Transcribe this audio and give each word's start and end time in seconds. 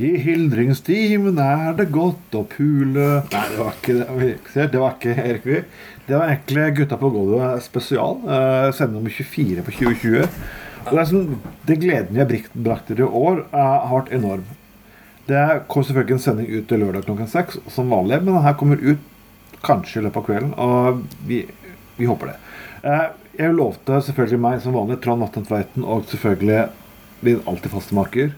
I 0.00 0.14
hildringstimen 0.24 1.36
er 1.42 1.74
det 1.76 1.90
godt 1.92 2.32
å 2.38 2.46
pule 2.48 3.08
Nei, 3.28 3.42
det 3.52 3.58
var 3.58 3.74
ikke 3.76 3.96
det. 3.98 4.64
Det 4.72 4.80
var 4.80 4.94
ikke 4.96 5.12
Erik 5.20 5.44
Vy. 5.44 5.58
Det 6.06 6.16
var 6.16 6.32
egentlig 6.32 6.64
Gutta 6.78 6.96
på 7.00 7.10
gulvet 7.12 7.60
spesial. 7.66 8.16
Uh, 8.24 8.72
sende 8.72 8.96
nummer 8.96 9.12
24 9.12 9.66
på 9.66 9.74
2020. 9.76 10.40
Og 10.82 10.96
det, 10.96 11.04
sånn, 11.12 11.36
det 11.68 11.78
gleden 11.84 12.16
jeg 12.16 12.24
har 12.24 12.30
brikt- 12.32 12.56
brakt 12.56 12.88
dere 12.88 13.04
i 13.04 13.20
år, 13.22 13.44
er, 13.52 13.72
har 13.84 13.94
vært 13.98 14.14
enorm. 14.16 14.48
Det 15.28 15.44
kom 15.70 15.84
selvfølgelig 15.86 16.16
en 16.16 16.24
sending 16.24 16.48
ut 16.50 16.66
til 16.72 16.82
lørdag 16.82 17.04
klokken 17.06 17.30
seks, 17.30 17.60
som 17.70 17.92
vanlig, 17.92 18.22
men 18.24 18.32
den 18.32 18.46
her 18.48 18.56
kommer 18.58 18.80
ut 18.80 19.04
kanskje 19.62 20.00
i 20.00 20.06
løpet 20.08 20.18
av 20.18 20.26
kvelden, 20.26 20.54
og 20.58 21.04
vi, 21.28 21.44
vi 22.00 22.08
håper 22.10 22.32
det. 22.32 22.38
Eh, 22.82 23.04
jeg 23.38 23.54
lovte 23.54 24.00
selvfølgelig 24.08 24.40
meg 24.42 24.58
som 24.64 24.74
vanlig 24.74 24.98
Trond 25.04 25.22
Vatne 25.22 25.46
Tveiten 25.46 25.86
og 25.86 26.08
selvfølgelig 26.10 26.64
min 27.22 27.44
alltid 27.46 27.70
faste 27.70 27.94
maker 27.94 28.32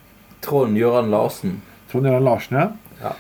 Trond 0.45 0.77
Gøran 0.79 1.13
Larsen. 1.13 1.61
Trond 1.91 2.09
Jørgen 2.09 2.27
Larsen. 2.27 2.59
Ja. 2.59 2.71
Ja. 3.03 3.15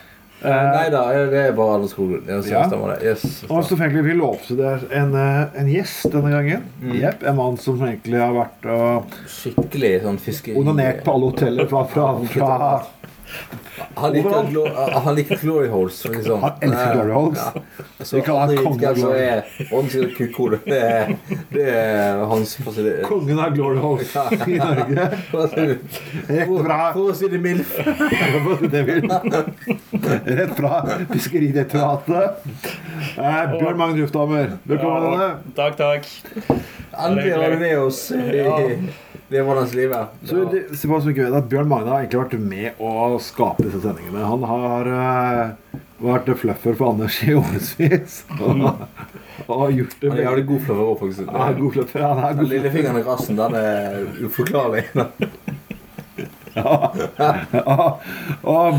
Uh, 0.45 0.51
nei 0.51 0.89
da, 0.93 1.03
det 1.33 1.41
er 1.41 1.55
bare 1.57 1.79
Anders 1.79 1.95
Skoglund. 1.95 2.29
Ja, 2.29 2.65
så. 2.69 2.79
Yes, 3.01 3.23
Og 3.49 3.63
selvfølgelig 3.65 4.03
vi 4.05 4.17
lovte 4.19 4.57
det 4.59 4.73
en, 4.93 5.15
eh, 5.17 5.61
en 5.61 5.71
gjest 5.73 6.11
denne 6.13 6.33
gangen. 6.35 6.67
Mm. 6.83 6.99
Jepp, 7.01 7.23
En 7.25 7.39
mann 7.39 7.57
som 7.57 7.81
egentlig 7.81 8.21
har 8.21 8.35
vært 8.37 8.69
og 8.75 9.15
Skikkelig 9.31 9.95
sånn 10.05 10.21
fiskeri... 10.21 10.59
onanert 10.61 11.01
på 11.07 11.15
alle 11.15 11.31
hoteller 11.33 11.71
fra, 11.71 11.87
fra, 11.89 12.11
fra 12.35 12.51
Han 13.95 14.13
liker, 14.13 14.47
glo 14.51 14.65
han 15.05 15.15
liker 15.15 15.37
glory 15.43 15.69
holes. 15.71 16.01
Liksom. 16.05 16.43
Han 16.43 16.53
elsker 16.61 16.93
glory 16.95 17.13
holes. 17.15 17.39
Ja. 17.55 17.63
Så 18.05 18.17
Vi 18.17 18.23
kongen 18.23 18.89
av 18.89 18.95
glory. 18.95 19.43
holes. 19.71 19.93
Det, 20.65 20.81
er- 20.81 21.17
det 21.51 21.69
er 21.75 22.25
hans 22.31 22.57
fasilitet. 22.57 23.07
Kongen 23.09 23.39
av 23.39 23.55
Glory 23.55 23.79
holes 23.79 24.15
i 24.47 24.59
Norge. 24.59 25.09
For 25.35 27.03
å 27.05 27.15
si 27.15 27.29
det 27.33 27.41
mildt. 27.43 27.73
Rett 30.25 30.57
fra 30.59 30.73
Fiskeridirektoratet. 31.13 32.45
Eh, 33.19 33.43
Bjørn 33.59 33.79
Magne 33.79 34.01
Lufthammer, 34.03 34.53
velkommen. 34.69 35.21
Ja, 35.21 35.31
takk, 35.57 35.77
takk. 35.81 36.09
Endelig 36.95 37.33
har 37.35 37.51
du 37.51 37.59
med 37.63 37.79
oss 37.79 38.01
i 38.11 38.19
levernes 39.35 39.75
er 39.75 39.91
hvordan 39.91 40.53
det, 40.53 40.63
se 40.79 40.87
på 40.87 40.95
hva 40.95 41.01
som 41.03 41.13
ikke 41.13 41.27
vet 41.27 41.39
at 41.41 41.51
Bjørn 41.51 41.71
Magne 41.71 41.93
har 41.93 42.05
egentlig 42.05 42.23
vært 42.23 42.37
med 42.55 42.83
å 42.83 43.19
skape 43.23 43.67
disse 43.67 43.83
sendingene. 43.83 44.23
Han 44.31 44.47
har 44.49 44.91
uh, 44.95 45.81
vært 46.05 46.31
fluffer 46.41 46.79
for 46.79 46.93
Anders 46.93 47.21
i 47.27 47.35
årevis. 47.37 48.23
Og, 49.45 49.51
og 49.51 49.73
gjort 49.75 49.97
det 50.01 50.09
Han 50.09 50.19
er 50.21 50.27
jævlig 50.29 50.45
god 50.47 50.61
fluffer 50.63 50.85
òg, 50.85 50.95
faktisk. 51.01 51.33
Er 51.35 51.57
god 51.59 51.73
fluffer. 51.75 52.05
Han 52.07 52.21
er 52.23 52.37
Den 52.39 52.51
lille 52.53 52.71
fingeren 52.71 53.01
i 53.01 53.05
rassen, 53.05 53.39
den 53.41 53.57
er 53.59 54.01
uforklarlig. 54.25 54.87
Ja. 56.55 56.93
Ja. 57.19 57.87
Og 58.47 58.77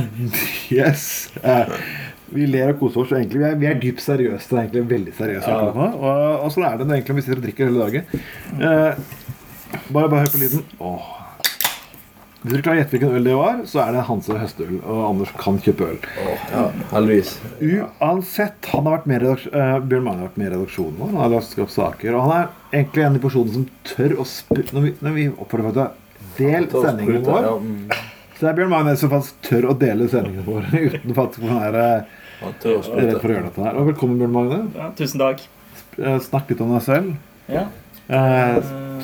yes. 0.72 1.30
Eh, 1.44 1.74
Vi 2.32 2.46
ler 2.48 2.72
og 2.72 2.80
koser 2.80 3.02
oss. 3.02 3.12
og 3.12 3.20
Egentlig, 3.20 3.42
vi, 3.42 3.48
er, 3.50 3.58
vi 3.60 3.68
er 3.68 3.82
dypt 3.82 4.00
seriøse. 4.04 4.48
Er 4.56 4.62
egentlig 4.62 4.86
veldig 4.94 5.16
seriøse 5.18 5.52
Ja. 5.52 5.66
Og, 5.76 6.46
og 6.46 6.54
sånn 6.56 6.66
er 6.70 6.80
det 6.80 6.88
egentlig 6.88 7.12
når 7.12 7.20
vi 7.20 7.26
sitter 7.26 7.42
og 7.42 7.46
drikker 7.50 7.70
hele 7.70 7.84
dagen. 7.84 8.24
Eh, 8.70 9.04
bare, 9.90 10.10
bare 10.10 10.26
hør 10.26 10.34
på 10.34 10.42
lyden. 10.42 10.66
Åh. 10.80 11.12
Hvis 12.46 12.54
dere 12.54 12.62
klarer 12.62 12.78
å 12.78 12.82
gjette 12.84 12.94
hvilken 12.94 13.14
øl 13.18 13.26
det 13.26 13.36
var, 13.40 13.62
så 13.66 13.80
er 13.82 13.96
det 13.96 14.02
Hanse 14.06 14.36
høstøl. 14.38 14.74
Og 14.84 15.00
Anders 15.08 15.32
kan 15.42 15.56
kjøpe 15.66 15.88
øl. 15.88 15.96
Ja, 16.52 16.66
heldigvis. 16.92 17.32
Uansett, 17.58 18.68
han 18.70 18.86
har 18.86 19.00
vært 19.00 19.08
med 19.10 19.24
uh, 19.26 19.78
Bjørn 19.82 20.04
Magne 20.06 20.22
har 20.22 20.28
vært 20.28 20.38
med 20.38 20.52
i 20.52 20.52
redaksjonen 20.54 21.00
vår. 21.00 21.10
Han 21.16 21.24
har 21.24 21.32
lagt 21.34 21.64
opp 21.64 21.72
saker. 21.74 22.14
Og 22.14 22.28
han 22.28 22.36
er 22.36 22.52
egentlig 22.76 23.06
en 23.08 23.16
de 23.18 23.22
personene 23.24 23.56
som 23.56 23.64
tør 23.90 24.14
å 24.22 24.26
spørre 24.30 24.78
Når 24.78 24.86
vi, 24.86 24.92
når 25.08 25.16
vi 25.16 25.26
oppfordrer 25.32 25.72
folk 25.72 25.96
til 26.36 26.68
å 26.68 26.84
del 26.84 26.86
sendingen 26.86 27.26
vår 27.26 27.48
mm. 27.64 27.80
Så 28.36 28.44
det 28.44 28.52
er 28.52 28.60
Bjørn 28.60 28.72
Magne 28.76 28.94
som 29.00 29.12
faktisk 29.16 29.42
tør 29.48 29.68
å 29.72 29.78
dele 29.80 30.10
sendingen 30.12 30.46
vår 30.46 30.70
uten 30.92 31.18
faktisk 31.18 31.48
å 31.48 31.56
være 31.56 31.88
redd 31.96 33.18
for 33.24 33.32
å 33.32 33.34
gjøre 33.40 33.48
dette 33.48 33.66
her. 33.66 33.80
Og 33.80 33.90
velkommen, 33.90 34.22
Bjørn 34.22 34.36
Magne. 34.36 34.62
Ja, 34.76 34.92
tusen 35.00 35.24
takk. 35.24 35.42
Eh, 35.98 36.20
Snakk 36.22 36.54
litt 36.54 36.62
om 36.62 36.76
deg 36.76 36.86
selv. 36.86 37.16
Ja. 37.50 37.66
Eh, 38.08 38.56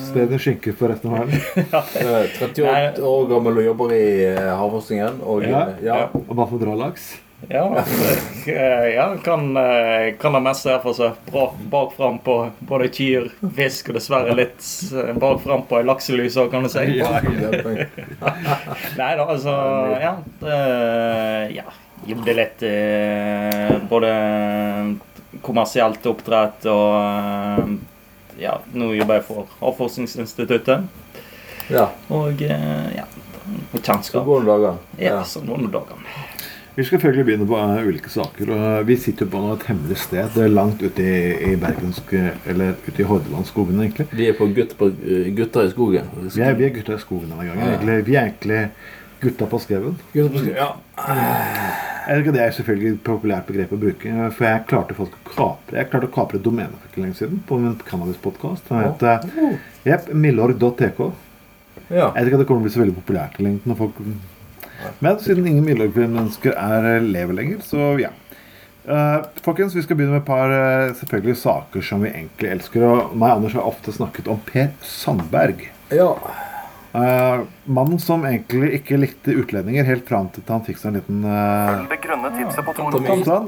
Spre 0.02 0.26
din 0.30 0.38
skinke 0.40 0.72
for 0.78 0.88
resten 0.92 1.10
av 1.12 1.16
verden. 1.18 1.40
Eh, 2.02 2.24
38 2.38 3.02
år 3.02 3.26
gammel 3.30 3.54
og 3.60 3.64
jobber 3.66 3.88
i 3.96 4.04
eh, 4.30 4.52
havforskningen. 4.58 5.14
Og 5.26 5.38
Ja. 5.46 5.60
eh, 5.68 5.74
ja. 5.88 5.96
Og 6.14 6.34
hva 6.38 6.44
for 6.50 6.58
dralaks? 6.62 7.02
Ja, 7.50 7.64
eh, 8.46 8.86
ja 8.94 9.06
kan, 9.24 9.48
eh, 9.58 10.12
kan 10.22 10.32
det 10.36 10.42
meste 10.44 10.70
her 10.70 10.78
for 10.84 10.94
seg. 10.94 11.10
Bra 11.32 11.48
bak 11.72 11.90
fram 11.96 12.18
på 12.22 12.36
både 12.68 12.86
kyr, 12.94 13.26
fisk 13.56 13.88
og 13.90 13.94
dessverre 13.98 14.34
litt 14.38 14.62
eh, 14.94 15.10
bak 15.18 15.40
fram 15.42 15.62
på 15.66 15.80
lakselus 15.82 16.36
òg, 16.38 16.50
kan 16.54 16.62
du 16.62 16.70
si. 16.70 16.78
Nei 19.00 19.12
da, 19.18 19.24
altså 19.26 19.50
Ja. 19.98 20.14
Det, 20.42 20.58
ja 21.58 21.66
Jobbe 22.06 22.32
litt 22.34 22.62
eh, 22.66 23.74
både 23.90 24.10
kommersielt 25.42 26.02
oppdrett 26.10 26.64
og 26.70 26.94
eh, 26.98 27.66
Ja, 28.42 28.56
nå 28.74 28.92
jobber 28.96 29.20
jeg 29.20 29.26
for 29.28 29.46
Havforskningsinstituttet. 29.60 30.88
ja. 31.70 31.88
Og 32.10 32.40
ja, 32.42 32.58
ja, 32.96 33.04
Så 34.02 34.22
går 34.24 34.40
det 34.40 34.48
dager. 34.48 34.78
Ja, 34.98 35.22
så 35.24 35.40
går 35.46 35.66
det 35.66 35.72
dager. 35.72 36.06
Vi 36.74 36.84
skal 36.84 36.96
selvfølgelig 36.96 37.24
begynne 37.28 37.46
på 37.46 37.58
eh, 37.60 37.86
ulike 37.86 38.08
saker. 38.08 38.50
og 38.50 38.62
eh, 38.80 38.86
Vi 38.88 38.96
sitter 38.96 39.26
på 39.28 39.40
et 39.52 39.66
hemmelig 39.68 39.98
sted 40.00 40.38
langt 40.48 40.80
ute 40.82 41.04
i, 41.04 41.52
i 41.52 41.56
Bergensk 41.60 42.14
Eller 42.48 42.72
ute 42.86 43.02
i 43.02 43.04
Hordalandsskogen, 43.04 43.80
egentlig. 43.82 44.06
Vi 44.12 44.28
er 44.30 44.38
på 44.38 44.48
gutt 44.56 44.72
på, 44.78 44.88
eh, 44.88 45.28
Gutter 45.36 45.68
i 45.68 45.70
skogen. 45.74 46.08
Vi 46.32 46.40
er, 46.40 46.54
vi 46.56 46.64
er 46.64 46.72
gutta 46.78 46.96
i 46.96 47.02
skogen 47.04 47.28
denne 47.28 47.44
gangen. 47.50 47.68
Egentlig, 47.68 47.98
vi 48.08 48.16
er 48.16 48.30
egentlig 48.30 48.62
gutta 49.22 49.48
på 49.48 49.60
skauen. 49.62 49.98
Ja. 50.14 50.72
Ikke, 52.12 52.32
Det 52.34 52.42
er 52.42 52.54
selvfølgelig 52.56 52.92
et 52.96 53.04
populært 53.06 53.46
begrep 53.46 53.72
å 53.74 53.78
bruke. 53.78 54.14
For 54.36 54.48
jeg 54.48 54.64
klarte 54.70 54.96
å 54.98 55.08
kapre 55.28 55.78
Jeg 55.78 55.90
klarte 55.92 56.10
å 56.10 56.14
kapre 56.14 56.40
et 56.40 56.44
domene 56.44 56.74
for 56.74 56.90
ikke 56.90 57.04
lenge 57.04 57.18
siden 57.20 57.42
på 57.46 57.58
min 57.62 57.78
cannabispodkast. 57.86 58.68
Den 58.68 58.82
heter 58.88 59.60
Jepp, 59.86 60.10
milorg.tk. 60.12 61.00
ja. 61.88 62.10
Jeg 62.10 62.18
vet 62.18 62.26
ikke 62.26 62.40
at 62.40 62.44
det 62.44 62.50
kommer 62.50 62.62
til 62.62 62.66
å 62.66 62.66
bli 62.66 62.74
så 62.74 62.84
veldig 62.84 62.98
populært 62.98 63.40
i 63.40 63.48
lengden. 63.48 63.76
folk... 63.78 64.02
Men 64.98 65.18
siden 65.22 65.46
ingen 65.46 65.64
Milorg-mennesker 65.66 66.56
er 66.58 66.88
eh, 66.96 67.04
lever 67.06 67.38
lenger, 67.38 67.62
så 67.62 67.92
ja. 68.02 68.10
Uh, 68.82 69.22
folkens, 69.46 69.76
Vi 69.76 69.82
skal 69.84 69.94
begynne 69.94 70.16
med 70.16 70.24
et 70.24 70.26
par 70.26 70.50
uh, 70.50 70.94
selvfølgelig 70.98 71.36
saker 71.38 71.84
som 71.86 72.02
vi 72.02 72.10
egentlig 72.10 72.50
elsker. 72.50 72.82
Og 72.82 73.12
meg 73.14 73.30
og 73.30 73.36
Anders 73.36 73.54
har 73.54 73.68
ofte 73.68 73.94
snakket 73.94 74.30
om 74.32 74.40
Per 74.48 74.72
Sandberg. 74.82 75.68
ja. 75.94 76.16
Eh, 76.94 77.40
mannen 77.64 77.98
som 77.98 78.24
egentlig 78.28 78.74
ikke 78.82 78.98
likte 79.00 79.32
utlendinger 79.32 79.86
helt 79.88 80.04
fram 80.08 80.26
til 80.34 80.44
han 80.48 80.64
fikk 80.66 80.76
seg 80.80 80.90
en 80.90 80.98
liten 80.98 81.22
uh, 81.24 81.86
Det 81.88 81.96
grønne 82.04 82.32
tipset 82.36 82.66
på 82.66 82.74
Tor. 82.76 82.98
Kansan. 83.06 83.46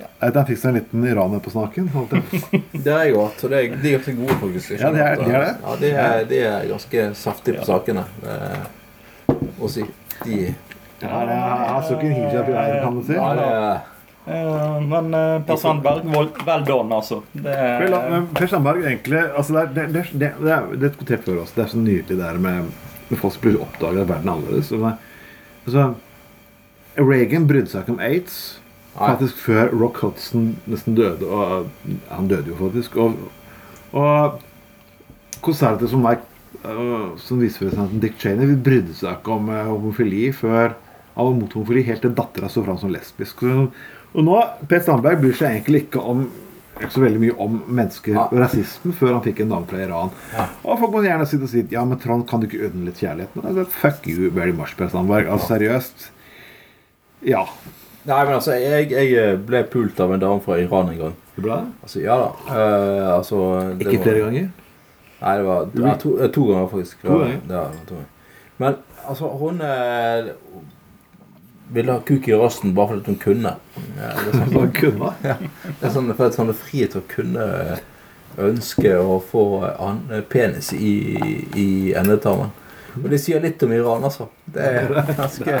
Eh, 0.00 0.30
Han 0.32 0.46
fikk 0.48 0.58
seg 0.62 0.70
en 0.70 0.78
liten 0.78 1.04
iraner 1.10 1.42
på 1.44 1.52
snaken. 1.52 1.90
å. 1.92 2.06
Det 2.84 2.88
har 2.94 3.04
jeg 3.04 3.18
hatt, 3.18 3.44
det 3.52 3.58
er, 3.60 3.76
de 3.76 3.92
er 3.92 3.96
ganske 3.98 4.16
gode, 4.16 4.38
faktisk. 4.40 4.72
Ja, 4.80 4.90
de 4.96 5.04
er- 5.04 5.20
de 5.20 5.28
er 5.34 5.44
at, 5.44 5.52
det. 5.52 5.52
Ja, 5.60 5.76
de 5.82 5.92
er, 6.06 6.24
de 6.32 6.40
er 6.48 6.66
ganske 6.72 7.04
saftige 7.20 7.60
på 7.60 7.68
sakene. 7.68 8.06
Er- 8.24 8.66
si 9.68 9.84
de 10.24 10.38
Ja, 11.00 11.20
det 11.28 11.36
er- 11.36 11.64
en 12.00 12.16
hijab 12.16 12.48
i 12.48 12.56
veien, 12.56 12.82
kan 12.84 12.96
du 12.96 13.04
si. 13.04 13.12
Ja, 13.20 13.28
det 13.36 13.50
er 13.60 13.80
men 14.24 15.14
eh, 15.14 15.42
Per 15.46 15.56
Sandberg, 15.56 16.04
vel 16.44 16.64
done, 16.68 16.94
altså. 16.94 17.22
Det 17.32 17.54
er, 17.56 17.86
men 18.12 18.28
Per 18.36 18.50
Sandberg 18.50 18.84
egentlig 18.84 19.22
altså 19.24 19.56
det, 19.56 19.62
er, 19.62 19.72
det, 19.74 19.86
det, 19.94 20.04
det, 20.12 20.30
det 20.42 20.52
er 20.54 20.68
det 20.70 20.76
er 20.76 20.84
diskutert 20.88 21.24
før 21.26 21.42
også. 21.44 21.56
Det 21.56 21.64
er 21.64 21.72
så 21.72 21.80
nydelig 21.80 22.08
det 22.10 22.20
der 22.20 22.40
med, 22.42 22.70
med 23.08 23.18
folk 23.18 23.34
som 23.34 23.44
plutselig 23.46 23.64
oppdager 23.64 24.02
at 24.04 24.12
verden 24.12 24.28
er 24.28 24.36
annerledes. 24.36 24.98
Altså, 25.66 25.86
Reagan 27.00 27.46
brydde 27.48 27.72
seg 27.72 27.84
ikke 27.84 27.94
om 27.96 28.02
aids 28.04 28.36
Nei. 28.92 29.06
faktisk 29.06 29.40
før 29.40 29.72
Rock 29.72 30.02
Hudson 30.04 30.50
nesten 30.68 30.98
døde. 30.98 31.26
Og 31.26 31.70
han 32.10 32.28
døde 32.30 32.52
jo 32.52 32.58
faktisk. 32.60 32.98
Og, 33.00 33.16
og 33.96 34.40
konserter 35.40 35.88
som 35.88 36.04
meg, 36.04 36.26
som 37.22 37.40
visepresidenten 37.40 38.02
Dick 38.02 38.18
Cheney, 38.20 38.50
vi 38.50 38.58
brydde 38.60 38.94
seg 38.98 39.16
ikke 39.16 39.38
om 39.38 39.48
eh, 39.54 39.64
homofili 39.70 40.26
før 40.36 40.74
han 41.14 41.26
var 41.26 41.36
mot 41.36 41.54
homofili 41.56 41.82
helt 41.86 42.02
til 42.04 42.12
dattera 42.16 42.48
sto 42.50 42.62
fram 42.66 42.78
som 42.80 42.92
lesbisk. 42.92 43.42
Så, 43.42 43.70
og 44.14 44.24
nå, 44.26 44.36
Per 44.68 44.80
Sandberg 44.86 45.20
bryr 45.22 45.36
seg 45.38 45.54
egentlig 45.58 45.84
ikke 45.86 46.02
om 46.02 46.24
ikke 46.80 46.94
så 46.94 47.02
veldig 47.02 47.20
mye 47.20 47.34
om 47.44 47.56
mennesker 47.76 48.14
Ja. 48.14 48.22
og 48.30 48.38
rasisme 48.40 48.92
før 48.96 49.12
han 49.12 49.22
fikk 49.26 49.40
en 49.44 49.50
dame 49.52 49.66
fra 49.68 49.82
Iran. 49.84 50.10
Og 50.64 50.78
folk 50.80 50.94
må 50.94 51.02
gjerne 51.04 51.26
sitte 51.28 51.44
og 51.44 51.50
si 51.52 51.66
Ja, 51.70 51.82
men 51.84 51.98
Trond, 52.00 52.24
kan 52.30 52.40
du 52.40 52.46
ikke 52.48 52.70
unne 52.70 52.86
litt 52.88 52.96
kjærlighet? 53.02 53.34
Men 53.36 53.50
altså, 53.50 53.66
fuck 53.68 54.06
you 54.08 54.30
very 54.32 54.52
much, 54.56 54.72
Per 54.78 54.88
Sandberg. 54.88 55.28
Altså, 55.28 55.50
seriøst. 55.58 56.06
Ja. 57.28 57.42
Nei, 58.08 58.24
men 58.24 58.32
altså, 58.38 58.54
jeg, 58.56 58.88
jeg 58.94 59.34
ble 59.44 59.60
pult 59.68 60.00
av 60.00 60.14
en 60.14 60.22
dame 60.22 60.40
fra 60.40 60.56
Iran 60.62 60.88
en 60.94 60.98
gang. 61.02 61.16
Det 61.36 61.44
bra? 61.44 61.58
Altså, 61.84 62.00
ja 62.00 62.16
da. 62.16 62.30
Uh, 62.48 63.16
altså 63.18 63.42
det 63.76 63.84
Ikke 63.86 63.98
var- 63.98 64.06
flere 64.08 64.24
ganger? 64.24 64.48
Nei, 65.20 65.34
det 65.36 65.44
var 65.50 65.68
ja, 65.84 65.94
to, 66.00 66.14
eh, 66.16 66.30
to 66.32 66.46
ganger, 66.48 66.68
faktisk. 66.72 67.02
To 67.04 67.18
ganger? 67.20 67.40
Ja, 67.50 67.66
det 67.76 67.84
to 67.90 67.98
ganger. 67.98 68.08
Men 68.56 68.76
altså, 69.04 69.28
hun 69.36 69.60
eh, 69.60 70.30
ville 71.72 71.92
ha 71.92 72.02
kuk 72.06 72.28
i 72.28 72.36
rassen 72.36 72.74
bare 72.74 72.94
fordi 72.94 73.12
hun 73.12 73.20
kunne. 73.22 73.54
Ja, 73.98 74.10
det, 74.16 74.30
er 74.30 74.38
sånn, 74.38 74.54
Hva 74.54 74.66
kunne 74.74 75.12
det 75.22 75.86
er 75.86 75.94
sånn 75.94 76.12
for 76.14 76.26
at 76.26 76.38
han 76.40 76.52
er 76.52 76.58
fri 76.58 76.84
til 76.86 77.02
å 77.02 77.08
kunne 77.10 77.46
ønske 78.40 78.94
å 78.98 79.18
få 79.30 79.44
penis 80.32 80.72
i, 80.76 80.94
i 81.58 81.68
endetarmen. 81.98 82.52
Og 82.98 83.06
det 83.12 83.18
sier 83.22 83.40
litt 83.42 83.62
om 83.62 83.72
Iran, 83.72 84.04
altså. 84.06 84.26
Det, 84.50 84.66
er 84.66 84.88
ganske, 85.20 85.56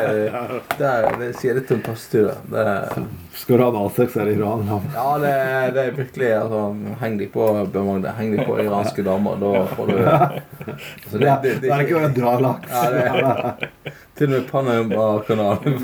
det, 0.78 0.86
er, 0.86 1.08
det 1.20 1.28
sier 1.38 1.54
litt 1.58 1.70
om. 1.74 1.82
Er- 1.84 3.04
Skal 3.40 3.56
du 3.56 3.62
ha 3.62 3.68
analsex, 3.70 4.16
er 4.16 4.30
det 4.30 4.34
Iran. 4.38 4.64
Da. 4.68 4.78
ja, 4.96 5.06
det, 5.22 5.34
det 5.76 5.84
er 5.84 5.94
virkelig 5.98 6.30
altså, 6.40 6.62
Heng 7.00 7.18
deg 7.20 7.30
på 7.34 7.46
Bjørn. 7.72 8.04
Heng 8.18 8.34
deg 8.36 8.42
på 8.48 8.58
iranske 8.62 9.04
damer. 9.06 9.38
Da 9.40 9.66
får 9.76 9.92
du 9.92 9.96
altså, 10.04 11.18
det, 11.18 11.36
det, 11.44 11.54
Det 11.64 11.70
er 11.70 11.86
ikke 11.86 12.02
å 12.02 12.12
dra 12.18 12.34
laks. 12.48 12.74
Ja, 12.74 12.90
det 12.94 13.94
Til 14.20 14.26
og 14.28 14.34
med 14.34 14.50
Panama-kanalen 14.50 15.78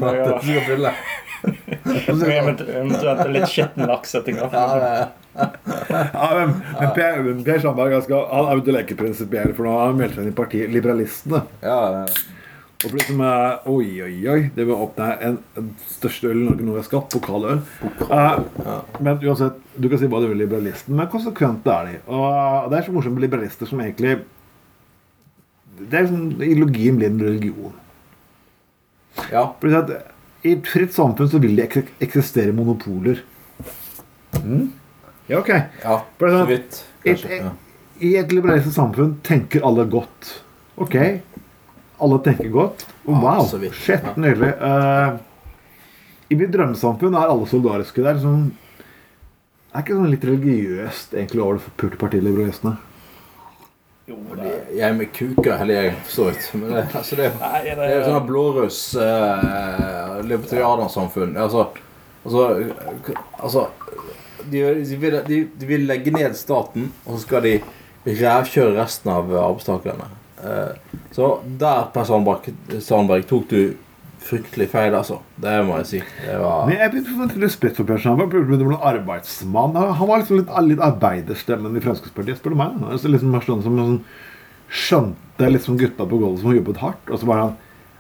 Eventuelt 2.07 3.29
litt 3.35 3.49
skitten 3.51 3.87
laks 3.89 4.15
etter 4.19 4.37
hvert. 4.39 4.53
Ja, 4.57 4.67
det 4.75 4.91
er 4.93 5.13
Ja, 6.17 6.29
men, 6.39 6.55
men 6.81 6.95
Per, 6.97 7.19
per 7.45 7.59
Sandberg 7.61 7.93
han 7.99 8.05
skal, 8.07 8.23
han 8.31 8.47
er 8.49 8.57
jo 8.57 8.63
ikke 8.65 8.75
leke 8.79 8.97
prinsipiell, 8.99 9.53
for 9.57 9.69
nå 9.69 9.75
har 9.77 9.91
han 9.91 9.99
meldt 10.01 10.15
seg 10.17 10.25
inn 10.25 10.33
i 10.33 10.37
partiet 10.39 10.73
Liberalistene. 10.73 11.43
ja, 11.63 11.79
det- 12.07 12.25
Og 12.85 12.91
for 12.91 12.97
liksom, 12.99 13.21
eh, 13.25 13.69
oi, 13.73 13.87
oi, 14.05 14.17
oi, 14.29 14.41
det 14.55 14.67
vil 14.69 14.75
åpne 14.77 15.07
en, 15.25 15.39
en 15.57 15.69
største 15.89 16.29
øl 16.29 16.43
Norge 16.45 16.65
noe 16.67 16.77
har 16.77 16.85
skapt, 16.85 17.15
pokaløl. 17.17 17.63
Eh, 18.05 18.35
men 19.01 19.17
uansett, 19.25 19.57
du 19.81 19.89
kan 19.89 19.99
si 20.03 20.09
hva 20.13 20.21
du 20.21 20.27
vil 20.29 20.43
liberalisten, 20.43 20.93
men 20.99 21.09
konsekvente 21.09 21.73
er 21.73 21.89
de. 21.89 21.95
Og 22.13 22.69
det 22.71 22.77
er 22.83 22.85
så 22.89 22.93
morsomt 22.93 23.17
med 23.17 23.25
liberalister 23.25 23.67
som 23.71 23.81
egentlig 23.81 24.19
Det 25.79 25.93
er 25.99 26.05
liksom 26.07 26.37
Ideologien 26.45 26.97
blir 27.01 27.11
en 27.15 27.19
religion. 27.25 27.73
ja. 29.33 29.47
Fordi 29.61 29.75
at 29.81 29.91
I 30.45 30.53
et 30.53 30.67
fritt 30.67 30.93
samfunn 30.95 31.29
så 31.31 31.41
vil 31.43 31.57
det 31.57 31.71
eksistere 32.05 32.53
monopoler. 32.55 33.23
Ja, 35.29 35.39
ok. 35.41 35.49
ja 35.49 35.97
er 36.29 36.33
så 36.33 36.43
sånn- 36.43 36.49
vidt. 36.51 36.83
I 37.05 37.09
Kanskje. 37.09 37.31
et, 37.31 37.43
Ja. 37.43 37.51
I 38.01 38.17
et 38.17 38.29
liberalistisk 38.33 38.75
samfunn 38.77 39.17
tenker 39.23 39.63
alle 39.65 39.87
godt. 39.89 40.41
Ok, 40.79 40.95
alle 42.01 42.19
tenker 42.23 42.51
godt. 42.53 42.85
Oh, 43.07 43.21
wow, 43.23 43.47
Ja, 43.47 43.73
shit, 43.73 44.03
Ja. 44.05 44.13
nydelig. 44.17 44.53
Uh, 44.61 45.19
I 46.31 46.35
mitt 46.35 46.51
drømmesamfunn 46.51 47.15
er 47.15 47.29
alle 47.29 47.47
solidariske. 47.47 47.95
Det 48.03 48.07
er 48.07 48.15
liksom 48.15 48.53
Det 49.73 49.75
er 49.75 49.83
ikke 49.83 49.97
sånn 50.01 50.11
litt 50.11 50.25
religiøst 50.25 51.11
egentlig 51.15 51.43
over 51.43 51.55
det 51.59 51.77
purte 51.77 51.99
partiet 51.99 52.23
Liberalistene. 52.25 52.79
Jo, 54.07 54.17
det 54.39 54.51
Jeg 54.77 54.95
med 54.95 55.09
kuka, 55.13 55.57
eller 55.61 55.75
jeg, 55.75 55.95
for 56.05 56.13
så 56.13 56.25
vidt. 56.29 56.51
Men 56.55 56.75
det, 56.77 56.85
altså, 56.95 57.17
det, 57.19 57.31
Nei, 57.41 57.63
det, 57.65 57.73
det 57.81 57.87
er 57.89 57.97
jo 57.97 58.05
sånn 58.07 58.29
blåruss 58.29 58.83
eh, 59.03 60.13
libertarianersamfunn. 60.27 61.33
Altså, 61.43 61.65
altså, 62.23 62.45
altså 63.41 63.65
de, 64.47 64.63
de, 64.63 65.01
vil, 65.03 65.19
de, 65.27 65.41
de 65.59 65.71
vil 65.73 65.89
legge 65.91 66.15
ned 66.15 66.37
staten, 66.39 66.93
og 67.05 67.17
så 67.17 67.25
skal 67.25 67.49
de 67.49 67.57
rævkjøre 68.07 68.77
resten 68.79 69.11
av 69.11 69.33
arbeidstakerne. 69.33 70.07
Eh, 70.45 71.03
så 71.17 71.33
der, 71.59 71.89
Per 71.91 72.07
Sandberg, 72.07 72.47
Sandberg, 72.79 73.27
tok 73.27 73.51
du 73.51 73.61
fryktelig 74.27 74.69
feil, 74.73 74.95
altså. 74.95 75.21
Det 75.43 75.55
må 75.67 75.77
jeg 75.83 75.87
si. 75.91 76.01
Det 76.25 76.37
var 76.41 76.67
Men 76.67 76.79
jeg 76.81 76.93
begynte 76.93 77.41
respekt 77.43 77.77
for 77.77 77.85
Per 77.89 77.99
Sandberg. 78.03 78.33
Han 78.33 78.65
var 78.67 78.77
en 78.79 78.89
arbeidsmann. 78.95 79.77
Han 79.77 80.09
var 80.09 80.19
liksom 80.23 80.41
litt, 80.41 80.51
litt 80.71 80.83
arbeiderstemmen 80.83 81.77
i 81.77 81.83
Fremskrittspartiet, 81.85 82.41
spør 82.41 82.55
du 82.57 82.61
meg. 82.63 82.79
Han 82.81 82.93
er 82.93 82.99
så 83.03 83.13
liksom 83.13 83.37
sånn 83.47 83.63
som 83.65 83.79
sånn, 83.81 84.01
skjønte 84.67 85.51
liksom 85.53 85.79
gutta 85.79 86.07
på 86.09 86.19
gulvet 86.19 86.43
som 86.43 86.55
jobbet 86.57 86.81
hardt. 86.83 87.11
Og 87.11 87.21
så 87.21 87.29
bare 87.29 87.47
han 87.49 87.57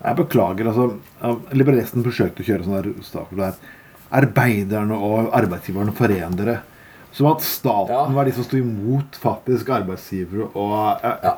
Jeg 0.07 0.17
beklager, 0.19 0.67
altså. 0.69 1.35
Liberalisten 1.57 2.05
forsøkte 2.05 2.43
å 2.45 2.47
kjøre 2.47 2.67
sånn 2.67 3.03
staker 3.03 3.37
der. 3.41 3.55
Arbeiderne 4.13 4.95
og 4.95 5.31
arbeidsgiverne 5.35 5.95
foren 5.97 6.37
dere. 6.37 6.61
Som 7.17 7.31
at 7.31 7.41
staten 7.41 7.95
Ja. 7.95 8.05
var 8.13 8.25
de 8.25 8.33
som 8.33 8.45
sto 8.45 8.59
imot 8.59 9.17
faktisk 9.17 9.71
arbeidsgivere 9.73 10.51
og 10.55 11.01
uh, 11.03 11.17
Ja. 11.25 11.37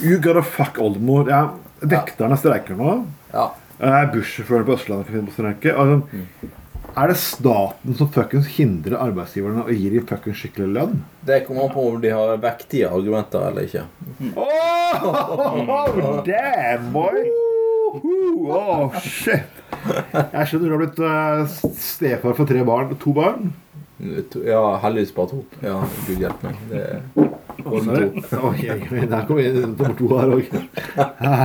You 0.00 0.18
gotta 0.20 0.42
fuck 0.42 0.78
oldemor. 0.78 1.28
Ja, 1.28 1.50
vekterne 1.80 2.38
streiker 2.38 2.76
nå. 2.78 3.06
Ja. 3.32 3.50
Bussjåførene 3.78 4.66
på 4.66 4.74
Østlandet 4.74 5.06
kan 5.06 5.14
finne 5.14 5.28
på 5.28 5.36
streike. 5.36 5.74
Altså, 5.74 6.24
Er 6.98 7.06
det 7.12 7.18
staten 7.20 7.94
som 7.94 8.08
fuckings 8.10 8.48
hindrer 8.56 8.98
arbeidsgiverne 8.98 9.62
og 9.68 9.70
gir 9.76 9.92
dem 9.94 10.06
fuckings 10.08 10.40
skikkelig 10.40 10.72
lønn? 10.74 10.96
Det 11.28 11.44
kommer 11.46 11.68
an 11.68 11.74
på 11.74 11.84
om 11.92 12.00
de 12.02 12.10
har 12.10 12.40
vektige 12.42 12.88
argumenter 12.90 13.44
eller 13.50 13.68
ikke. 13.68 13.84
Oh, 14.34 16.18
damn, 16.26 16.88
boy! 16.94 17.20
Oh, 17.94 18.98
shit. 19.04 19.46
Jeg 20.32 20.48
skjønner 20.48 20.66
du 20.66 20.74
har 20.74 20.82
blitt 20.82 20.98
uh, 21.04 21.70
stefar 21.78 22.34
for 22.34 22.48
tre 22.50 22.64
barn. 22.66 22.90
To 23.04 23.14
barn? 23.14 23.52
Ja, 24.46 24.64
heldigvis 24.82 25.14
bare 25.14 25.30
to. 25.36 25.44
Ja, 25.62 25.78
Gud 26.08 26.18
hjelpe 26.22 26.50
meg. 26.50 26.58
Det 26.72 26.82
er 26.82 27.00
to. 27.14 27.28
Oi, 27.68 28.58
oi, 28.74 29.06
der 29.10 29.24
kom 29.28 29.38
vi 29.38 29.46
nummer 29.54 29.94
to 29.98 30.10
her 30.16 30.34
òg. 30.34 30.44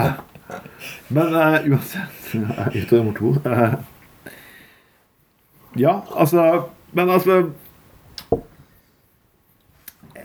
Men 1.14 1.34
uh, 1.34 1.62
uansett 1.70 2.23
Ut 2.78 2.94
av 2.94 2.98
nummer 3.00 3.14
to. 3.18 3.34
eh, 3.50 3.74
ja, 5.82 6.00
altså 6.16 6.48
Men 6.94 7.10
altså 7.10 7.50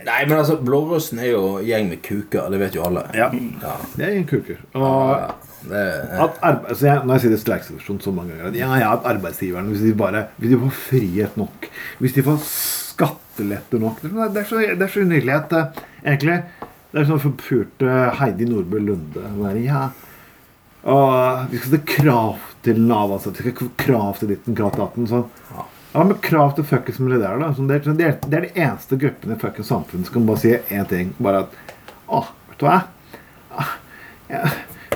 Nei, 0.08 0.22
men 0.28 0.38
altså, 0.38 0.56
blårussen 0.64 1.18
er 1.20 1.32
jo 1.34 1.40
gjeng 1.64 1.88
med 1.90 1.98
kuker. 2.04 2.46
Det 2.52 2.58
vet 2.60 2.76
jo 2.78 2.84
alle. 2.86 3.02
Ja, 3.16 3.26
Ja. 3.34 3.72
det 3.96 4.04
er 4.06 4.12
en 4.16 4.26
kuker. 4.28 4.60
Og 4.78 5.18
Ja, 5.18 5.30
det 5.68 5.82
At 6.22 6.38
arbeid, 6.42 6.76
så 6.78 6.86
jeg, 6.86 7.02
når 7.04 7.14
jeg 7.14 7.20
sier 7.24 7.30
det 7.34 7.40
streikesituasjon 7.42 8.00
så 8.00 8.12
mange 8.14 8.36
ganger 8.38 8.54
ja, 8.56 8.68
ja, 8.78 8.92
at 8.94 9.04
arbeidsgiverne 9.10 9.68
hvis 9.72 9.82
de 9.82 9.94
bare 9.98 10.26
Hvis 10.38 10.52
de 10.54 10.58
får 10.62 10.70
frihet 10.70 11.36
nok, 11.36 11.66
hvis 11.98 12.14
de 12.14 12.22
får 12.22 12.38
skatteletter 12.46 13.82
nok 13.82 13.98
Det 14.04 14.12
er, 14.14 14.44
så, 14.48 14.60
det 14.62 14.86
er 14.86 14.92
så 14.94 15.00
nydelig 15.04 15.34
at 15.34 15.52
eh, 15.58 15.82
egentlig 16.06 16.38
Det 16.92 17.00
er 17.02 17.08
sånn 17.10 17.20
forpurte 17.26 17.96
Heidi 18.20 18.46
Nordbø 18.48 18.78
Lunde. 18.78 19.18
Der, 19.26 19.50
er, 19.50 19.58
Ja, 19.66 19.82
og 20.84 21.50
vi 21.50 21.58
skal 21.58 21.72
stille 21.72 21.88
krav 21.88 22.44
til 22.62 22.80
Nav. 22.80 23.12
altså. 23.16 23.32
Vi 23.34 23.50
skal 23.50 23.72
krav 23.80 24.18
til 24.20 24.32
ditten, 24.34 24.56
krav 24.58 24.74
til 24.74 24.84
datten. 24.84 25.10
Sånn. 25.10 25.26
Ja. 25.54 25.66
Ja, 25.94 26.04
men 26.04 26.18
krav 26.20 26.52
til 26.54 26.66
fuckings 26.68 26.98
milliardærer, 27.00 27.40
da. 27.40 27.48
Det, 27.56 27.76
er, 27.78 27.94
det, 27.96 28.06
er, 28.06 28.16
det 28.28 28.36
er 28.38 28.44
de 28.44 28.50
eneste 28.60 28.98
gruppene 29.00 29.34
i 29.34 29.40
fuckings 29.40 29.70
samfunnet 29.72 30.08
som 30.08 30.18
kan 30.18 30.26
bare 30.28 30.42
si 30.42 30.52
én 30.76 30.88
ting. 30.90 31.14
Bare 31.18 31.46
at 31.46 31.56
Å, 32.08 32.20
vet 32.50 32.60
du 32.60 32.66
hva? 32.68 32.76
Ah, 33.58 33.72
ja, 34.28 34.42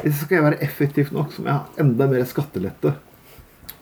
hvis 0.03 0.21
skal 0.21 0.45
være 0.45 0.61
effektiv 0.65 1.11
nok, 1.17 1.33
så 1.33 1.43
må 1.43 1.51
jeg 1.51 1.59
ha 1.59 1.83
enda 1.83 2.09
mer 2.11 2.23
skattelette. 2.29 2.93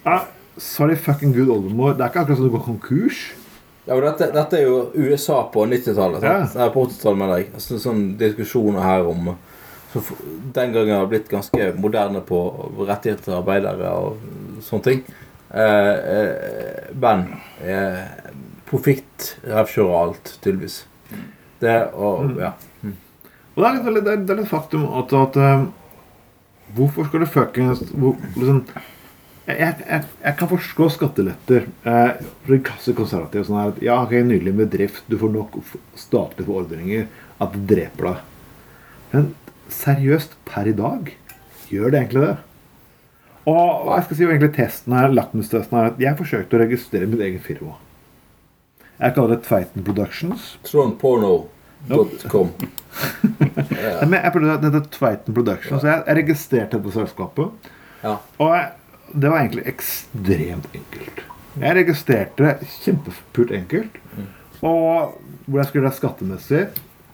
Ja, 0.06 0.16
sorry 0.56 0.96
fucking 0.96 1.34
good 1.34 1.50
oldemor. 1.50 1.96
Det 1.98 2.06
er 2.06 2.12
ikke 2.12 2.24
akkurat 2.24 2.40
som 2.40 2.48
du 2.48 2.54
går 2.54 2.64
konkurs. 2.68 3.20
ja, 3.86 3.94
men 3.94 4.06
dette, 4.06 4.30
dette 4.34 4.58
er 4.60 4.66
jo 4.68 4.80
USA 4.94 5.42
på 5.52 5.66
90-tallet. 5.66 6.24
Ja. 6.24 6.70
på 6.70 6.86
80-tallet, 6.86 7.20
mener 7.24 7.40
jeg. 7.42 7.50
Altså, 7.58 7.78
sånn 7.82 8.04
diskusjoner 8.20 8.86
her 8.86 9.10
om 9.10 9.32
f- 9.98 10.20
den 10.54 10.72
gangen 10.72 10.94
har 10.94 11.06
blitt 11.10 11.28
ganske 11.28 11.72
moderne 11.76 12.20
på 12.22 12.38
rettigheter 12.86 13.24
til 13.24 13.34
arbeidere 13.40 13.90
og 13.90 14.62
sånne 14.62 14.86
ting. 14.86 15.02
Eh, 15.50 15.96
eh, 16.14 16.94
men 16.94 17.26
eh, 17.66 18.04
profitt 18.70 19.32
rævkjører 19.42 19.98
alt, 20.04 20.38
tydeligvis. 20.44 20.84
Det 21.60 21.76
og 21.94 22.38
Ja. 22.38 22.52
Og 23.56 23.64
det 23.64 23.66
er 23.66 23.90
litt, 23.92 24.04
det 24.04 24.12
er, 24.12 24.20
det 24.24 24.30
er 24.30 24.38
litt 24.44 24.48
faktum 24.48 24.86
at, 25.00 25.12
at 25.12 25.36
eh, 25.36 25.66
Hvorfor 26.76 27.08
skal 27.08 27.24
det 27.24 27.32
fuckings 27.34 27.80
hvor, 27.90 28.14
liksom, 28.36 28.60
jeg, 29.48 29.56
jeg, 29.58 30.04
jeg, 30.22 30.34
kan 30.38 30.48
forstå 30.52 30.86
skatteletter 30.94 31.64
eh, 31.82 32.12
for 32.44 32.54
en 32.54 32.62
klasse 32.68 32.94
konservativ. 32.94 33.42
Sånn 33.48 33.58
her, 33.58 33.72
at, 33.74 33.80
ja, 33.82 33.96
ok, 34.04 34.12
Nydelig 34.22 34.52
med 34.54 34.70
drift, 34.70 35.02
du 35.10 35.16
får 35.18 35.32
nok 35.34 35.58
statlige 35.98 36.46
forordninger 36.46 37.08
at 37.42 37.56
det 37.56 37.64
dreper 37.72 38.06
deg. 38.12 38.20
Men 39.10 39.26
seriøst, 39.74 40.36
per 40.48 40.68
i 40.70 40.76
dag, 40.76 41.12
gjør 41.70 41.92
det 41.92 42.00
egentlig 42.00 42.24
det? 42.26 42.36
Og 43.50 43.86
hva 43.86 43.98
jeg 43.98 44.06
skal 44.08 44.18
si 44.18 44.26
egentlig 44.26 44.50
testen 44.56 44.96
her, 44.96 45.14
lakmustesten 45.14 45.78
her, 45.78 45.92
at 45.92 46.02
jeg 46.02 46.18
forsøkte 46.18 46.58
å 46.58 46.60
registrere 46.64 47.08
mitt 47.10 47.22
eget 47.24 47.46
firma. 47.46 47.78
Jeg 49.00 49.16
kaller 49.16 49.36
det 49.36 49.46
Tveiten 49.46 49.84
Productions. 49.86 50.50
Trondporno.com. 50.68 52.50
Men 54.10 54.16
jeg 54.18 54.32
prøvde, 54.34 54.58
det 54.60 54.68
heter 54.68 54.90
Tveiten 54.92 55.36
Productions. 55.36 55.86
Jeg, 55.88 56.02
jeg 56.04 56.18
registrerte 56.20 56.76
det 56.76 56.84
på 56.84 56.92
selskapet. 56.98 57.70
Ja. 58.04 58.18
Og 58.36 58.52
jeg, 58.52 58.68
det 59.14 59.32
var 59.32 59.40
egentlig 59.40 59.64
ekstremt 59.72 60.68
enkelt. 60.76 61.24
Jeg 61.60 61.76
registrerte 61.80 62.44
det 62.44 62.68
kjempepult 62.84 63.56
enkelt. 63.56 63.96
Og 64.60 65.16
hvor 65.46 65.62
jeg 65.62 65.70
skulle 65.70 65.88
være 65.88 65.96
skattemessig. 65.96 66.62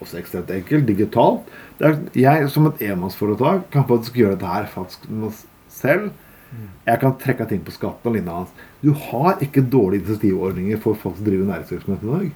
Også 0.03 0.19
ekstremt 0.21 0.51
enkelt. 0.53 0.89
Digitalt. 0.91 1.55
Er, 1.77 1.99
jeg 2.17 2.49
som 2.53 2.69
et 2.71 2.81
enmannsforetak 2.87 3.67
kan 3.73 3.85
faktisk 3.89 4.17
gjøre 4.17 4.39
dette 4.39 4.53
her 4.53 4.69
faktisk 4.73 5.05
selv. 5.73 6.11
Jeg 6.87 7.01
kan 7.03 7.17
trekke 7.21 7.45
ting 7.51 7.63
på 7.67 7.75
skatten 7.75 8.09
og 8.09 8.15
lignende 8.15 8.37
hans. 8.39 8.53
Du 8.81 8.93
har 9.11 9.43
ikke 9.45 9.65
dårlige 9.67 10.05
insentivordninger 10.05 10.81
for 10.81 10.97
folk 10.99 11.19
som 11.19 11.27
driver 11.27 11.51
næringsvirksomhet 11.51 12.05
i 12.07 12.13
dag. 12.13 12.29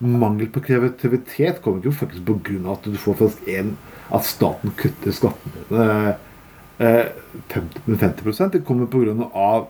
Mangel 0.00 0.48
på 0.50 0.62
kreativitet 0.64 1.60
kommer 1.62 1.82
ikke 1.82 1.98
faktisk 2.00 2.24
på 2.26 2.38
grunn 2.46 2.66
av 2.66 2.78
at 2.78 2.88
du 2.88 2.96
får 2.98 3.18
faktisk 3.20 3.50
en, 3.52 3.74
at 4.16 4.26
staten 4.26 4.72
kutter 4.80 5.14
skattene 5.14 5.66
dine 5.68 6.14
eh, 6.80 7.10
50, 7.52 7.82
med 7.84 8.00
50 8.00 8.54
Det 8.54 8.64
kommer 8.64 8.88
på 8.88 9.04
grunn 9.04 9.26
av 9.28 9.68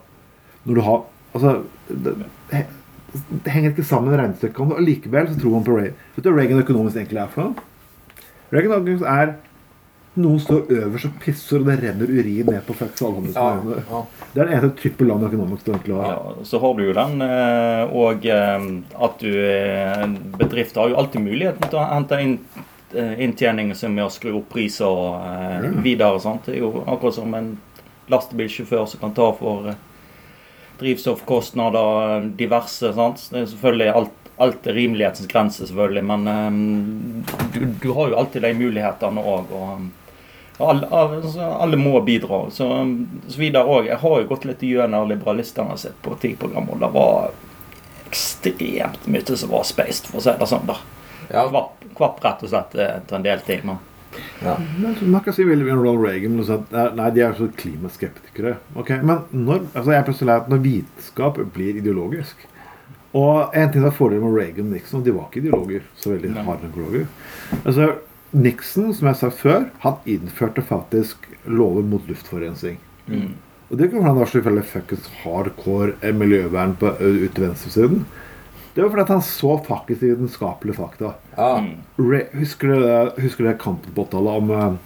når 0.64 0.74
du 0.74 0.86
har 0.86 1.02
Altså, 1.30 1.60
det, 1.86 2.16
det 2.50 3.52
henger 3.52 3.70
ikke 3.70 3.84
sammen 3.86 4.10
med 4.10 4.18
regnestykket. 4.18 4.72
Og 4.74 4.80
likevel 4.82 5.28
så 5.30 5.36
tror 5.38 5.52
man 5.54 5.66
på 5.66 5.76
Reagan. 5.76 6.00
Vet 6.16 6.24
du 6.24 6.28
hva 6.32 6.40
Reagan 6.40 6.62
økonomisk 6.64 6.98
egentlig 6.98 7.20
er 7.22 7.28
for 7.30 7.44
noe? 7.52 7.69
Reagan 8.50 8.80
økonomisk 8.80 9.06
er 9.06 9.36
Noen 10.20 10.40
står 10.42 10.72
øverst 10.74 11.06
og 11.06 11.20
pisser, 11.22 11.60
og 11.60 11.68
det 11.68 11.76
renner 11.84 12.08
urin 12.10 12.48
ned 12.50 12.64
på 12.66 12.74
fucks. 12.74 13.02
Ja, 13.36 13.44
ja. 13.62 14.00
Det 14.34 14.42
er 14.42 14.48
det 14.48 14.56
eneste 14.56 14.80
trippel 14.80 15.06
land 15.06 15.22
økonomisk 15.28 15.68
du 15.68 15.70
egentlig 15.70 16.00
har. 16.00 16.16
Ja, 16.16 16.32
så 16.50 16.58
har 16.64 16.74
du 16.74 16.82
jo 16.82 16.96
den 16.96 17.22
og 17.94 18.26
at 18.26 19.22
du 19.22 19.30
eh, 19.30 20.02
Bedrifter 20.40 20.82
har 20.82 20.90
jo 20.90 20.98
alltid 20.98 21.22
muligheten 21.22 21.70
til 21.70 21.78
å 21.78 21.86
hente 21.92 22.18
inn 22.24 22.34
eh, 22.94 23.22
inntjening 23.22 23.70
som 23.78 23.94
med 23.94 24.08
å 24.08 24.12
skru 24.12 24.34
opp 24.40 24.50
priser 24.52 24.90
og 24.90 25.22
eh, 25.22 25.70
videre. 25.84 26.18
Sant? 26.22 26.48
Det 26.48 26.58
er 26.58 26.64
jo 26.64 26.84
akkurat 26.86 27.20
som 27.20 27.38
en 27.38 27.52
lastebilsjåfør 28.10 28.86
som 28.90 29.04
kan 29.04 29.14
ta 29.16 29.30
for 29.38 29.70
eh, 29.70 29.78
drivstoffkostnader, 30.82 32.16
eh, 32.16 32.30
diverse. 32.40 32.92
Sant? 32.96 33.28
Det 33.30 33.44
er 33.44 33.50
selvfølgelig 33.52 33.94
alt, 33.94 34.16
alt 34.40 34.66
er 34.66 34.76
rimelighetens 34.76 35.28
grense, 35.28 35.66
selvfølgelig, 35.66 36.04
men 36.04 36.28
um, 36.28 37.24
du, 37.54 37.66
du 37.82 37.90
har 37.96 38.12
jo 38.12 38.20
alltid 38.22 38.42
de 38.46 38.52
mulighetene 38.56 39.24
òg. 39.24 39.52
Alle, 40.60 40.88
altså, 40.92 41.40
alle 41.40 41.76
må 41.80 42.00
bidra. 42.04 42.42
Så, 42.52 42.68
så 43.28 43.40
videre 43.40 43.64
også. 43.64 43.88
Jeg 43.88 44.00
har 44.02 44.16
jo 44.20 44.30
gått 44.32 44.48
litt 44.48 44.64
gjennom 44.64 45.08
liberalistene 45.08 45.76
sitt 45.80 45.96
på 46.04 46.14
partiprogrammet, 46.14 46.74
og 46.76 46.82
det 46.84 46.90
var 46.96 47.30
ekstremt 48.10 49.06
mye 49.06 49.36
som 49.36 49.52
var 49.52 49.68
spaced, 49.68 50.10
for 50.10 50.20
å 50.20 50.24
si 50.24 50.34
det 50.40 50.50
sånn. 50.50 50.66
da. 50.68 50.76
Ja. 51.30 51.46
Kvapp, 51.48 51.86
kvapp 51.96 52.20
rett 52.24 52.44
og 52.44 52.52
slett 52.52 52.76
eh, 52.76 52.98
til 53.06 53.20
en 53.20 53.24
del 53.24 53.44
ting. 53.46 53.64
Men. 53.68 53.80
Ja. 54.42 54.56
Men 54.80 54.96
Man 55.12 55.22
kan 55.24 55.36
si 55.36 55.46
veldig 55.46 55.68
Ronald 55.70 56.02
Reagan. 56.02 56.40
og 56.40 56.48
sånn 56.48 56.64
at, 56.66 56.96
Nei, 56.98 57.10
de 57.14 57.24
er 57.24 57.36
så 57.38 57.48
klimaskeptikere. 57.60 58.56
Okay, 58.82 59.00
Men 59.06 59.24
når, 59.30 59.68
altså 59.74 59.94
jeg 59.94 60.08
plutselig 60.08 60.34
er 60.34 60.44
at 60.44 60.50
når 60.50 60.64
vitenskap 60.64 61.40
blir 61.54 61.78
ideologisk 61.80 62.48
Og 63.16 63.56
en 63.56 63.72
ting 63.72 63.82
som 63.82 63.90
er 63.90 63.96
fordelen 63.96 64.22
med 64.22 64.36
Reagan 64.38 64.68
og 64.68 64.76
Nixon, 64.76 65.02
de 65.02 65.14
var 65.14 65.26
ikke 65.26 65.42
ideologer. 65.42 65.82
så 65.98 66.12
veldig 66.12 66.30
Nei. 66.36 66.56
ideologer. 66.62 67.06
Altså, 67.64 67.88
Nixon, 68.30 68.94
som 68.94 69.08
jeg 69.08 69.14
har 69.16 69.20
sagt 69.20 69.40
før, 69.40 69.64
han 69.82 69.96
innførte 70.06 70.62
faktisk 70.62 71.26
lover 71.46 71.82
mot 71.82 72.06
luftforurensning. 72.06 72.78
Mm. 73.08 73.32
Og 73.70 73.78
det 73.78 73.82
er 73.82 73.88
ikke 73.88 73.98
fordi 73.98 74.10
han 74.10 74.18
var 74.18 74.30
så 74.30 74.42
veldig 74.42 74.66
fuckings 74.66 75.08
hardcore 75.22 75.96
eh, 76.02 76.14
miljøvern 76.14 76.76
på, 76.78 76.92
ute 77.00 77.32
til 77.34 77.46
venstresiden. 77.48 78.06
Det 78.74 78.84
var 78.84 78.92
fordi 78.92 79.02
at 79.02 79.12
han 79.16 79.22
så 79.26 79.56
faktisk 79.66 80.00
de 80.00 80.12
vitenskapelige 80.12 80.78
fakta. 80.78 81.12
Ja. 81.34 81.50
Mm. 81.58 81.74
Re 81.98 82.22
husker 82.38 82.70
dere 82.70 83.12
husker 83.18 83.46
dere 83.46 83.58
kampen 83.58 83.94
på 83.94 84.06
80 84.06 84.30
om, 84.36 84.78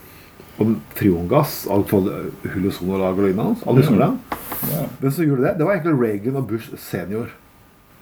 om, 0.65 0.75
triongass 0.97 1.65
om 1.69 1.85
freongass? 1.89 2.33
Hulosonolag 2.55 3.21
og 3.21 3.29
lignende? 3.29 3.61
Alle 3.69 3.85
husker 3.85 4.01
det? 4.01 4.39
Ja. 4.73 4.85
Hvem 5.01 5.13
som 5.13 5.29
gjorde 5.29 5.49
det? 5.49 5.57
Det 5.59 5.69
var 5.69 5.77
egentlig 5.77 6.01
Reagan 6.01 6.41
og 6.41 6.49
Bush 6.49 6.77
senior. 6.81 7.33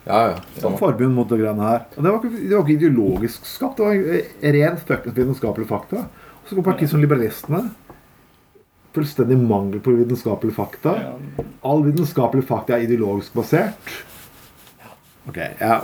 Ja, 0.07 0.21
ja. 0.33 0.39
Sånn. 0.59 0.77
forbund 0.81 1.15
mot 1.15 1.31
det 1.31 1.39
greiene 1.41 1.69
her. 1.69 1.85
Og 1.95 2.03
det 2.03 2.11
var 2.11 2.19
ikke, 2.19 2.43
det 2.43 2.57
var 2.57 2.65
ikke 2.67 2.79
ideologisk 2.81 3.47
skapt. 3.47 3.79
Det 3.79 3.87
var 3.87 3.99
rent 4.01 4.57
ren 4.57 4.81
fuckings 4.83 5.19
vitenskapelige 5.19 5.71
fakta. 5.71 6.07
Og 6.43 6.51
så 6.51 6.59
går 6.59 6.67
partiet 6.67 6.91
som 6.91 7.03
liberalistene. 7.03 7.63
Fullstendig 8.93 9.39
mangel 9.41 9.81
på 9.85 9.95
vitenskapelige 9.97 10.57
fakta. 10.59 10.97
All 11.65 11.85
vitenskapelig 11.87 12.45
fakta 12.49 12.77
er 12.77 12.89
ideologisk 12.89 13.37
basert. 13.39 13.95
Ok, 15.29 15.37
Ja, 15.61 15.81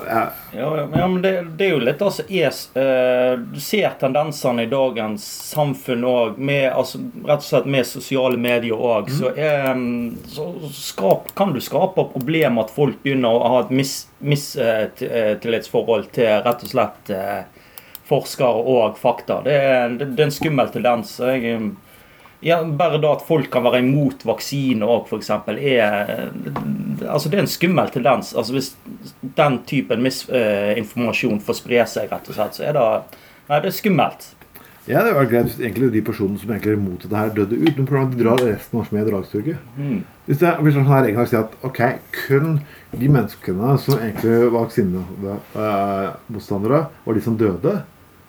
ja, 0.53 0.71
men- 0.87 0.99
ja, 0.99 1.07
men 1.09 1.23
det, 1.23 1.33
det 1.57 1.67
er 1.67 1.71
jo 1.71 1.79
litt 1.79 2.01
altså 2.03 2.25
er, 2.29 2.49
eh, 2.83 3.37
Du 3.39 3.61
ser 3.61 3.93
tendensene 4.01 4.63
i 4.65 4.67
dagens 4.67 5.23
samfunn 5.55 6.03
òg, 6.05 6.41
altså, 6.75 6.99
rett 7.25 7.39
og 7.39 7.47
slett 7.47 7.67
med 7.71 7.87
sosiale 7.87 8.37
medier 8.37 8.75
òg. 8.75 9.09
Så, 9.15 9.31
er, 9.39 9.75
mm, 9.75 10.17
så 10.27 10.49
skap, 10.75 11.31
kan 11.39 11.53
du 11.55 11.61
skape 11.61 12.03
problemer 12.13 12.65
at 12.67 12.71
folk 12.75 12.99
begynner 13.05 13.31
å 13.31 13.49
ha 13.49 13.61
et 13.61 13.71
mistillitsforhold 14.21 16.11
til 16.17 16.27
rett 16.45 16.63
og 16.65 16.69
slett 16.73 17.11
eh, 17.15 17.43
forskere 18.09 18.63
og 18.75 18.99
fakta. 18.99 19.43
Det 19.45 19.59
det, 19.99 20.11
det 20.17 20.23
er 20.25 20.31
en 20.31 20.35
skummel 20.35 20.71
tendens. 20.75 21.15
Jeg, 21.23 21.45
eh, 21.55 21.69
ja, 22.41 22.63
bare 22.63 22.99
da 23.03 23.13
at 23.17 23.25
folk 23.27 23.51
kan 23.51 23.65
være 23.67 23.81
imot 23.83 24.23
vaksine 24.29 24.87
òg, 24.87 25.07
f.eks., 25.11 25.31
er 25.31 26.31
Altså, 27.09 27.29
det 27.31 27.39
er 27.39 27.43
en 27.45 27.49
skummel 27.51 27.91
tendens. 27.95 28.35
Altså, 28.35 28.53
hvis 28.57 28.77
den 29.39 29.59
typen 29.67 30.03
misinformasjon 30.03 31.41
får 31.47 31.55
spre 31.61 31.85
seg, 31.87 32.11
rett 32.11 32.29
og 32.31 32.35
slett, 32.39 32.55
så 32.59 32.63
er 32.67 32.73
det 32.79 32.87
Nei, 33.49 33.59
det 33.65 33.71
er 33.71 33.77
skummelt. 33.79 34.23
ja, 34.89 34.99
det 35.05 35.15
var 35.17 35.25
greit 35.29 35.47
hvis 35.49 35.59
egentlig 35.61 35.93
de 35.93 36.03
personene 36.05 36.39
som 36.41 36.51
egentlig 36.53 36.73
er 36.75 36.79
imot 36.79 37.03
dette 37.05 37.17
her, 37.17 37.29
døde 37.37 37.57
uten 37.57 37.87
problem. 37.89 38.11
De 38.13 38.23
drar 38.23 38.39
resten 38.43 38.77
av 38.77 38.81
oss 38.83 38.93
med 38.93 39.03
i 39.03 39.11
dragstyrke. 39.11 39.55
Mm. 39.77 40.01
Hvis 40.27 40.41
det 40.43 40.51
hvis 40.65 40.75
sånn 40.77 40.89
her 40.89 41.05
egentlig 41.09 41.31
sier 41.31 41.45
at 41.47 41.53
ok, 41.65 41.81
kun 42.13 42.49
de 42.93 43.09
menneskene 43.09 43.79
som 43.81 43.95
egentlig 43.97 44.53
var 44.53 44.61
vaksinemotstandere, 44.67 46.81
var 47.05 47.13
de 47.17 47.21
som 47.25 47.37
døde, 47.41 47.75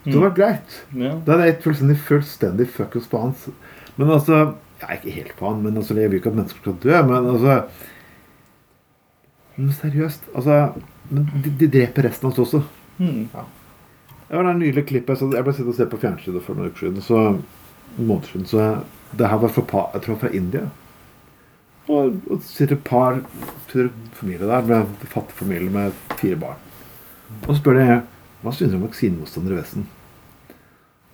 så 0.03 0.09
det 0.15 0.21
var 0.23 0.33
greit. 0.35 0.69
Ja. 0.95 1.11
Da 1.25 1.31
er 1.35 1.39
det 1.41 1.47
et 1.51 1.63
fullstendig, 1.65 1.97
fullstendig 2.07 2.67
fuckings 2.71 3.07
faen. 3.11 3.33
Men 3.99 4.15
altså 4.15 4.39
Jeg 4.79 4.87
er 4.87 4.97
Ikke 4.97 5.15
helt 5.17 5.35
på 5.35 5.49
han, 5.49 5.63
men 5.63 5.77
altså, 5.77 5.97
jeg 5.99 6.09
vil 6.09 6.21
ikke 6.21 6.31
at 6.31 6.39
mennesker 6.39 6.63
skal 6.63 6.77
dø, 6.83 7.01
men 7.03 7.29
altså 7.33 7.61
Men 9.57 9.73
seriøst, 9.75 10.29
altså 10.35 10.59
men 11.09 11.25
de, 11.43 11.51
de 11.59 11.67
dreper 11.73 12.05
resten 12.05 12.27
av 12.29 12.35
oss 12.35 12.39
også. 12.43 12.59
Mm. 12.99 13.23
Det 14.29 14.37
var 14.37 14.45
det 14.45 14.57
nydelige 14.59 14.85
klippet 14.91 15.17
så 15.17 15.29
Jeg 15.33 15.45
ble 15.45 15.53
sittende 15.55 15.73
og 15.73 15.79
se 15.79 15.87
på 15.89 15.99
fjernsynet 16.03 16.45
for 16.45 16.57
noen 16.57 16.69
uker 16.69 16.85
siden. 16.85 17.01
Så, 17.01 17.21
måneder 17.97 18.29
siden 18.29 18.45
så 18.45 18.67
Det 19.17 19.29
her 19.31 19.41
var 19.41 19.49
fra, 19.55 19.87
jeg 19.95 20.05
tror 20.05 20.19
fra 20.21 20.29
India. 20.37 20.67
Og, 21.89 22.19
og 22.29 22.43
sitter 22.45 22.75
et 22.75 22.83
par 22.85 23.23
sitter 23.65 23.89
familie 24.13 24.45
der 24.45 24.67
med 24.69 25.07
fattig 25.09 25.33
familie 25.39 25.73
med 25.73 25.97
fire 26.19 26.37
barn. 26.37 26.59
Og 27.47 27.55
så 27.55 27.57
spør 27.57 27.79
de 27.79 27.87
hva 28.43 28.53
synes 28.53 28.71
du 28.71 28.77
om 28.77 28.85
vaksinemotstandere 28.85 29.57
i 29.57 29.59
Vesten. 29.63 29.87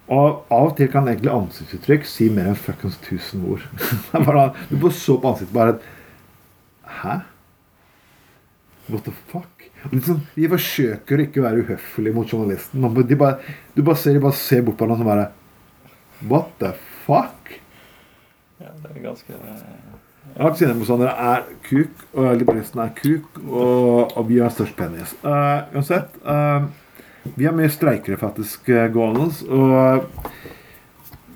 Og 0.05 0.43
av 0.53 0.67
og 0.69 0.75
til 0.77 0.89
kan 0.93 1.07
egentlig 1.09 1.33
ansiktsuttrykk 1.33 2.03
si 2.05 2.27
mer 2.33 2.51
enn 2.51 2.59
fuckings 2.59 2.97
1000 3.01 3.45
ord. 3.49 3.63
Bare, 4.27 4.51
du 4.69 4.75
bare 4.77 4.93
så 4.93 5.17
på 5.17 5.31
ansiktet 5.31 5.55
bare 5.55 5.79
Hæ? 7.01 7.15
What 8.85 9.07
the 9.07 9.13
fuck? 9.31 9.65
Liksom, 9.89 10.19
de 10.35 10.49
forsøker 10.49 11.23
ikke 11.23 11.41
å 11.41 11.45
være 11.47 11.63
uhøflige 11.65 12.13
mot 12.13 12.29
journalisten. 12.29 12.85
De 13.09 13.17
bare, 13.17 13.55
du 13.73 13.81
bare 13.81 13.97
ser, 13.97 14.13
de 14.13 14.21
bare 14.21 14.37
ser 14.37 14.61
bort 14.65 14.77
på 14.77 14.85
hverandre 14.85 15.05
og 15.05 15.09
bare 15.09 16.29
What 16.29 16.53
the 16.61 16.75
fuck? 17.05 17.55
ja, 18.61 18.71
det 18.81 18.91
er 18.91 19.01
ganske 19.03 19.33
Jeg 19.33 20.41
har 20.41 20.51
eh, 20.51 20.99
Dere 20.99 21.15
er 21.33 21.43
kuk, 21.65 22.05
og 22.13 22.37
liberalistene 22.39 22.87
er 22.87 22.95
kuk, 22.97 23.41
og, 23.43 24.17
og 24.17 24.29
vi 24.29 24.39
har 24.41 24.53
størst 24.53 24.75
penis. 24.77 25.13
Uh, 25.23 25.65
uansett 25.75 26.17
eh, 26.21 26.65
Vi 27.33 27.45
har 27.47 27.55
mye 27.57 27.71
streikere 27.73 28.17
faktisk 28.21 28.69
eh, 28.69 28.87
gående. 28.93 29.31
Og 29.49 30.05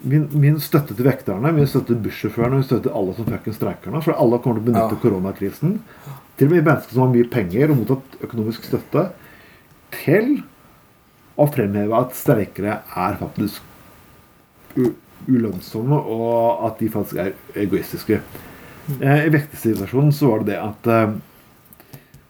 min, 0.10 0.28
min 0.40 0.60
støtte 0.64 0.96
til 0.96 1.08
vekterne, 1.10 1.52
min 1.56 1.68
støtte 1.68 1.92
til 1.96 2.04
bussjåførene, 2.06 2.60
min 2.62 2.68
støtte 2.68 2.88
til 2.88 2.96
alle 2.96 3.16
som 3.18 3.28
fuckings 3.28 3.58
streiker 3.60 3.92
nå. 3.92 4.02
For 4.06 4.16
alle 4.16 4.40
kommer 4.44 4.62
til 4.62 4.68
å 4.68 4.70
benytte 4.70 4.96
Ja. 4.96 5.02
koronakrisen. 5.02 5.80
Til 6.40 6.48
og 6.48 6.54
med 6.56 6.64
mennesker 6.70 6.94
som 6.96 7.04
har 7.04 7.16
mye 7.16 7.28
penger 7.34 7.74
og 7.74 7.82
mottatt 7.82 8.22
økonomisk 8.24 8.70
støtte, 8.70 9.10
til 9.92 10.30
å 11.40 11.48
fremheve 11.52 11.98
at 11.98 12.16
streikere 12.16 12.78
er 12.96 13.18
faktisk 13.20 13.66
ulønnsomme, 15.30 15.98
og 15.98 16.64
at 16.70 16.80
de 16.80 16.90
faktisk 16.94 17.20
er 17.20 17.34
egoistiske. 17.60 18.22
Eh, 19.02 19.26
I 19.28 19.34
vektesituasjonen 19.34 20.14
så 20.16 20.32
var 20.32 20.46
det 20.46 20.54
det 20.54 20.60
at 20.64 20.88
eh, 20.94 21.18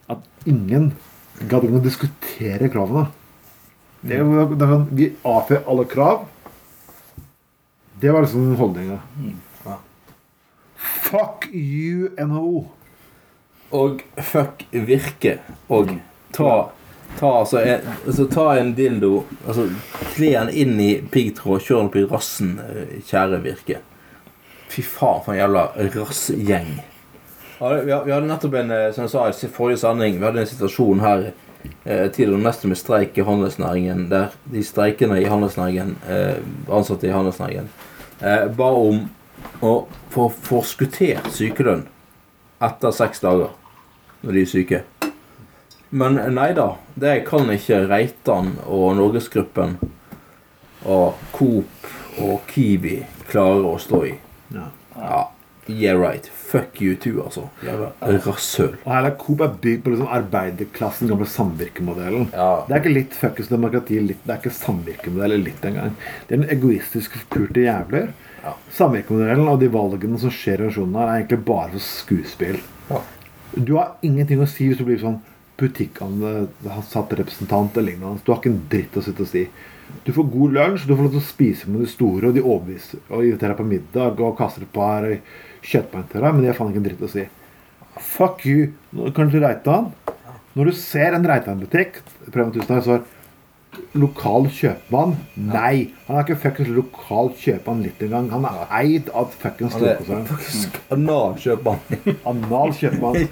at 0.09 0.25
ingen 0.49 0.89
gadd 1.51 1.67
å 1.69 1.81
diskutere 1.83 2.69
kravene. 2.73 3.05
Det 4.01 4.19
var, 4.23 4.51
det 4.55 4.65
er 4.65 4.73
sånn, 4.73 4.87
vi 4.95 5.09
avfør 5.27 5.63
alle 5.71 5.85
krav. 5.91 6.25
Det 7.99 8.11
var 8.15 8.23
liksom 8.23 8.53
holdninga. 8.59 8.99
Ja. 9.65 9.77
Fuck 11.09 11.49
you, 11.51 12.09
NHO. 12.15 12.65
Og 13.75 14.03
fuck 14.31 14.63
virke. 14.71 15.39
Og 15.67 15.97
ta 16.35 16.53
Ta, 17.17 17.39
altså, 17.39 17.59
en, 17.59 17.79
altså, 18.07 18.25
ta 18.31 18.43
en 18.59 18.73
dildo, 18.77 19.23
altså, 19.47 19.65
kle 20.13 20.29
den 20.35 20.51
inn 20.53 20.75
i 20.79 20.89
piggtråd, 21.11 21.63
kjør 21.65 21.79
den 21.79 21.89
opp 21.89 21.97
i 21.97 22.03
rassen, 22.07 22.51
eh, 22.63 22.91
kjære 23.09 23.41
Virke. 23.43 23.79
Fy 24.69 24.83
faen, 24.85 25.23
for 25.25 25.33
en 25.33 25.39
jævla 25.41 25.65
rassgjeng. 25.95 26.69
Ja, 27.59 27.71
vi, 27.73 27.81
vi 27.89 28.13
hadde 28.13 28.29
nettopp 28.29 28.55
en, 28.61 28.71
eh, 28.71 28.91
som 28.95 29.07
jeg 29.07 29.13
sa 29.15 29.25
i 29.27 29.51
forrige 29.51 29.81
sending, 29.81 30.19
vi 30.19 30.27
hadde 30.27 30.45
en 30.45 30.51
situasjon 30.53 31.03
her 31.03 31.31
eh, 31.83 32.07
det 32.11 32.27
mest 32.27 32.63
med 32.65 32.77
streik 32.77 33.17
i 33.17 33.25
handelsnæringen, 33.25 34.09
der 34.09 34.35
de 34.51 34.63
streikende 34.63 35.21
i 35.21 35.25
handelsnæringen, 35.25 35.97
eh, 36.09 36.37
ansatte 36.71 37.07
i 37.07 37.11
handelsnæringen, 37.11 37.69
eh, 38.21 38.47
ba 38.57 38.71
om 38.73 39.09
å 39.61 39.87
få 40.09 40.29
forskuttert 40.29 41.31
sykelønn 41.31 41.85
etter 42.61 42.91
seks 42.91 43.19
dager 43.19 43.53
når 44.21 44.35
de 44.35 44.41
er 44.41 44.49
syke. 44.51 44.81
Men 45.89 46.19
nei 46.35 46.51
da, 46.53 46.73
det 46.99 47.23
kan 47.25 47.49
ikke 47.49 47.87
Reitan 47.89 48.57
og 48.67 48.95
Norgesgruppen 48.99 49.77
og 50.85 51.15
Coop 51.33 51.89
og 52.21 52.43
Kiwi 52.51 52.99
klare 53.29 53.63
å 53.65 53.79
stå 53.81 54.03
i. 54.05 54.13
Ja. 54.53 54.67
Ja, 54.99 55.23
yeah 55.67 55.95
right. 55.95 56.31
Fuck 56.49 56.81
you 56.81 56.95
too, 56.97 57.21
altså. 57.23 57.45
Jævla 57.65 57.91
rasshøl. 58.25 58.73
Og 58.83 58.89
hele 58.95 59.11
Coop 59.21 59.43
er 59.45 59.53
bygd 59.61 59.83
på 59.85 59.93
liksom 59.93 60.09
arbeiderklassen, 60.17 61.11
gamle 61.11 61.27
samvirkemodellen. 61.29 62.29
Ja. 62.33 62.49
Det 62.67 62.75
er 62.75 62.83
ikke 62.83 62.95
litt 62.95 63.17
fuckings 63.17 63.51
demokrati, 63.51 63.99
litt, 64.01 64.23
det 64.25 64.35
er 64.35 64.41
ikke 64.41 64.55
samvirkemodell 64.57 65.37
litt 65.45 65.69
engang. 65.69 65.95
Det 66.27 66.35
er 66.35 66.41
en 66.41 66.51
egoistisk 66.57 67.17
forpulte 67.19 67.65
jævler. 67.67 68.11
Ja. 68.43 68.55
Samvirkemodellen 68.73 69.51
og 69.51 69.61
de 69.61 69.71
valgene 69.73 70.19
som 70.21 70.33
skjer 70.33 70.63
i 70.63 70.69
organisasjonen 70.69 71.01
her, 71.01 71.09
er 71.09 71.21
egentlig 71.21 71.41
bare 71.49 71.73
for 71.75 71.87
skuespill. 71.87 72.61
Ja. 72.89 73.01
Du 73.55 73.75
har 73.77 73.97
ingenting 74.05 74.41
å 74.41 74.49
si 74.49 74.69
hvis 74.69 74.79
du 74.79 74.85
blir 74.87 75.01
sånn 75.01 75.19
butikkansatt 75.59 77.17
representant 77.19 77.75
eller 77.77 77.91
lignende. 77.91 78.23
Du 78.23 78.31
har 78.31 78.39
ikke 78.39 78.53
en 78.53 78.63
dritt 78.71 78.97
å 78.97 79.03
sitte 79.03 79.25
og 79.25 79.29
si. 79.29 79.45
Du 80.05 80.11
får 80.13 80.27
god 80.31 80.55
lunsj, 80.55 80.85
du 80.85 80.93
får 80.93 81.05
lov 81.07 81.13
til 81.15 81.21
å 81.21 81.27
spise 81.27 81.69
med 81.69 81.81
de 81.83 81.89
store, 81.89 82.29
og 82.29 82.35
de 82.37 82.43
overbeviser 82.45 83.01
og 83.09 83.25
inviterer 83.25 83.55
deg 83.55 83.59
på 83.59 83.69
middag 83.71 84.21
og 84.21 84.35
kaster 84.37 84.65
et 84.65 84.73
par 84.73 85.07
kjøttbein 85.65 86.07
til 86.11 86.23
deg, 86.23 86.33
men 86.33 86.43
det 86.43 86.51
er 86.53 86.57
faen 86.57 86.73
ikke 86.73 86.81
en 86.81 86.87
dritt 86.89 87.05
å 87.05 87.11
si. 87.11 87.27
Fuck 88.15 88.45
you. 88.47 88.71
Nå 88.95 89.11
kan 89.15 89.31
du 89.31 89.39
Reitan. 89.41 89.91
Når 90.57 90.71
du 90.71 90.75
ser 90.77 91.15
en 91.15 91.27
Reitan-butikk, 91.27 92.01
så 92.29 93.01
Lokal 93.97 94.47
kjøpmann? 94.53 95.15
Nei. 95.37 95.89
Han 96.07 96.17
er 96.17 96.25
ikke 96.25 96.37
fuckings 96.43 96.69
lokal 96.73 97.31
kjøpmann 97.37 97.83
litt 97.85 98.01
engang. 98.05 98.29
Han 98.33 98.45
er 98.49 98.71
eid 98.79 99.09
av 99.17 99.33
fuckings 99.39 99.75
er 99.77 99.99
storkonsern. 100.01 100.73
analkjøpmann. 100.95 101.79
Anal 102.29 102.73
kjøpmann. 102.77 103.17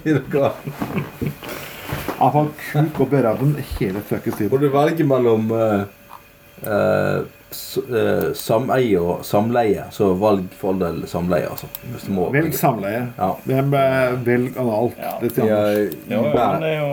Han 2.18 2.32
får 2.34 2.48
kuk 2.64 3.00
opp 3.04 3.12
i 3.14 3.22
ræven 3.22 3.52
hele 3.76 4.02
fuckings 4.06 4.38
tiden. 4.38 4.62
du 4.62 4.70
velge 4.74 5.04
mellom 5.06 5.52
uh, 5.54 5.84
eh, 6.66 7.20
sameie 7.50 8.98
og 9.00 9.24
samleie, 9.24 9.86
så 9.94 10.10
valg 10.20 10.50
for 10.58 10.74
all 10.74 10.80
del 10.82 10.98
samleie, 11.08 11.48
altså. 11.48 11.68
Hvis 11.92 12.04
du 12.04 12.12
må 12.12 12.26
Velg 12.34 12.54
samleie. 12.56 13.06
Ja. 13.16 13.28
Hvem 13.48 13.74
eh, 13.78 14.16
velg 14.26 14.58
analt? 14.60 14.98
Ja. 15.00 15.14
Det 15.22 15.30
er, 15.46 15.80
Ja, 16.10 16.18
Jo, 16.18 16.22
det 16.34 16.68
er 16.68 16.76
jo. 16.76 16.88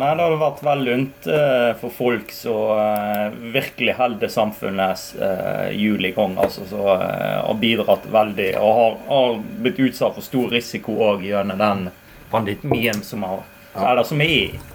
Nei, 0.00 0.10
det 0.16 0.24
hadde 0.24 0.40
vært 0.40 0.62
veldig 0.64 0.88
lunt 0.88 1.28
uh, 1.28 1.70
for 1.80 1.94
folk 1.94 2.32
som 2.34 2.80
uh, 2.80 3.36
virkelig 3.54 3.96
holder 3.98 4.32
samfunnets 4.32 5.06
uh, 5.20 5.68
hjul 5.74 6.08
i 6.08 6.14
gang. 6.16 6.38
Altså, 6.40 6.64
så, 6.70 6.82
uh, 6.96 7.44
har 7.44 7.60
bidratt 7.60 8.08
veldig. 8.12 8.50
Og 8.60 8.78
har, 8.80 9.00
har 9.08 9.40
blitt 9.64 9.82
utsatt 9.84 10.16
for 10.16 10.24
stor 10.24 10.54
risiko 10.54 10.96
òg 11.10 11.26
gjennom 11.28 11.60
den 11.60 11.90
pandemien 12.32 13.04
som 13.04 13.26
har 13.28 13.44
Eller 13.74 14.06
som 14.06 14.20
er 14.22 14.30
i. 14.30 14.73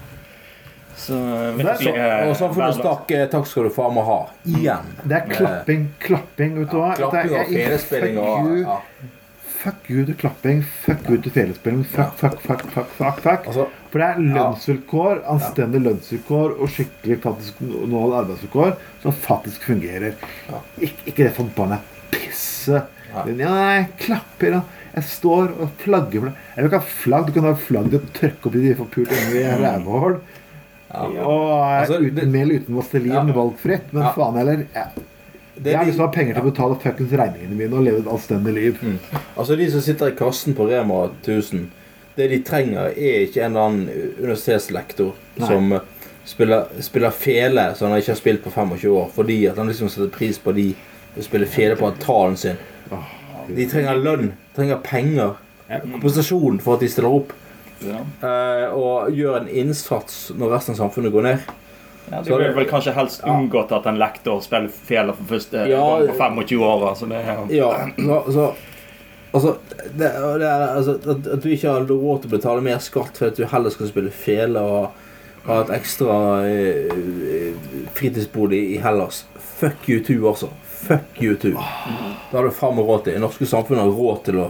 Så 1.00 1.16
eh, 1.16 1.94
eh, 1.94 2.28
Og 2.30 2.36
så 2.38 2.50
får 2.54 2.82
takk, 2.84 3.12
eh, 3.16 3.28
takk 3.32 3.48
skal 3.48 3.70
du 3.70 3.74
faen 3.74 3.96
meg 3.96 4.08
ha. 4.10 4.18
Igjen. 4.50 4.92
Det 5.04 5.22
er 5.22 5.32
klapping, 5.32 5.88
klapping, 6.04 6.60
vet 6.60 6.74
du 6.74 6.82
hva? 6.82 6.92
Klapping 7.00 7.32
er- 7.32 7.40
og 7.46 7.56
felespilling 7.56 8.20
fuck 8.20 8.52
og 8.52 8.60
ja. 8.60 8.78
Fuck 9.60 9.90
you 9.92 10.06
til 10.08 10.16
klapping, 10.16 10.62
fuck 10.86 11.10
you 11.12 11.18
til 11.20 11.34
felespilling, 11.36 11.82
fuck, 11.84 12.14
fuck, 12.20 12.38
fuck, 12.46 12.62
fuck, 12.72 12.92
fuck, 12.96 13.18
fuck. 13.20 13.48
Altså, 13.52 13.66
For 13.92 14.00
det 14.00 14.08
er 14.08 14.22
lønnsvilkår, 14.38 15.20
anstendige 15.34 15.84
lønnsvilkår 15.88 16.54
og 16.56 16.72
skikkelig 16.72 17.18
faktisk 17.26 17.60
nål 17.66 18.16
arbeidsvilkår 18.22 18.78
som 19.04 19.18
faktisk 19.26 19.66
fungerer. 19.68 20.16
Ik 20.80 21.04
ikke 21.10 21.26
det 21.26 21.34
forbanna 21.36 21.82
pisset. 22.14 22.88
Ja, 23.10 23.26
nei, 23.26 23.88
klapper 24.00 24.60
da. 24.60 24.62
Jeg 24.94 25.06
står 25.10 25.52
og 25.60 25.72
flagger 25.82 26.24
for. 26.24 26.32
Jeg 26.56 26.64
vil 26.64 26.70
ikke 26.70 26.82
ha 26.82 26.94
flagg. 27.04 27.28
Du 27.28 27.36
kan 27.36 27.48
ha 27.50 27.56
flagg 27.68 27.90
til 27.92 28.00
å 28.00 28.12
trykke 28.16 28.50
opp 28.50 28.56
i 28.58 28.64
de 28.64 28.76
forpulte 28.80 29.18
ungene 29.26 29.58
rævhål. 29.64 30.20
Ja. 30.94 31.24
Og 31.26 31.50
eh, 31.60 31.82
Altså, 31.82 32.00
det- 32.02 32.12
uten 32.14 32.32
mel 32.32 32.52
uten 32.52 32.76
vaselin, 32.76 33.12
Ja. 33.14 33.24
valgfritt. 33.24 33.92
Men 33.94 34.04
Ja. 34.04 34.12
faen 34.14 34.36
heller 34.38 34.66
jeg, 34.74 34.88
Det 35.62 35.72
jeg 35.72 35.78
har 35.78 35.86
liksom 35.86 36.12
penger 36.14 36.34
til 36.36 36.44
å 36.44 36.52
betale 36.52 36.76
fuckings 36.80 37.12
regningene 37.12 37.56
mine 37.58 37.74
og 37.74 37.84
leve 37.84 38.00
et 38.00 38.06
anstendig 38.08 38.54
liv. 38.54 38.78
altså 39.38 39.58
de 39.58 39.70
som 39.72 39.82
sitter 39.82 40.08
i 40.08 40.12
kassen 40.16 40.54
på 40.56 40.68
Rema 40.70 41.10
1000, 41.24 41.68
det 42.16 42.30
de 42.30 42.40
trenger, 42.40 42.88
er 42.98 43.26
ikke 43.28 43.44
en 43.44 43.56
eller 43.56 43.66
annen 43.68 43.90
universitetslektor 44.20 45.14
Nei. 45.38 45.48
som 45.48 45.74
eh, 45.74 45.80
spiller, 46.26 46.66
spiller 46.80 47.12
fele 47.12 47.76
som 47.76 47.90
han 47.92 48.00
ikke 48.00 48.14
har 48.14 48.16
spilt 48.16 48.44
på 48.44 48.52
25 48.52 48.90
år, 48.96 49.10
fordi 49.12 49.50
at 49.50 49.58
han 49.58 49.68
liksom 49.68 49.90
setter 49.90 50.10
pris 50.10 50.38
på 50.38 50.54
de 50.56 50.76
som 51.16 51.24
spiller 51.24 51.46
fele 51.48 51.76
på 51.76 51.92
talen 52.00 52.38
sin. 52.38 52.58
De 53.56 53.66
trenger 53.66 53.98
lønn, 54.04 54.32
trenger 54.56 54.78
penger, 54.84 55.36
kompensasjon 55.92 56.60
for 56.62 56.76
at 56.76 56.80
de 56.82 56.88
stiller 56.88 57.10
opp. 57.10 57.34
Ja. 57.86 58.00
eh, 58.28 58.66
og 58.76 59.12
gjør 59.16 59.42
en 59.42 59.50
innsats 59.50 60.32
når 60.36 60.56
resten 60.58 60.76
av 60.76 60.82
samfunnet 60.84 61.14
går 61.16 61.28
ned. 61.30 61.50
Ja, 62.10 62.22
du 62.26 62.32
ville 62.34 62.54
vel 62.58 62.66
kanskje 62.66 62.96
helst 62.96 63.22
unngått 63.24 63.72
at 63.76 63.86
en 63.86 64.00
lektor 64.02 64.40
spiller 64.42 64.70
fela 64.74 65.14
for 65.14 65.30
første 65.36 65.68
Ja. 65.70 65.84
gang 66.00 66.08
på 66.10 66.16
25 66.18 66.64
år. 66.66 66.88
Altså 66.90 67.06
det 67.06 67.22
ja. 67.26 67.70
Ja, 67.98 68.24
så, 68.26 68.32
så 68.34 68.48
Altså, 69.32 69.52
det, 69.94 70.08
det 70.42 70.48
er, 70.48 70.64
altså 70.74 70.96
at, 71.06 71.28
at 71.28 71.44
du 71.44 71.50
ikke 71.54 71.70
har 71.70 71.84
råd 71.86 72.24
til 72.24 72.32
å 72.32 72.34
betale 72.34 72.64
mer 72.66 72.80
skatt 72.82 73.14
for 73.20 73.28
at 73.30 73.38
du 73.38 73.44
heller 73.46 73.70
skal 73.70 73.86
spille 73.92 74.10
fele 74.10 74.58
og 74.58 74.88
ha 75.46 75.60
et 75.62 75.70
ekstra 75.76 76.16
eh, 76.50 76.90
eh, 76.90 77.84
fritidsbolig 77.94 78.64
i 78.74 78.80
Hellas. 78.82 79.28
Fuck 79.60 79.86
you 79.86 80.00
too, 80.02 80.26
altså. 80.32 80.50
Fuck 80.66 81.22
you 81.22 81.36
too. 81.38 81.54
Det 82.32 82.38
har 82.40 82.50
du 82.50 82.50
faen 82.58 82.74
meg 82.80 82.90
råd 82.90 83.04
til. 83.06 83.20
Det 83.20 83.22
norske 83.22 83.46
samfunnet 83.54 83.86
har 83.86 83.94
råd 84.02 84.24
til 84.26 84.42
å 84.42 84.50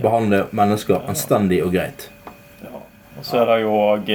behandle 0.00 0.46
mennesker 0.56 1.04
anstendig 1.04 1.60
og 1.66 1.76
greit. 1.76 2.08
Så 3.24 3.38
er 3.40 3.46
det 3.48 3.54
jo 3.62 3.70
òg 3.72 4.10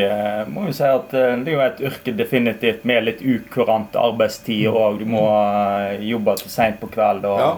Må 0.53 0.67
jo 0.67 0.73
si 0.77 0.85
at 0.85 1.13
eh, 1.17 1.31
det 1.41 1.49
er 1.49 1.55
jo 1.55 1.61
et 1.65 1.79
yrke 1.89 2.13
definitivt 2.17 2.83
med 2.85 3.07
litt 3.07 3.21
ukurant 3.25 3.95
arbeidstid 3.97 4.67
òg. 4.69 4.99
Du 5.01 5.05
må 5.09 5.23
eh, 5.33 6.03
jobbe 6.11 6.35
til 6.43 6.51
seint 6.53 6.77
på 6.81 6.91
kveld 6.93 7.25
og 7.25 7.39
Ja. 7.41 7.53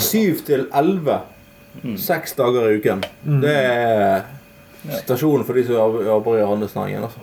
Syv 0.00 0.38
til 0.46 0.62
elleve. 0.72 1.18
Seks 2.00 2.32
dager 2.38 2.70
i 2.70 2.78
uken. 2.80 3.02
Det 3.42 3.52
er 3.52 4.22
stasjonen 5.02 5.44
for 5.44 5.54
de 5.58 5.64
som 5.68 5.98
jobber- 6.06 6.38
i 6.40 6.46
handelsnæringen. 6.46 7.04
Altså. 7.04 7.20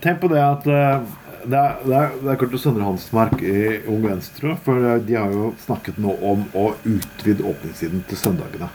Tenk 0.00 0.20
på 0.22 0.30
det 0.32 0.40
at 0.40 0.66
eh, 0.66 1.02
det 1.44 1.58
er, 1.58 1.76
det 1.84 1.96
er, 1.98 2.08
det 2.22 2.30
er 2.32 2.38
klart 2.40 2.56
Søndre 2.62 2.86
Hansmark 2.86 3.42
i 3.42 3.80
Ung 3.90 4.02
Venstre, 4.06 4.56
for 4.64 4.78
eh, 4.80 4.98
de 5.04 5.18
har 5.18 5.30
jo 5.34 5.52
snakket 5.66 5.98
nå 6.00 6.16
om 6.32 6.46
å 6.56 6.70
utvide 6.88 7.44
åpningstiden 7.44 8.04
til 8.08 8.16
søndagene. 8.20 8.70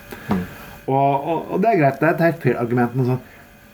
Og, 0.88 1.28
og, 1.28 1.52
og 1.52 1.62
det 1.64 1.74
er 1.74 1.82
greit. 1.82 2.00
Det 2.00 2.08
er 2.08 2.16
et 2.16 2.26
helt 2.30 2.42
fair 2.44 2.60
argument. 2.62 2.96
Men 2.96 3.12
sånn, 3.12 3.24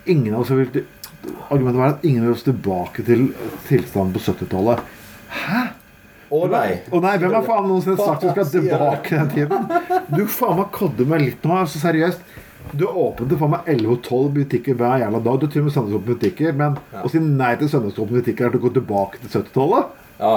ingen 0.10 0.36
av 0.36 0.44
oss 0.44 0.54
vil 0.54 0.84
Argumentet 1.24 1.80
var 1.80 1.94
at 1.94 2.02
ingen 2.04 2.26
vil 2.26 2.34
oss 2.34 2.44
tilbake 2.44 3.04
til 3.08 3.30
tilstanden 3.70 4.12
på 4.12 4.20
70-tallet. 4.26 4.82
Å 6.34 6.40
nei! 6.50 6.70
Å 6.90 7.00
nei, 7.04 7.14
hvem 7.22 7.36
har 7.38 7.46
faen 7.46 7.68
noensinne 7.70 7.96
sagt 8.00 8.26
du 8.26 8.32
skal 8.34 8.50
tilbake 8.50 9.20
den 9.22 9.30
tiden? 9.32 9.70
Du 10.10 10.26
faen 10.28 10.58
meg 10.60 10.72
kodder 10.76 11.08
meg 11.08 11.24
litt 11.24 11.46
nå, 11.46 11.62
altså 11.62 11.80
seriøst. 11.80 12.24
Du 12.74 12.88
åpnet 12.90 13.30
til 13.30 13.40
faen 13.40 13.54
meg 13.54 13.70
11 13.76 13.94
og 13.94 14.02
12 14.02 14.30
butikker 14.40 14.80
hver 14.80 15.04
jævla 15.04 15.22
dag. 15.28 15.40
Du 15.40 15.46
tror 15.46 15.54
til 15.54 15.64
og 15.64 15.68
med 15.70 15.76
søndagsåpne 15.78 16.10
butikker, 16.10 16.58
men 16.60 16.80
å 17.04 17.12
si 17.14 17.24
nei 17.24 17.54
til 17.62 17.72
søndagsåpne 17.72 18.20
butikker 18.20 18.48
er 18.48 18.56
til 18.56 18.64
å 18.64 18.66
gå 18.66 18.74
tilbake 18.80 19.22
til 19.22 19.34
70-tallet? 19.38 20.00
Ja. 20.20 20.36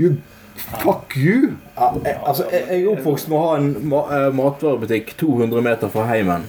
You 0.00 0.14
Fuck 0.56 1.16
you! 1.16 1.54
Ja, 1.76 1.92
jeg, 2.04 2.18
altså, 2.26 2.46
jeg, 2.52 2.64
jeg 2.68 2.82
er 2.82 2.90
oppvokst 2.92 3.30
med 3.30 3.38
å 3.38 3.44
ha 3.46 3.54
en 3.58 3.70
ma 3.88 4.02
eh, 4.12 4.28
matvarebutikk 4.36 5.14
200 5.20 5.64
meter 5.64 5.92
fra 5.92 6.04
heimen. 6.10 6.44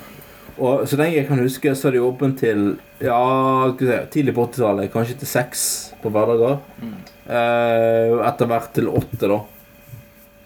Og 0.62 0.84
så 0.90 1.00
lenge 1.00 1.18
jeg 1.18 1.28
kan 1.30 1.42
huske, 1.42 1.74
så 1.76 1.90
er 1.90 1.96
de 1.96 2.04
åpent 2.06 2.38
til 2.44 2.76
ja, 3.02 3.22
tidlig 4.14 4.36
på 4.38 4.46
80-tallet. 4.52 4.92
Kanskje 4.94 5.18
til 5.24 5.30
seks 5.30 5.64
på 6.04 6.12
hverdager. 6.14 6.60
Eh, 7.26 8.14
etter 8.28 8.52
hvert 8.52 8.74
til 8.76 8.92
åtte, 8.92 9.30
da. 9.32 9.40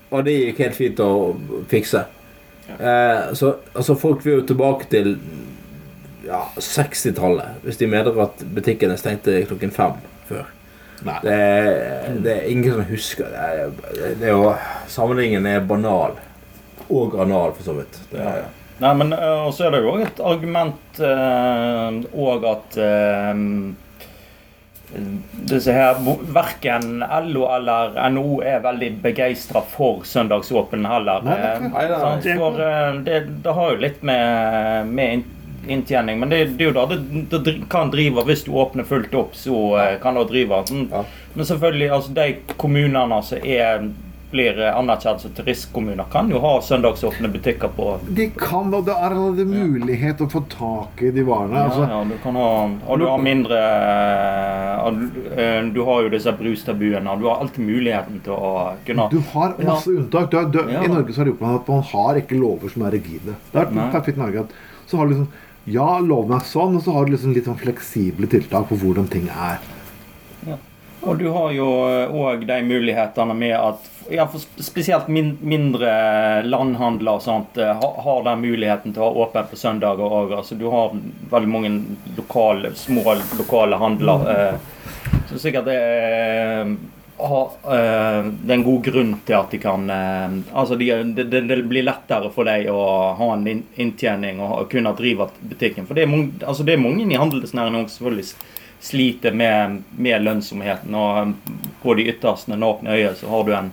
Og 0.08 0.24
det 0.24 0.38
gikk 0.38 0.62
helt 0.64 0.78
fint 0.78 1.02
å 1.04 1.12
fikse. 1.68 2.06
Eh, 2.78 3.34
så 3.36 3.54
altså, 3.74 3.98
folk 4.00 4.24
vil 4.26 4.40
jo 4.40 4.48
tilbake 4.48 4.88
til 4.92 5.16
ja, 6.28 6.44
60-tallet, 6.56 7.64
hvis 7.64 7.80
de 7.80 7.90
mener 7.92 8.24
at 8.24 8.44
butikkene 8.56 8.98
stengte 9.00 9.42
klokken 9.50 9.76
fem 9.76 10.00
før. 10.30 10.48
Det 11.04 11.34
er, 11.34 12.14
det 12.24 12.34
er 12.34 12.48
ingen 12.52 12.74
som 12.74 12.88
husker 12.90 13.30
det. 13.32 13.48
Er, 13.48 14.14
det 14.18 14.30
er 14.30 14.34
jo, 14.34 14.54
sammenligningen 14.92 15.46
er 15.50 15.66
banal. 15.68 16.18
Og 16.88 17.18
anal, 17.22 17.52
for 17.58 17.68
så 17.68 17.76
vidt. 17.82 18.00
Det 18.12 18.24
er, 18.24 18.48
Nei, 18.78 18.94
men 18.94 19.14
eh, 19.16 19.40
Og 19.48 19.56
så 19.58 19.68
er 19.68 19.74
det 19.74 19.82
jo 19.82 19.96
òg 19.96 20.06
et 20.06 20.20
argument 20.22 21.00
eh, 21.02 22.00
og 22.14 22.46
at 22.46 22.78
eh, 22.78 23.40
disse 25.50 25.74
her, 25.76 25.98
Verken 26.32 27.02
LO 27.28 27.48
eller 27.52 27.98
NO 28.14 28.38
er 28.46 28.62
veldig 28.64 28.92
begeistra 29.04 29.64
for 29.68 30.06
søndagsåpen 30.08 30.86
heller. 30.88 31.26
Nei, 31.26 31.40
det 31.42 31.98
er 31.98 32.06
eh? 32.06 32.38
For 32.40 32.62
eh, 32.64 33.02
det, 33.08 33.18
det 33.44 33.56
har 33.58 33.74
jo 33.74 33.82
litt 33.84 34.06
med, 34.08 34.94
med 34.94 35.26
inntjening 35.70 36.20
Men 36.20 36.30
det, 36.30 36.40
det 36.58 36.66
er 36.66 36.72
jo 36.72 36.76
da 36.80 36.86
det, 36.96 37.44
det 37.46 37.56
kan 37.70 37.92
drive 37.94 38.24
Hvis 38.28 38.44
du 38.48 38.52
åpner 38.52 38.84
fullt 38.88 39.14
opp, 39.16 39.36
så 39.36 39.62
eh, 39.82 39.96
kan 40.02 40.16
det 40.20 40.28
drive. 40.32 40.64
Men, 40.72 40.90
Ja. 40.92 41.04
Men 41.34 41.46
selvfølgelig, 41.46 41.92
altså 41.94 42.14
de 42.18 42.28
kommunene 42.58 43.22
som 43.24 43.38
er 43.46 43.90
blir 44.28 44.58
anerkjent 44.60 45.22
som 45.24 45.32
turistkommuner, 45.32 46.04
kan 46.12 46.28
jo 46.30 46.42
ha 46.44 46.58
søndagsåpne 46.60 47.30
butikker 47.32 47.70
på 47.72 47.94
De 48.18 48.26
kan, 48.36 48.74
og 48.76 48.84
det 48.84 48.92
er 48.92 49.06
allerede 49.16 49.46
mulighet 49.48 50.20
å 50.20 50.28
få 50.28 50.42
tak 50.52 51.00
i 51.08 51.12
de 51.16 51.24
varene. 51.24 51.62
Altså, 51.70 51.86
ja, 51.88 52.02
du 52.04 52.18
kan 52.24 52.36
ha, 52.36 52.50
Og 52.92 53.00
du 53.00 53.06
har 53.08 53.24
mindre 53.24 53.56
eh, 53.56 54.92
du- 54.92 55.80
eh, 55.82 55.86
har 55.88 56.02
jo 56.04 56.10
disse 56.10 56.32
brustabuene, 56.36 57.16
du 57.20 57.26
har 57.30 57.40
alltid 57.40 57.64
muligheten 57.66 58.20
til 58.24 58.34
å 58.34 58.74
kunne 58.86 59.10
Du 59.12 59.20
har 59.32 59.56
masse 59.64 59.88
unntak. 59.96 60.30
Du 60.32 60.38
har, 60.38 60.46
du, 60.52 60.60
Ja. 60.74 60.84
I 60.84 60.88
Norge 60.88 61.14
så 61.14 61.22
har 61.22 61.26
det 61.26 61.38
gjort 61.38 61.62
at 61.62 61.68
man 61.68 61.84
har 61.84 62.16
ikke 62.16 62.40
lover 62.40 62.70
som 62.70 62.82
er 62.84 62.92
rigide. 62.92 63.36
Det 63.54 63.62
er 63.62 63.66
vært 63.66 63.92
perfekt 63.94 64.18
i 64.18 64.22
Norge 64.22 64.48
så 64.88 64.98
har 64.98 65.08
du 65.08 65.14
liksom 65.14 65.28
Ja, 65.68 65.98
lov 66.00 66.30
meg 66.32 66.46
sånn, 66.48 66.78
og 66.80 66.84
så 66.86 66.94
har 66.96 67.06
du 67.06 67.12
liksom 67.14 67.34
litt 67.36 67.48
sånn 67.50 67.60
fleksible 67.60 68.30
tiltak 68.32 68.70
på 68.70 68.78
hvordan 68.80 69.10
ting 69.12 69.28
er. 69.34 69.60
Og 71.08 71.20
du 71.20 71.28
har 71.32 71.52
jo 71.54 71.66
òg 72.20 72.42
de 72.50 72.56
mulighetene 72.66 73.36
med 73.38 73.54
at 73.56 73.84
ja, 74.12 74.26
spesielt 74.64 75.08
min, 75.12 75.34
mindre 75.46 75.92
landhandler 76.48 77.20
og 77.20 77.24
sånt 77.24 77.60
eh, 77.62 77.70
ha- 77.80 78.02
har 78.04 78.24
den 78.26 78.42
muligheten 78.42 78.96
til 78.96 79.04
å 79.04 79.10
ha 79.12 79.26
åpent 79.28 79.52
på 79.52 79.60
søndager 79.60 80.04
òg. 80.20 80.34
Altså, 80.40 80.56
du 80.58 80.66
har 80.72 80.96
veldig 81.32 81.52
mange 81.52 81.72
lokale, 82.18 82.72
små 82.80 83.04
lokale 83.38 83.80
handler. 83.80 84.26
Eh, 84.34 85.20
så 85.30 85.40
sikkert 85.44 85.68
det 85.70 85.78
eh, 85.78 86.62
eh, 86.64 86.74
det 87.18 88.52
er 88.52 88.54
en 88.54 88.64
god 88.64 88.84
grunn 88.86 89.14
til 89.26 89.34
at 89.34 89.54
de 89.54 89.58
kan 89.58 89.90
eh, 89.90 90.36
Altså 90.54 90.76
de, 90.78 90.90
det, 91.18 91.24
de, 91.32 91.42
det 91.50 91.58
blir 91.66 91.86
lettere 91.88 92.30
for 92.34 92.46
deg 92.46 92.70
å 92.70 92.82
ha 93.18 93.32
en 93.34 93.48
inntjening 93.76 94.42
og 94.46 94.70
kunne 94.72 94.94
drive 94.98 95.30
butikken. 95.42 95.88
For 95.90 95.98
det 95.98 96.06
er 96.06 96.12
mange, 96.12 96.38
altså 96.46 96.66
det 96.68 96.76
er 96.76 96.84
mange 96.84 97.08
i 97.10 97.18
handelsnæringen 97.18 97.88
som 97.90 97.96
selvfølgelig 97.98 98.30
sliter 98.80 99.34
med, 99.34 99.82
med 99.98 100.22
lønnsomheten. 100.22 100.94
Og 100.94 101.22
um, 101.24 101.36
på 101.82 101.98
de 101.98 102.06
ytterste 102.14 102.54
nakne 102.54 102.94
øyer 102.94 103.18
så 103.18 103.30
har 103.34 103.48
du 103.48 103.54
en 103.58 103.72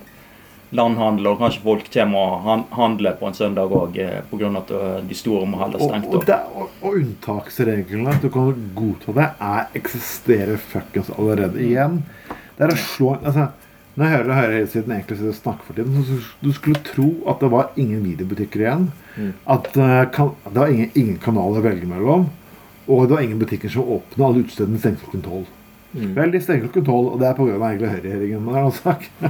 landhandel, 0.75 1.27
og 1.29 1.37
kanskje 1.39 1.61
folk 1.63 1.85
kommer 1.93 2.19
og 2.33 2.41
han- 2.47 2.63
handler 2.73 3.13
på 3.19 3.27
en 3.29 3.37
søndag 3.37 3.71
òg 3.71 3.99
pga. 4.31 4.49
at 4.57 4.73
de 5.07 5.15
store 5.15 5.45
må 5.45 5.57
holde 5.61 5.79
stengt. 5.79 6.07
og, 6.09 6.15
og, 6.15 6.25
det, 6.25 6.39
og, 6.55 6.69
og 6.81 6.97
unntaksreglene, 6.97 8.09
at 8.15 8.25
du 8.25 8.29
kan 8.33 8.71
godta 8.75 9.13
det, 9.15 9.29
er, 9.39 9.67
eksisterer 9.77 10.57
fuckings 10.57 11.13
allerede. 11.17 11.61
Igjen, 11.61 12.01
det 12.55 12.65
er 12.65 12.73
å 12.73 12.79
slå 12.79 13.15
altså, 13.17 13.49
Når 13.95 14.05
jeg 14.05 14.13
hører 14.13 14.29
det 14.29 14.37
høyresiden 14.39 14.93
egentlig 14.95 15.17
sitter 15.19 15.31
og 15.31 15.37
snakker 15.39 15.67
for 15.67 15.77
tiden, 15.77 16.07
så 16.07 16.17
du 16.43 16.49
skulle 16.55 16.81
tro 16.87 17.09
at 17.31 17.43
det 17.43 17.49
var 17.53 17.69
ingen 17.79 18.01
videobutikker 18.03 18.63
igjen. 18.65 18.89
At 19.47 19.69
eh, 19.79 20.01
kan, 20.11 20.33
det 20.49 20.59
var 20.59 20.73
ingen, 20.73 20.89
ingen 20.99 21.19
kanaler 21.23 21.61
å 21.61 21.65
velge 21.65 21.87
mellom. 21.87 22.25
Og 22.85 23.05
det 23.05 23.15
var 23.15 23.23
ingen 23.23 23.39
butikker 23.39 23.71
som 23.71 23.87
åpna. 23.95 24.27
Alle 24.27 24.43
utestedene 24.43 24.81
stengte 24.81 25.05
klokken 25.05 25.23
tolv. 25.25 25.53
Vel, 25.95 26.33
de 26.33 26.41
stenger 26.43 26.67
klokken 26.67 26.89
tolv, 26.89 27.13
og 27.13 27.21
det 27.21 27.29
er 27.29 27.37
pga. 27.39 27.55
høyreregjeringen. 27.95 28.49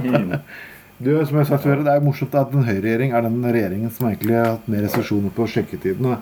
Mm. 0.02 0.34
Du, 0.96 1.10
som 1.28 1.36
jeg 1.36 1.42
har 1.42 1.48
sagt 1.50 1.66
før, 1.66 1.82
Det 1.84 1.92
er 1.92 1.98
jo 1.98 2.06
morsomt 2.06 2.34
at 2.40 2.54
en 2.56 2.64
høyreregjering 2.64 3.10
er 3.12 3.26
den 3.26 3.42
regjeringen 3.44 3.90
som 3.92 4.06
egentlig 4.08 4.32
har 4.32 4.54
hatt 4.54 4.68
mer 4.72 4.86
restriksjoner 4.86 5.34
på 5.36 5.44
skjenketidene 5.52 6.14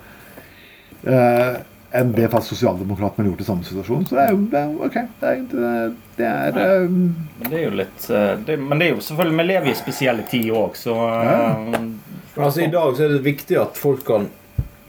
eh, 1.07 1.61
enn 1.95 2.11
det 2.17 2.27
faktisk 2.33 2.57
sosialdemokratene 2.57 3.25
har 3.25 3.31
gjort 3.31 3.41
i 3.45 3.47
samme 3.47 3.67
situasjon. 3.67 4.07
Så 4.09 4.19
det 4.19 4.25
er 4.25 4.33
jo 4.35 4.41
det 4.51 4.61
er, 4.61 4.75
ok. 4.89 4.97
Det 5.21 5.31
er, 5.31 5.95
det 6.19 6.29
er 6.31 6.59
eh, 6.65 6.87
Men 6.91 7.51
det 7.53 7.59
er 7.61 7.65
jo 7.65 7.75
litt 7.79 8.07
uh, 8.11 8.33
det, 8.47 8.59
Men 8.59 8.81
det 8.83 8.89
er 8.89 8.93
jo 8.97 9.05
selvfølgelig 9.07 9.39
Vi 9.39 9.47
lever 9.49 9.71
i 9.71 9.79
spesielle 9.79 10.27
tider 10.31 10.59
òg, 10.59 10.77
så 10.79 10.95
uh, 10.99 11.65
Men 11.71 11.93
altså, 12.37 12.65
I 12.67 12.71
dag 12.75 12.99
så 12.99 13.07
er 13.07 13.17
det 13.17 13.25
viktig 13.27 13.59
at 13.63 13.79
folk 13.79 14.03
kan 14.09 14.29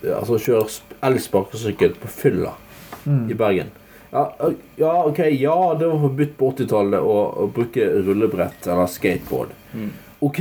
altså, 0.01 0.39
kjøre 0.41 0.67
elsparkesykkel 1.05 1.97
på 2.01 2.11
fylla 2.11 2.55
Mm. 3.05 3.31
i 3.31 3.33
Bergen. 3.37 3.67
Ja, 4.11 4.33
ja, 4.75 5.03
ok, 5.05 5.19
ja, 5.19 5.75
det 5.79 5.87
var 5.87 5.99
forbudt 5.99 6.37
på 6.39 6.47
80-tallet 6.55 7.03
å, 7.03 7.17
å 7.43 7.47
bruke 7.53 7.85
rullebrett 8.05 8.65
eller 8.65 8.89
skateboard. 8.89 9.51
Mm. 9.75 9.91
Ok, 10.19 10.39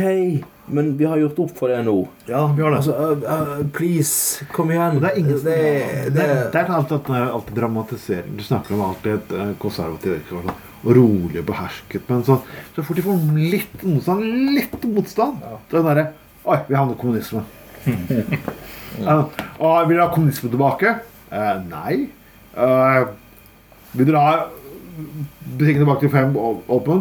men 0.66 0.96
vi 0.96 1.04
har 1.04 1.16
gjort 1.18 1.38
opp 1.38 1.56
for 1.58 1.68
det 1.68 1.80
nå. 1.82 1.96
Ja, 2.26 2.46
vi 2.56 2.62
har 2.62 2.70
det. 2.70 2.76
Altså, 2.76 2.92
uh, 2.94 3.58
uh, 3.58 3.66
please, 3.74 4.46
kom 4.52 4.70
igjen. 4.70 5.00
Det 5.02 5.10
er 5.10 5.18
ingen 5.18 5.40
det, 5.42 5.56
det, 5.56 6.12
det, 6.14 6.26
det 6.54 6.60
er 6.60 6.70
alltid, 6.76 6.94
dette 6.94 7.16
det 7.16 7.24
er 7.24 7.56
dramatisering. 7.58 8.36
Du 8.38 8.44
snakker 8.46 8.76
om 8.76 8.84
alltid 8.86 9.16
et 9.18 9.34
eh, 9.38 9.50
konservativt 9.60 10.30
sånn, 10.30 10.52
og 10.84 10.92
rolig 10.98 11.40
og 11.42 11.48
behersket. 11.50 12.06
Men 12.08 12.22
så, 12.26 12.38
så 12.76 12.84
fort 12.86 13.00
de 13.00 13.06
får 13.06 13.24
litt 13.38 13.82
motstand, 13.82 14.24
litt 14.54 14.86
motstand, 14.94 15.42
så 15.70 15.80
er 15.80 15.88
derre 15.90 16.06
Oi, 16.44 16.58
vi 16.68 16.76
havner 16.76 16.92
i 16.92 17.00
kommunisme. 17.00 17.40
ja. 19.00 19.14
Og 19.56 19.86
vil 19.88 19.94
dere 19.94 20.02
ha 20.02 20.10
kommunisme 20.12 20.50
tilbake? 20.52 20.90
Uh, 21.32 21.54
nei. 21.70 22.02
Uh, 22.52 23.08
vil 23.96 24.10
dere 24.10 24.20
ha 24.20 24.34
butikken 25.56 25.80
tilbake 25.80 26.04
til 26.04 26.12
fem 26.12 26.36
åpen? 26.36 27.00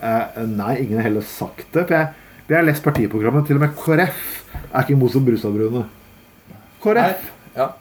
Eh, 0.00 0.42
nei, 0.46 0.76
ingen 0.82 1.00
har 1.00 1.08
heller 1.08 1.26
sagt 1.26 1.68
det. 1.74 1.86
For 1.86 1.96
jeg, 1.96 2.12
jeg 2.48 2.58
har 2.58 2.66
lest 2.68 2.84
partiprogrammet. 2.86 3.46
Til 3.48 3.58
og 3.58 3.64
med 3.64 3.76
KrF 3.78 4.24
er 4.62 4.82
ikke 4.82 4.96
imot 4.96 5.14
som 5.14 5.26
Brustadbruene. 5.26 5.86
KrF. 6.82 7.30
ja. 7.56 7.72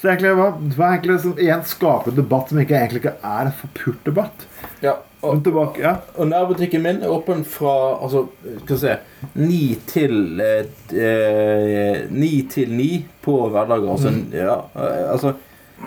Så 0.00 0.10
egentlig, 0.10 0.34
hva, 0.36 0.50
det 0.60 0.76
var 0.76 0.94
egentlig 0.98 1.14
sånn, 1.22 1.38
en 1.40 2.16
debatt 2.18 2.50
som 2.50 2.58
ikke 2.60 2.76
egentlig 2.76 3.00
ikke 3.00 3.16
er 3.24 3.48
en 3.48 3.58
forpult 3.62 4.06
debatt? 4.08 4.46
ja. 4.84 4.98
Og, 5.24 5.38
tilbake, 5.40 5.80
ja. 5.80 5.94
og 6.20 6.28
nærbutikken 6.28 6.82
min 6.84 6.98
er 7.00 7.08
åpen 7.08 7.44
fra 7.48 7.72
altså, 8.04 8.26
skal 8.66 8.80
se 8.82 8.96
ni 9.40 9.76
til 9.88 10.40
eh, 10.44 10.66
eh, 10.92 12.02
Ni 12.12 12.42
til 12.52 12.74
ni 12.76 12.90
på 13.24 13.38
hverdager. 13.48 13.88
Altså, 13.94 14.12
ja, 14.36 14.58
eh, 14.76 15.10
altså 15.14 15.32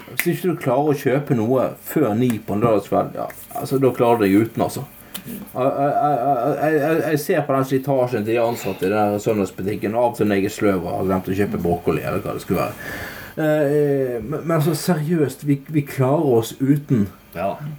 Hvis 0.09 0.31
ikke 0.31 0.55
du 0.55 0.61
klarer 0.63 0.89
å 0.89 0.97
kjøpe 0.97 1.37
noe 1.37 1.69
før 1.85 2.15
ni 2.17 2.31
på 2.41 2.57
en 2.57 2.65
lørdagskveld, 2.65 3.13
ja, 3.17 3.27
altså, 3.53 3.77
da 3.81 3.93
klarer 3.93 4.23
du 4.23 4.25
deg 4.25 4.39
uten, 4.41 4.65
altså. 4.65 4.87
Jeg, 5.27 5.67
jeg, 5.67 5.91
jeg, 6.61 6.79
jeg, 6.81 7.03
jeg 7.03 7.19
ser 7.19 7.45
på 7.45 7.55
den 7.55 7.67
slitasjen 7.69 8.25
til 8.25 8.33
de 8.33 8.41
ansatte 8.41 8.87
i 8.87 8.93
den 8.93 9.19
søndagsbutikken. 9.23 9.95
Av 9.97 10.11
og 10.11 10.17
til 10.17 10.29
når 10.29 10.41
jeg 10.41 10.49
er 10.49 10.55
sløv 10.55 10.81
og 10.81 10.91
har 10.93 11.07
glemt 11.11 11.29
å 11.29 11.37
kjøpe 11.41 11.61
brokkoli, 11.61 12.03
eller 12.03 12.23
hva 12.23 12.35
det 12.37 12.43
skulle 12.45 12.65
være. 12.65 12.97
Eh, 13.37 14.17
men, 14.23 14.39
men 14.39 14.55
altså, 14.57 14.73
seriøst, 14.77 15.45
vi, 15.47 15.59
vi 15.73 15.85
klarer 15.85 16.39
oss 16.39 16.55
uten. 16.61 17.07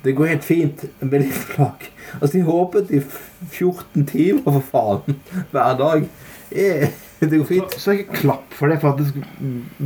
Det 0.04 0.14
går 0.14 0.34
helt 0.34 0.46
fint 0.46 0.84
med 1.00 1.24
litt 1.24 1.34
flak. 1.48 1.88
Altså, 2.20 2.36
de 2.36 2.44
håpet 2.46 2.92
i 2.94 3.02
14 3.02 4.06
timer, 4.06 4.44
for 4.46 4.68
faen, 4.72 5.18
hver 5.50 5.78
dag. 5.80 6.08
Eh, 6.52 6.88
Det 7.28 7.28
går 7.32 7.44
Så, 7.44 7.48
fint. 7.50 7.72
så 7.82 7.92
ikke 7.98 8.14
klapp 8.20 8.52
for 8.54 8.70
det. 8.70 8.76
Faktisk 8.82 9.16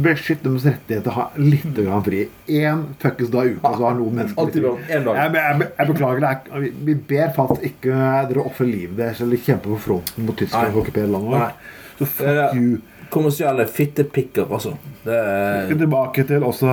beskytt 0.05 0.43
deres 0.45 0.67
rettigheter 0.69 1.09
å 1.09 1.15
ha 1.17 1.25
litt 1.41 1.71
grann 1.79 2.03
fri. 2.05 2.27
Én 2.53 2.83
fuckings 3.01 3.31
dag 3.33 3.49
i 3.49 3.55
uka, 3.57 3.71
så 3.79 3.87
har 3.89 3.97
noen 3.97 4.19
mennesker 4.21 4.51
fri. 4.53 4.61
lov. 4.67 4.81
En 4.93 5.07
dag. 5.07 5.21
Jeg, 5.23 5.35
jeg, 5.39 5.69
jeg 5.79 5.91
beklager. 5.93 6.27
Det 6.27 6.73
vi, 6.91 6.97
ber 7.13 7.33
faktisk 7.39 7.65
ikke 7.71 8.01
dere 8.33 8.45
ofre 8.45 8.67
livet 8.69 8.99
deres 9.01 9.23
eller 9.25 9.41
kjempe 9.47 9.73
på 9.73 9.79
fronten 9.87 10.27
mot 10.29 10.37
Tyskland 10.43 10.75
og 10.77 10.83
okkupere 10.85 11.09
landet 11.15 11.33
vårt. 11.39 11.69
Så 12.03 12.11
fuck 12.19 12.29
er- 12.35 12.57
you. 12.61 12.81
Kommersielle 13.13 13.67
fittepikker, 13.69 14.47
altså. 14.57 14.71
Det 15.05 15.13
er 15.13 15.67
tilbake 15.77 16.23
til 16.25 16.45
også 16.49 16.71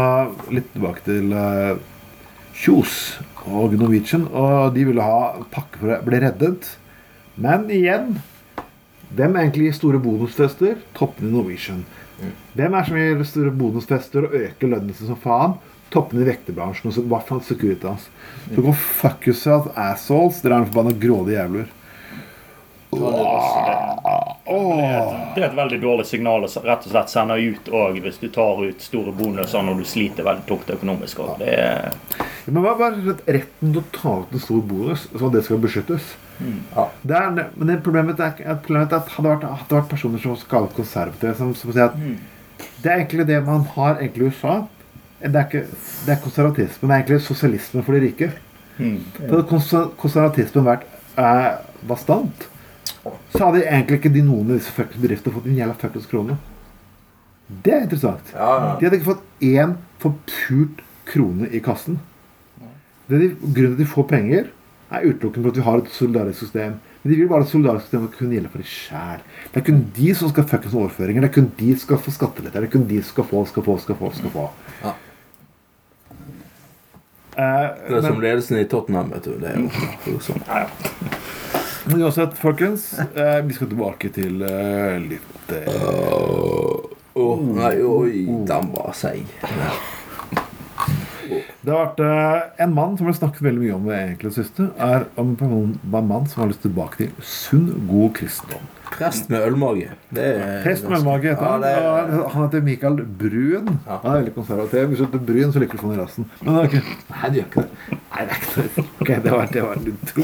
Litt 0.55 0.69
tilbake 0.71 1.01
til 1.03 1.33
uh, 1.35 1.73
Kjos 2.55 2.93
og 3.49 3.73
Norwegian. 3.75 4.23
Og 4.31 4.73
de 4.75 4.85
ville 4.87 5.03
ha 5.03 5.33
pakke 5.51 5.81
for 5.81 5.95
å 5.97 5.99
bli 6.07 6.21
reddet. 6.23 6.69
Men 7.39 7.67
igjen 7.75 8.17
Hvem 9.15 9.39
egentlig 9.41 9.69
gir 9.69 9.73
store 9.77 9.99
bonusfester? 10.03 10.77
Toppene 10.97 11.31
i 11.31 11.33
Norwegian. 11.33 11.81
Hvem 12.53 12.75
er 12.77 12.85
som 12.87 12.99
gir 12.99 13.23
store 13.25 13.51
bonusfester 13.55 14.27
og 14.27 14.35
øker 14.37 14.69
lønnen 14.69 14.93
sin 14.93 15.09
som 15.09 15.19
faen? 15.23 15.57
Toppene 15.89 16.21
i 16.21 16.29
vekterbransjen 16.29 16.91
og 16.91 16.99
i 17.01 17.07
hvert 17.09 17.27
fall 17.31 17.41
Securitas. 17.41 18.09
Så 18.53 18.61
kan 18.61 18.77
fuck 18.77 19.25
yourself, 19.27 19.71
assholes. 19.73 20.43
Dere 20.43 20.59
er 20.59 20.63
noen 20.63 20.69
forbanna 20.69 20.93
grådige 21.01 21.39
jævler. 21.39 21.75
Det 24.59 25.43
er 25.43 25.45
et 25.45 25.57
veldig 25.57 25.77
dårlig 25.81 26.05
signal 26.09 26.45
å 26.45 26.49
rett 26.65 26.85
og 26.87 26.89
slett 26.89 27.11
sende 27.11 27.35
ut 27.37 27.67
òg 27.69 27.99
hvis 28.01 28.17
du 28.21 28.29
tar 28.33 28.61
ut 28.65 28.81
store 28.81 29.13
bonuser 29.13 29.65
når 29.65 29.81
du 29.81 29.85
sliter 29.89 30.25
veldig 30.25 30.45
tungt 30.49 30.71
økonomisk. 30.73 31.21
Det 31.41 31.51
er, 31.53 31.93
Ja, 32.19 32.25
Men 32.53 32.65
hva 32.65 32.73
var 32.79 32.97
retten 32.97 33.73
til 33.75 33.81
å 33.81 33.85
ta 33.93 34.15
ut 34.23 34.33
en 34.33 34.41
stor 34.41 34.61
bonus, 34.65 35.05
så 35.13 35.29
det 35.33 35.43
skal 35.45 35.61
beskyttes? 35.61 36.15
Ja. 36.39 36.85
Det 37.03 37.15
er, 37.15 37.31
men 37.55 37.67
det 37.67 37.79
problemet 37.83 38.19
er, 38.23 38.35
problemet 38.63 38.93
er 38.93 39.01
at 39.01 39.13
hadde 39.15 39.31
vært, 39.33 39.47
hadde 39.61 39.75
vært 39.75 39.89
personer 39.91 40.21
som 40.23 40.37
skal 40.39 40.69
konservative, 40.75 41.33
som, 41.39 41.55
som 41.57 41.73
sier 41.73 41.89
at 41.89 41.97
det 42.83 42.91
er 42.91 43.01
egentlig 43.01 43.25
det 43.27 43.39
man 43.45 43.65
har 43.75 43.99
egentlig 43.99 44.29
i 44.29 44.29
USA. 44.33 44.59
Det 45.19 45.35
er 45.35 45.47
ikke 45.47 45.65
det 46.05 46.13
er 46.13 46.21
konservatismen. 46.23 46.87
det 46.87 46.95
er 46.95 47.01
egentlig 47.01 47.21
sosialisme 47.25 47.83
for 47.83 47.95
de 47.95 48.05
rike. 48.05 48.29
Hadde 48.79 49.43
konservatismen 49.99 50.67
vært 50.67 50.85
eh, 51.19 51.49
bastant, 51.87 52.45
så 53.33 53.49
hadde 53.49 53.65
egentlig 53.65 53.99
ikke 53.99 54.13
de 54.13 54.23
noen 54.23 54.53
av 54.53 54.59
disse 54.59 54.71
fuckings 54.75 55.01
bedriftene 55.03 55.35
fått 55.35 55.49
en 55.49 55.59
jævla 55.59 55.75
fuckings 55.81 56.07
krone. 56.11 56.37
Det 57.49 57.73
er 57.73 57.83
interessant. 57.83 58.31
Ja, 58.35 58.51
ja. 58.63 58.71
De 58.79 58.87
hadde 58.87 58.99
ikke 58.99 59.11
fått 59.15 59.43
én 59.43 59.75
forpult 59.99 60.83
krone 61.09 61.49
i 61.51 61.61
kassen. 61.63 61.99
Det 63.09 63.19
de, 63.19 63.29
grunnen 63.41 63.73
til 63.73 63.79
at 63.79 63.81
de 63.81 63.89
får 63.89 64.07
penger, 64.11 64.49
er 64.91 65.05
utelukkende 65.09 65.43
for 65.45 65.51
at 65.53 65.57
vi 65.59 65.65
har 65.67 65.81
et 65.83 65.91
solidarisk 65.93 66.39
system. 66.45 66.77
Men 67.03 67.11
de 67.13 67.17
vil 67.19 67.29
bare 67.31 67.45
at 67.45 67.51
solidarisk 67.51 67.85
system 67.87 68.07
skal 68.07 68.17
kunne 68.19 68.33
gjelde 68.35 68.49
for 68.53 68.63
dem 68.63 68.69
sjæl. 68.71 69.21
Det 69.53 69.61
er 69.61 69.65
kun 69.69 69.83
de 69.95 70.15
som 70.15 70.31
skal 70.33 70.47
fuckings 70.49 70.75
overføringer. 70.75 71.21
Det 71.21 71.29
er 71.29 71.35
kun 71.41 71.51
de 71.59 71.69
som 71.75 71.83
skal 71.87 72.01
få 72.07 72.15
skatteletter. 72.15 72.59
Det 72.65 72.69
er 72.69 72.73
kun 72.77 72.87
de 72.89 73.01
som 73.03 73.11
skal 73.13 73.29
få, 73.29 73.43
skal 73.51 73.63
få, 73.67 73.77
skal 73.85 73.99
få. 74.01 74.11
skal 74.17 74.33
få. 74.33 74.47
Ja. 74.83 74.93
Eh, 77.39 77.67
Det 77.89 77.97
er 77.97 78.07
som 78.09 78.21
ledelsen 78.21 78.57
i 78.59 78.65
Tottenham, 78.67 79.11
vet 79.13 79.23
du. 79.29 79.35
Det 79.39 79.51
er 79.53 79.59
jo 79.61 79.69
det 79.69 80.09
er 80.09 80.15
jo 80.17 80.19
sånn. 80.25 80.41
ja, 80.47 80.65
ja. 80.65 80.69
Men 81.89 82.01
uansett, 82.05 82.33
folkens, 82.37 82.89
eh, 82.99 83.39
vi 83.47 83.53
skal 83.55 83.69
tilbake 83.71 84.09
til 84.13 84.41
eh, 84.45 84.97
litt 85.01 85.53
eh, 85.55 85.77
oh, 87.15 87.39
nei, 87.55 87.71
oi, 87.81 88.25
den 88.45 88.67
var 88.75 88.91
seig. 88.93 89.25
Det 91.59 91.73
har 91.75 91.81
vært 91.89 91.99
eh, 91.99 92.63
en 92.63 92.73
mann 92.73 92.93
som 92.97 93.09
har 93.09 93.15
snakket 93.17 93.41
veldig 93.43 93.59
mye 93.65 93.75
om 93.75 93.87
det 93.89 93.95
egentlig 93.99 94.29
siste. 94.37 94.69
Er 94.79 95.05
om 95.19 95.33
en 95.43 96.07
mann 96.07 96.27
som 96.31 96.43
har 96.45 96.51
lyst 96.53 96.61
tilbake 96.63 96.95
til 97.01 97.09
sunn, 97.19 97.65
god 97.89 98.13
kristendom. 98.15 98.63
Prest 98.89 99.27
med 99.29 99.43
ølmage. 99.45 99.89
Det 100.15 100.23
er 100.39 100.63
Prest 100.63 100.87
med 100.89 100.97
ølmage 100.97 101.27
heter 101.29 101.43
Ja, 101.45 101.51
han. 101.51 101.61
det 101.61 101.73
er- 101.77 102.29
Han 102.33 102.41
heter 102.47 102.61
Mikael 102.65 102.95
Brun. 103.19 103.67
Ja. 103.85 103.97
Han 104.01 104.11
er 104.11 104.17
veldig 104.21 104.33
konservativ. 104.35 104.87
Hvis 104.89 104.97
du 104.97 105.05
heter 105.05 105.19
Brun, 105.27 105.51
så 105.53 105.59
liker 105.59 105.77
du 105.77 105.83
sånn 105.83 105.93
i 105.93 105.99
rassen. 105.99 106.29
Men 106.41 106.55
det 106.55 106.63
er 106.63 106.67
ikke 106.67 106.83
Nei, 107.09 107.29
det 107.29 107.35
gjør 107.35 107.49
ikke 107.49 107.61
det. 107.61 107.69
Nei, 108.15 108.25
det 108.25 108.31
er 108.31 108.39
ikke 108.39 108.63
det. 108.63 108.85
Ok, 109.01 109.07
det 109.23 109.31
var, 109.31 109.45
det 109.53 109.63
var 109.63 109.75
utro. 109.93 110.23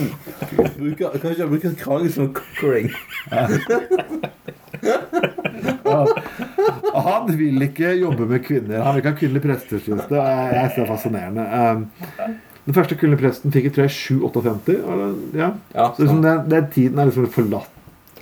Bruker, 0.80 1.19
kanskje 1.19 1.38
jeg 1.43 1.50
bruker 1.54 1.76
krage 1.84 2.10
som 2.15 2.34
cockering. 2.34 2.89
Han 6.95 7.29
vil 7.38 7.61
ikke 7.67 7.91
jobbe 7.99 8.27
med 8.29 8.43
kvinner. 8.45 8.81
Han 8.83 8.95
vil 8.95 9.01
ikke 9.03 9.11
ha 9.13 9.19
kvinnelige 9.19 9.45
prester, 9.45 9.81
synes 9.83 10.05
det. 10.09 10.19
Jeg 10.19 10.69
synes 10.71 10.75
det 10.75 10.83
er 10.85 10.91
fascinerende. 10.95 11.47
Um, 11.75 11.88
Den 12.65 12.73
første 12.73 12.95
kvinnelige 12.97 13.21
presten 13.21 13.51
fikk 13.53 13.67
jeg 13.67 13.73
tror 13.75 13.83
jeg 13.85 13.91
758. 13.93 14.77
eller- 14.91 15.15
Ja. 15.38 15.49
Ja, 15.75 15.91
Så 15.93 16.01
liksom 16.01 16.21
den, 16.23 16.49
den 16.49 16.67
tiden 16.73 16.99
er 16.99 17.05
liksom 17.05 17.27
forlatt 17.29 17.69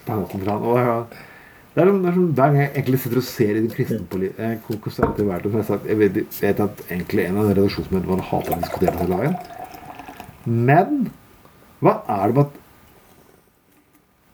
på 0.06 0.12
en 0.14 0.20
måte 0.20 0.40
for 0.40 0.52
han. 0.52 0.62
Og 0.62 0.78
jeg- 0.78 1.06
det 1.76 1.82
er, 1.82 1.86
det 1.86 2.06
er 2.10 2.14
som 2.14 2.34
Hver 2.34 2.44
gang 2.52 2.58
jeg 2.58 2.72
egentlig 2.76 3.00
sitter 3.00 3.18
og 3.18 3.24
ser 3.24 3.50
i 3.50 3.54
den 3.62 3.70
kristne 3.70 4.32
eh, 4.38 4.58
konservative 4.82 5.28
verden 5.28 5.52
som 5.52 5.60
jeg, 5.60 5.66
har 5.68 5.80
jeg 5.88 5.98
vet, 6.00 6.42
vet 6.42 6.60
at 6.60 6.82
egentlig 6.92 7.26
en 7.30 7.38
av 7.38 7.46
redaksjonsmedlemmene 7.50 8.22
hater 8.22 8.52
å 8.54 8.62
diskutere 8.62 8.98
det 9.00 9.10
laget. 9.10 9.36
Men 10.46 11.10
hva 11.82 11.96
er 12.10 12.28
det 12.28 12.36
med 12.36 12.46
at 12.46 12.60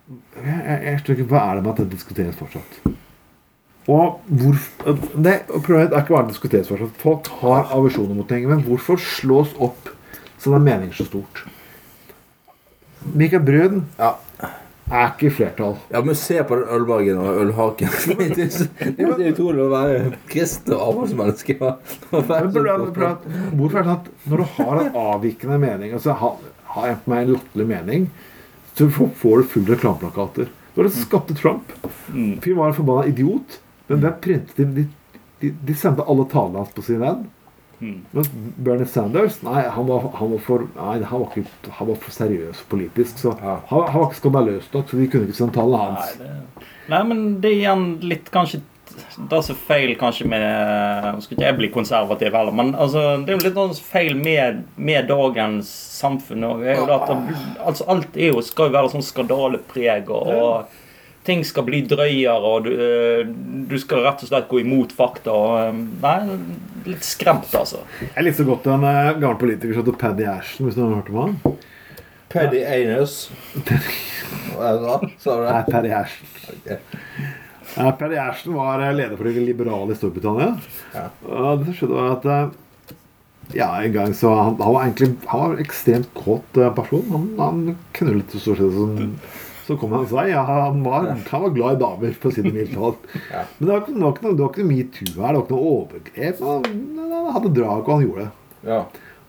jeg, 0.09 0.79
jeg, 0.83 0.99
skjønner 1.01 1.19
ikke, 1.19 1.29
Hva 1.33 1.41
er 1.45 1.59
det 1.59 1.63
med 1.65 1.71
at 1.73 1.81
det 1.83 1.91
diskuteres 1.93 2.39
fortsatt? 2.39 2.79
Og 3.89 4.19
hvorfor 4.27 4.97
det, 5.17 5.35
Problemet 5.49 5.93
er 5.93 6.03
ikke 6.03 6.13
bare 6.15 6.27
det 6.27 6.35
diskuteres 6.35 6.69
fortsatt. 6.69 6.97
Folk 7.01 7.29
har 7.41 7.69
aversjoner 7.73 8.17
mot 8.17 8.29
ting. 8.29 8.47
Men 8.49 8.63
hvorfor 8.65 8.99
slås 9.01 9.55
opp 9.61 9.89
sånne 10.41 10.61
meninger 10.65 10.97
så 10.97 11.07
stort? 11.09 11.43
Mikael 13.15 13.43
Brun 13.45 13.85
Ja. 13.97 14.15
er 14.91 15.11
ikke 15.13 15.27
i 15.29 15.33
flertall. 15.33 15.77
ja, 15.91 16.01
men 16.01 16.15
se 16.15 16.41
på 16.43 16.55
den 16.59 16.69
ølbargen 16.75 17.17
og 17.21 17.41
ølhaken. 17.43 17.89
Det 18.17 18.45
er 18.45 19.15
det 19.17 19.27
er 19.27 19.33
utrolig 19.33 19.61
å 19.63 19.69
være 19.71 20.17
kristen 20.27 20.73
og 20.73 20.81
avholdsmenneske. 20.87 21.57
Er 21.61 21.77
Hvorfor 22.09 22.35
er 22.35 22.47
det 22.47 22.55
sånn 22.57 23.93
at 23.93 24.09
når 24.25 24.37
du 24.41 24.47
har 24.57 24.81
en 24.83 24.97
avvikende 24.97 25.59
mening, 25.61 25.93
altså 25.93 26.17
har, 26.17 26.35
har 26.73 26.87
jeg 26.89 26.99
på 27.05 27.13
meg 27.13 27.23
en 27.27 27.33
latterlig 27.37 27.67
mening, 27.69 28.09
så 28.79 28.89
får 28.89 29.41
du 29.41 29.49
fulle 29.51 29.73
reklameplakater. 29.75 30.47
Du 30.73 30.79
har 30.79 30.87
det 30.87 30.95
skapte 30.95 31.35
Trump. 31.35 31.73
Mm. 32.13 32.39
Fyren 32.41 32.57
var 32.61 32.71
en 32.71 32.77
forbanna 32.77 33.09
idiot. 33.11 33.59
Men 33.89 33.99
hvem 33.99 34.15
printet 34.23 34.55
de, 34.75 34.85
de, 35.41 35.51
de, 35.67 35.75
sendte 35.75 36.05
alle 36.07 36.23
talene 36.31 36.61
hans 36.63 36.71
på 36.75 36.85
sin 36.85 37.03
Mm. 37.79 38.01
Men 38.11 38.25
Bernie 38.59 38.85
Sanders 38.91 39.37
nei, 39.41 39.61
han 39.71 39.85
var, 39.87 40.09
han 40.19 40.31
var, 40.33 40.39
for, 40.43 40.65
nei, 40.75 40.97
han 40.99 41.21
var, 41.21 41.29
ikke, 41.31 41.71
han 41.77 41.87
var 41.87 41.99
for 42.03 42.11
seriøs 42.11 42.63
politisk. 42.67 43.21
Så 43.21 43.31
han, 43.39 43.61
han 43.69 43.85
var 43.95 44.09
ikke 44.09 44.19
skandaløs 44.19 44.67
nok, 44.73 44.89
så 44.89 44.99
de 44.99 45.07
kunne 45.11 45.29
ikke 45.29 45.37
sende 45.37 45.55
tallene 45.55 45.79
Nei, 45.79 45.93
hans. 45.95 46.17
det, 46.19 46.67
nei, 46.91 46.99
men 47.11 47.21
det 47.39 47.53
er 47.53 47.61
igjen 47.61 47.85
litt 48.11 48.27
kanskje 48.35 48.59
Det 49.31 49.39
som 49.45 49.55
er 49.55 49.61
feil 49.67 49.93
kanskje 49.99 50.27
med 50.29 51.07
Nå 51.15 51.23
skal 51.23 51.37
ikke 51.37 51.45
jeg 51.45 51.57
bli 51.59 51.69
konservativ 51.73 52.35
heller, 52.35 52.55
men 52.55 52.73
altså, 52.75 53.03
det 53.23 53.33
er 53.33 53.39
jo 53.39 53.49
litt 53.49 53.81
feil 53.85 54.17
med, 54.19 54.63
med 54.75 55.09
dagens 55.09 55.69
samfunn. 55.99 56.45
Det, 56.63 56.75
altså, 56.89 57.87
alt 57.91 58.17
er 58.17 58.33
jo, 58.33 58.43
skal 58.45 58.69
jo 58.69 58.77
være 58.77 58.93
sånn 58.93 59.05
skandalepreg, 59.05 60.11
og, 60.13 60.29
og 60.35 61.25
ting 61.27 61.43
skal 61.45 61.65
bli 61.67 61.81
drøyere, 61.87 62.37
og 62.39 62.67
du, 62.67 62.71
eh, 62.73 63.23
du 63.69 63.75
skal 63.81 64.05
rett 64.05 64.23
og 64.23 64.31
slett 64.31 64.47
gå 64.51 64.61
imot 64.63 64.93
fakta. 64.95 65.35
Og, 65.35 65.57
eh, 65.65 65.81
nei, 66.03 66.37
litt 66.89 67.05
skremt, 67.05 67.51
altså. 67.55 67.83
Jeg 68.05 68.25
likte 68.25 68.43
så 68.43 68.47
godt 68.49 68.69
en 68.71 68.87
gammel 69.19 69.39
politiker 69.41 69.75
som 69.75 69.83
heter 69.83 69.99
Paddy 69.99 70.29
Ashton, 70.31 70.69
hvis 70.69 70.79
noen 70.79 70.95
har 70.95 71.03
hørt 71.03 71.11
om 71.13 71.21
han. 71.25 71.59
Paddy 72.29 72.63
Anus. 72.63 73.19
Hva 74.53 74.71
er 74.71 74.79
det 74.79 74.85
da? 74.85 74.97
Sa 75.17 75.35
du 75.35 75.45
Nei, 75.47 75.59
det? 75.65 75.73
Paddy 75.73 75.93
Ashton. 75.97 76.33
Ok. 76.53 77.37
Ja, 77.75 77.91
Paddy 77.91 78.17
Ashton 78.21 78.57
var 78.57 78.81
eh, 78.83 78.95
leder 78.95 79.17
for 79.19 79.29
de 79.29 79.43
liberale 79.43 79.93
i 79.93 79.99
Storbritannia. 79.99 80.53
Ja. 80.95 81.05
Og 81.29 81.65
det 81.65 81.75
skjedde 81.77 81.97
var 81.97 82.15
at 82.17 82.25
eh, 82.25 82.95
Ja, 83.57 83.69
en 83.81 83.93
gang 83.93 84.11
så 84.13 84.29
Han, 84.29 84.59
han 84.61 84.73
var 84.75 84.83
egentlig 84.83 85.07
Han 85.31 85.39
var 85.41 85.53
en 85.55 85.63
ekstremt 85.63 86.09
kåt 86.17 86.57
eh, 86.57 86.73
person. 86.77 87.05
Han, 87.13 87.29
han 87.39 87.77
knullet 87.97 88.35
stort 88.37 88.61
sett 88.61 88.75
som 88.77 89.13
så 89.69 89.75
kom 89.77 89.91
han 89.93 90.07
seg. 90.09 90.31
Ja, 90.31 90.41
han, 90.47 90.79
var, 90.81 91.11
han 91.13 91.41
var 91.43 91.51
glad 91.53 91.75
i 91.75 91.81
damer, 91.83 92.13
for 92.17 92.31
å 92.31 92.33
si 92.33 92.41
det 92.41 92.53
mildt 92.55 92.71
talt. 92.73 93.03
Men 93.29 93.67
det 93.67 93.69
var 93.69 93.83
ikke, 93.83 93.93
det 93.93 94.01
var 94.01 94.15
ikke 94.15 94.23
noe, 94.25 94.33
det 94.33 94.41
var 94.41 94.49
ikke 94.49 94.63
noe 94.63 94.69
metoo 94.71 95.05
her. 95.05 95.11
Det 95.13 95.19
var 95.19 95.43
ikke 95.43 95.53
noe 95.53 95.73
overgrep. 95.75 96.41
Han, 96.47 97.11
han 97.11 97.27
hadde 97.35 97.51
drag, 97.53 97.83
og 97.83 97.91
han 97.93 98.07
gjorde 98.07 98.23
det. 98.23 98.31
Ja. 98.71 98.79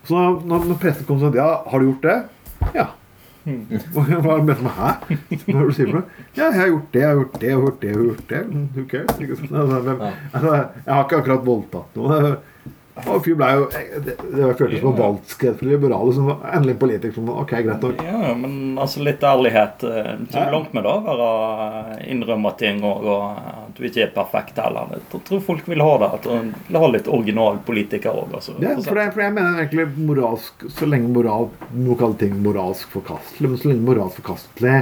Så 0.09 0.22
når, 0.48 0.64
når 0.70 0.79
pressen 0.81 1.05
kom 1.05 1.20
sånn 1.20 1.37
Ja, 1.37 1.50
har 1.68 1.83
du 1.83 1.90
gjort 1.90 2.07
det? 2.09 2.16
Ja. 2.72 2.87
Og 3.46 4.11
jeg 4.11 4.20
var 4.24 4.42
med 4.44 4.59
meg 4.61 4.74
Hæ? 4.76 4.90
Hva 5.07 5.55
er 5.55 5.61
det 5.61 5.68
du 5.70 5.72
sier 5.76 5.88
for 5.88 5.96
noe? 6.00 6.05
Ja, 6.37 6.44
jeg 6.50 6.59
har 6.61 6.68
gjort 6.74 6.90
det, 6.92 7.00
jeg 7.00 7.09
har 7.09 7.16
gjort 7.20 7.37
det, 7.40 7.48
jeg 7.48 7.57
har 7.57 7.62
gjort 7.64 7.81
det. 7.81 7.88
Jeg 7.88 7.96
har 7.96 8.05
gjort 8.05 8.29
det. 8.29 8.42
Who 8.76 8.85
cares? 8.90 9.20
Ikke 9.24 9.37
sant? 9.40 9.53
Altså, 9.61 9.81
hvem, 9.87 10.03
altså, 10.33 10.53
jeg 10.85 10.94
har 10.94 11.05
ikke 11.07 11.20
akkurat 11.22 11.46
voldtatt 11.46 11.96
noen. 12.00 12.37
Og 13.09 13.23
fyr 13.25 13.37
ble 13.39 13.49
jo 13.57 13.67
Det, 13.71 14.17
det 14.21 14.49
føltes 14.59 14.83
som 14.83 14.91
en 14.93 14.99
valgskred 14.99 15.57
for 15.59 15.71
liberale. 15.71 16.15
Som 16.17 16.29
var 16.31 16.45
endelig 16.55 16.77
en 16.77 16.83
politiker 16.85 17.17
som 17.17 17.31
Ok, 17.33 17.55
greit 17.67 17.87
nok. 17.87 18.05
Ja, 18.05 18.35
men 18.39 18.79
altså 18.81 19.05
litt 19.07 19.25
ærlighet. 19.25 19.85
tror 19.85 20.31
Så 20.35 20.47
langt 20.55 20.75
med 20.77 20.87
det 20.87 20.95
å 20.95 21.05
være 21.09 21.99
innrømme 22.11 22.55
ting 22.61 22.83
og, 22.87 23.07
og 23.07 23.41
at 23.41 23.79
du 23.79 23.87
ikke 23.89 24.05
er 24.07 24.15
perfekt 24.15 24.61
heller. 24.63 24.97
Jeg 24.97 25.23
tror 25.29 25.45
folk 25.51 25.69
vil 25.71 25.85
ha 25.85 25.93
det. 26.03 26.11
At 26.19 26.29
du 26.29 26.55
vil 26.71 26.81
ha 26.85 26.91
litt 26.95 27.11
original 27.11 27.61
politiker 27.67 28.17
òg. 28.17 28.35
Altså. 28.41 28.57
Ja, 28.63 28.77
for, 28.81 28.99
det, 28.99 29.11
for 29.15 29.25
jeg 29.25 29.37
mener 29.37 29.63
egentlig 29.63 29.89
moralsk 30.01 30.67
Så 30.73 30.89
lenge 30.89 31.11
moral 31.13 31.49
må 31.75 31.97
kaller 31.99 32.19
ting 32.21 32.37
moralsk 32.45 32.91
forkastelig, 32.93 33.51
men 33.51 33.61
så 33.61 33.71
lenge 33.71 33.87
moralsk 33.87 34.21
forkastelig 34.23 34.81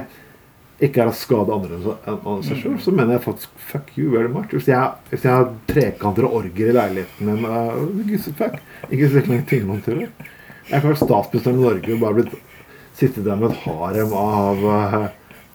ikke 0.79 1.03
er 1.03 1.11
å 1.11 1.14
skade 1.17 1.55
andre 1.55 1.79
enn 2.07 2.43
seg 2.47 2.61
sjøl, 2.61 2.77
så 2.83 2.93
mener 2.95 3.17
jeg 3.17 3.25
faktisk 3.25 3.62
fuck 3.71 3.88
you 3.99 4.12
very 4.12 4.31
much. 4.31 4.53
Hvis 4.55 4.69
jeg, 4.71 4.93
hvis 5.11 5.25
jeg 5.27 5.35
har 5.35 5.49
trekanter 5.71 6.29
og 6.29 6.37
orger 6.43 6.71
i 6.71 6.77
leiligheten 6.77 7.27
min 7.27 7.47
uh, 7.49 8.29
fuck. 8.38 8.61
Ikke 8.87 9.11
så 9.11 9.25
mange 9.27 9.47
ting 9.51 9.67
man 9.67 9.83
tror. 9.83 10.05
Jeg 10.69 10.77
kan 10.77 10.91
være 10.91 11.01
statsministeren 11.01 11.59
i 11.59 11.64
Norge 11.64 11.99
bare 12.03 12.21
blitt 12.21 12.37
sittet 12.99 13.25
der 13.27 13.41
med 13.41 13.51
et 13.51 13.64
harem 13.64 14.14
av 14.19 14.69
uh, 14.69 15.09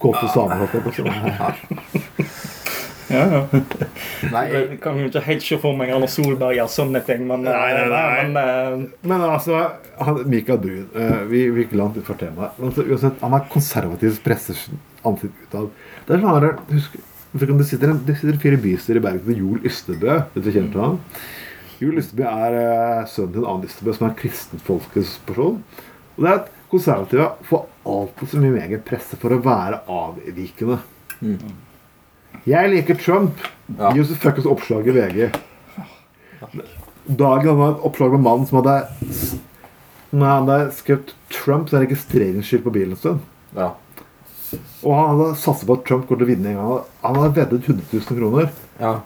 kåte 0.03 0.27
samer. 0.35 0.67
Ja, 3.11 3.23
ja. 3.27 3.39
Nei, 4.31 4.43
jeg, 4.51 4.63
Jeg 4.73 4.79
kan 4.83 4.99
jo 4.99 5.09
ikke 5.09 5.23
helt 5.25 5.45
se 5.45 5.57
for 5.61 5.77
meg 5.77 5.91
Erna 5.93 6.07
Solberg 6.11 6.55
gjøre 6.57 6.71
sånne 6.71 7.01
ting, 7.07 7.25
men, 7.29 7.45
Nei, 7.47 7.69
nei, 7.75 7.85
nei. 7.91 8.03
men 8.23 8.37
uh... 8.39 9.07
Men 9.09 9.25
altså, 9.27 9.59
han, 9.99 10.21
Mikael 10.31 10.61
Brun 10.63 10.87
uh, 10.95 11.23
Vi 11.29 11.45
vi 11.53 11.65
gikk 11.65 11.75
langt 11.79 11.99
utfor 11.99 12.17
temaet. 12.19 12.59
Altså, 12.63 12.85
uansett, 12.87 13.19
han 13.23 13.37
er 13.37 13.47
konservativ 13.51 14.19
pressers 14.25 14.67
ansikt 15.03 15.47
utad. 15.47 15.71
Det 16.07 16.15
er 16.15 16.23
sånn 16.23 16.37
her, 16.37 16.59
husk, 16.71 16.99
husk 17.33 17.53
det 17.59 17.69
sitter 17.69 17.93
en, 17.93 18.03
det 18.07 18.17
sitter 18.19 18.39
fire 18.41 18.61
bystyrer 18.63 19.01
i 19.01 19.05
Bergen 19.07 19.27
med 19.27 19.41
Joel 19.41 19.67
Ystebø. 19.69 20.19
Vet 20.35 20.47
du 20.47 20.51
kjenner 20.51 20.73
til 20.75 20.85
ham? 20.85 20.99
Joel 21.81 21.99
Ystebø 21.99 22.27
er 22.29 22.57
uh, 22.59 23.09
sønnen 23.11 23.35
til 23.35 23.43
en 23.43 23.49
annen 23.51 23.69
Ystebø 23.69 23.97
som 23.97 24.07
er 24.07 24.17
kristenfolkets 24.21 25.17
person. 25.27 25.59
Og 26.13 26.23
det 26.23 26.31
er 26.31 26.41
at 26.43 26.49
konservative 26.71 27.29
får 27.49 27.67
alltid 27.89 28.31
så 28.31 28.41
mye 28.41 28.55
mer 28.55 28.81
presse 28.87 29.19
for 29.21 29.35
å 29.35 29.41
være 29.43 29.83
avvikende. 29.91 30.79
Jeg 32.49 32.69
liker 32.73 32.97
Trump. 32.99 33.39
Ja. 33.79 33.91
Gi 33.95 34.01
oss 34.03 34.11
et 34.11 34.19
fuckings 34.23 34.47
oppslag 34.49 34.87
i 34.87 34.95
VG. 34.95 35.29
Dagen 37.07 37.57
var 37.59 37.71
et 37.75 37.85
oppslag 37.87 38.11
med 38.13 38.19
en 38.19 38.25
mann 38.25 38.43
som 38.47 38.59
hadde 38.59 38.75
Når 40.13 40.27
han 40.29 40.47
hadde 40.51 40.73
skrevet 40.77 41.13
Trump, 41.33 41.69
så 41.69 41.77
er 41.79 41.85
registreringsskilt 41.87 42.63
på 42.67 42.73
bilen 42.75 42.93
en 42.97 42.99
stund. 42.99 43.23
ja. 43.57 43.71
Og 44.83 44.91
han 44.93 45.07
hadde 45.17 45.35
satset 45.41 45.65
på 45.65 45.73
at 45.79 45.85
Trump 45.87 46.03
går 46.05 46.19
til 46.19 46.25
å 46.27 46.29
vinne 46.29 46.51
en 46.51 46.57
gang. 46.59 46.83
Han 47.01 47.15
hadde 47.17 47.35
veddet 47.39 47.69
100 47.71 47.85
000 47.89 48.19
kroner. 48.19 48.51
ja. 48.79 48.99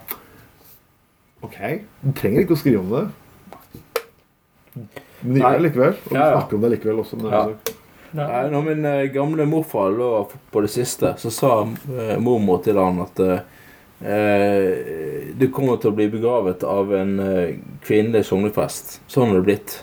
Ok, 1.40 1.56
Du 2.02 2.10
trenger 2.18 2.40
ikke 2.42 2.56
å 2.56 2.58
skrive 2.58 2.80
om 2.82 2.90
det. 2.90 3.04
Men 5.22 5.34
de 5.36 5.40
gjør 5.40 5.54
det 5.54 5.62
likevel. 5.68 5.94
Og 5.94 6.10
de 6.12 6.18
snakker 6.18 6.54
om 6.58 6.64
det 6.66 6.70
likevel 6.74 6.98
også. 7.04 7.16
Men 7.22 7.30
Ja. 7.32 7.44
nei. 7.46 7.67
Nei, 8.16 8.48
Når 8.50 8.62
min 8.64 8.84
eh, 8.88 9.04
gamle 9.12 9.44
morfar 9.46 9.90
lå 9.92 10.08
på 10.50 10.60
det 10.64 10.70
siste, 10.72 11.14
så 11.20 11.30
sa 11.34 11.50
eh, 11.66 12.14
mormor 12.22 12.62
til 12.64 12.78
han 12.80 13.02
at 13.04 13.20
eh, 13.20 13.40
eh, 14.08 15.32
du 15.36 15.48
kommer 15.52 15.76
til 15.82 15.90
å 15.92 15.96
bli 15.98 16.06
begravet 16.12 16.64
av 16.64 16.94
en 16.96 17.18
eh, 17.20 17.56
kvinnelig 17.84 18.24
sogneprest. 18.30 19.00
Sånn 19.12 19.32
har 19.32 19.40
det 19.40 19.46
blitt. 19.48 19.74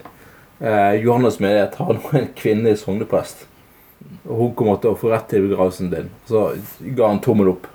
Eh, 0.60 0.96
Johannes 1.04 1.38
menighet 1.44 1.76
har 1.82 1.94
nå 2.00 2.14
en 2.18 2.32
kvinnelig 2.38 2.80
sogneprest. 2.82 3.46
Og 4.26 4.40
hun 4.40 4.56
kommer 4.58 4.80
til 4.82 4.94
å 4.96 4.98
få 5.00 5.12
rett 5.14 5.28
til 5.30 5.46
begravelsen 5.50 5.92
din. 5.94 6.10
Så 6.30 6.48
ga 6.98 7.12
han 7.12 7.22
tommel 7.26 7.54
opp. 7.56 7.70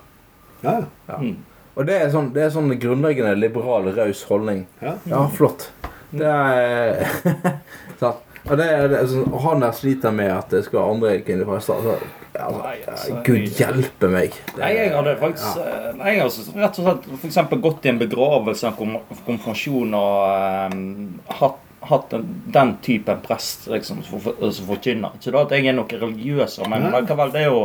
ja, 0.67 0.81
Ja. 1.09 1.21
Mm. 1.23 1.37
Og 1.79 1.87
det 1.87 1.95
er 2.03 2.11
sånn, 2.13 2.33
det 2.35 2.43
er 2.43 2.51
sånn 2.53 2.73
grunnleggende 2.83 3.37
liberal, 3.39 3.87
raus 3.95 4.25
holdning. 4.29 4.65
ja. 4.83 4.97
Ja, 5.09 5.21
flott. 5.33 5.69
Det 6.11 6.27
er 6.27 7.07
sant. 8.01 8.27
Og 8.49 8.57
det 8.57 8.67
er, 8.73 8.87
det 8.89 8.99
er 9.03 9.07
sånn, 9.11 9.33
han 9.45 9.61
der 9.61 9.73
sliter 9.77 10.13
med 10.17 10.31
at 10.33 10.49
det 10.55 10.63
skal 10.65 10.95
andre 10.95 11.11
kvinnelige 11.21 11.49
prester. 11.51 11.75
Altså, 11.77 11.97
altså, 12.41 12.61
Nei, 12.65 12.77
altså, 12.89 13.17
Gud 13.27 13.37
jeg- 13.37 13.57
hjelpe 13.59 14.09
meg. 14.09 14.31
Det- 14.55 14.61
Nei, 14.63 14.71
jeg 14.79 14.93
hadde 14.95 15.17
faktisk 15.21 15.57
ja. 15.61 15.65
eh, 15.67 15.97
Nei, 15.99 16.15
altså 16.25 16.45
rett 16.57 16.79
og 16.79 16.87
slett 16.87 17.09
for 17.21 17.27
eksempel 17.29 17.61
gått 17.61 17.85
i 17.85 17.91
en 17.93 17.99
begravelse, 18.01 18.71
en 18.71 18.97
konfirmasjon 19.27 19.95
og 19.99 20.73
um, 20.73 21.21
hatt, 21.41 21.59
hatt 21.91 22.13
en, 22.17 22.25
den 22.57 22.73
typen 22.87 23.21
prest 23.27 23.69
liksom, 23.69 24.01
som 24.09 24.21
for- 24.25 24.41
som 24.57 24.67
forkynner. 24.73 25.19
Ikke 25.21 25.33
da 25.37 25.43
at 25.45 25.51
jeg 25.59 25.67
er 25.67 25.77
noe 25.77 26.01
religiøs, 26.01 26.59
men 26.69 26.89
likevel, 26.97 27.33
det 27.37 27.45
er 27.45 27.51
jo 27.53 27.63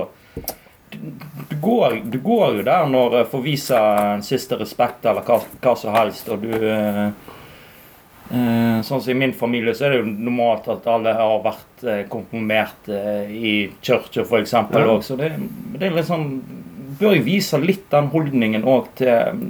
du, 0.95 1.55
går, 1.61 2.01
du 2.11 2.19
går 2.23 2.59
jo 2.59 2.63
der 2.67 2.85
når 2.91 3.15
eh, 3.21 3.25
får 3.31 3.41
vise 3.43 3.79
en 3.79 4.21
siste 4.23 4.59
respekt 4.59 5.05
eller 5.07 5.23
hva, 5.27 5.39
hva 5.63 5.73
som 5.79 5.95
helst, 5.95 6.27
og 6.29 6.43
du 6.43 6.51
Eh, 6.55 7.09
sånn 8.29 9.01
som 9.01 9.11
I 9.11 9.17
min 9.19 9.33
familie 9.37 9.75
så 9.77 9.85
er 9.85 9.93
det 9.93 9.99
jo 10.01 10.13
normalt 10.25 10.65
at 10.73 10.87
alle 10.89 11.11
har 11.13 11.43
vært 11.45 11.83
eh, 11.85 12.03
konfirmert 12.09 12.87
eh, 12.89 13.29
i 13.29 13.51
kirka 13.85 14.23
f.eks. 14.25 14.53
Ja. 14.55 14.95
Så 15.05 15.17
det, 15.19 15.31
det 15.77 15.85
er 15.89 15.95
litt 15.99 16.09
sånn 16.09 16.41
Bør 16.95 17.11
jo 17.17 17.25
vise 17.25 17.57
litt 17.59 17.89
den 17.91 18.07
holdningen 18.13 18.63
òg 18.71 18.85
til, 18.95 19.41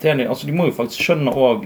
til 0.00 0.20
altså 0.22 0.46
De 0.46 0.52
må 0.54 0.68
jo 0.68 0.74
faktisk 0.76 1.02
skjønne 1.02 1.32
òg 1.34 1.64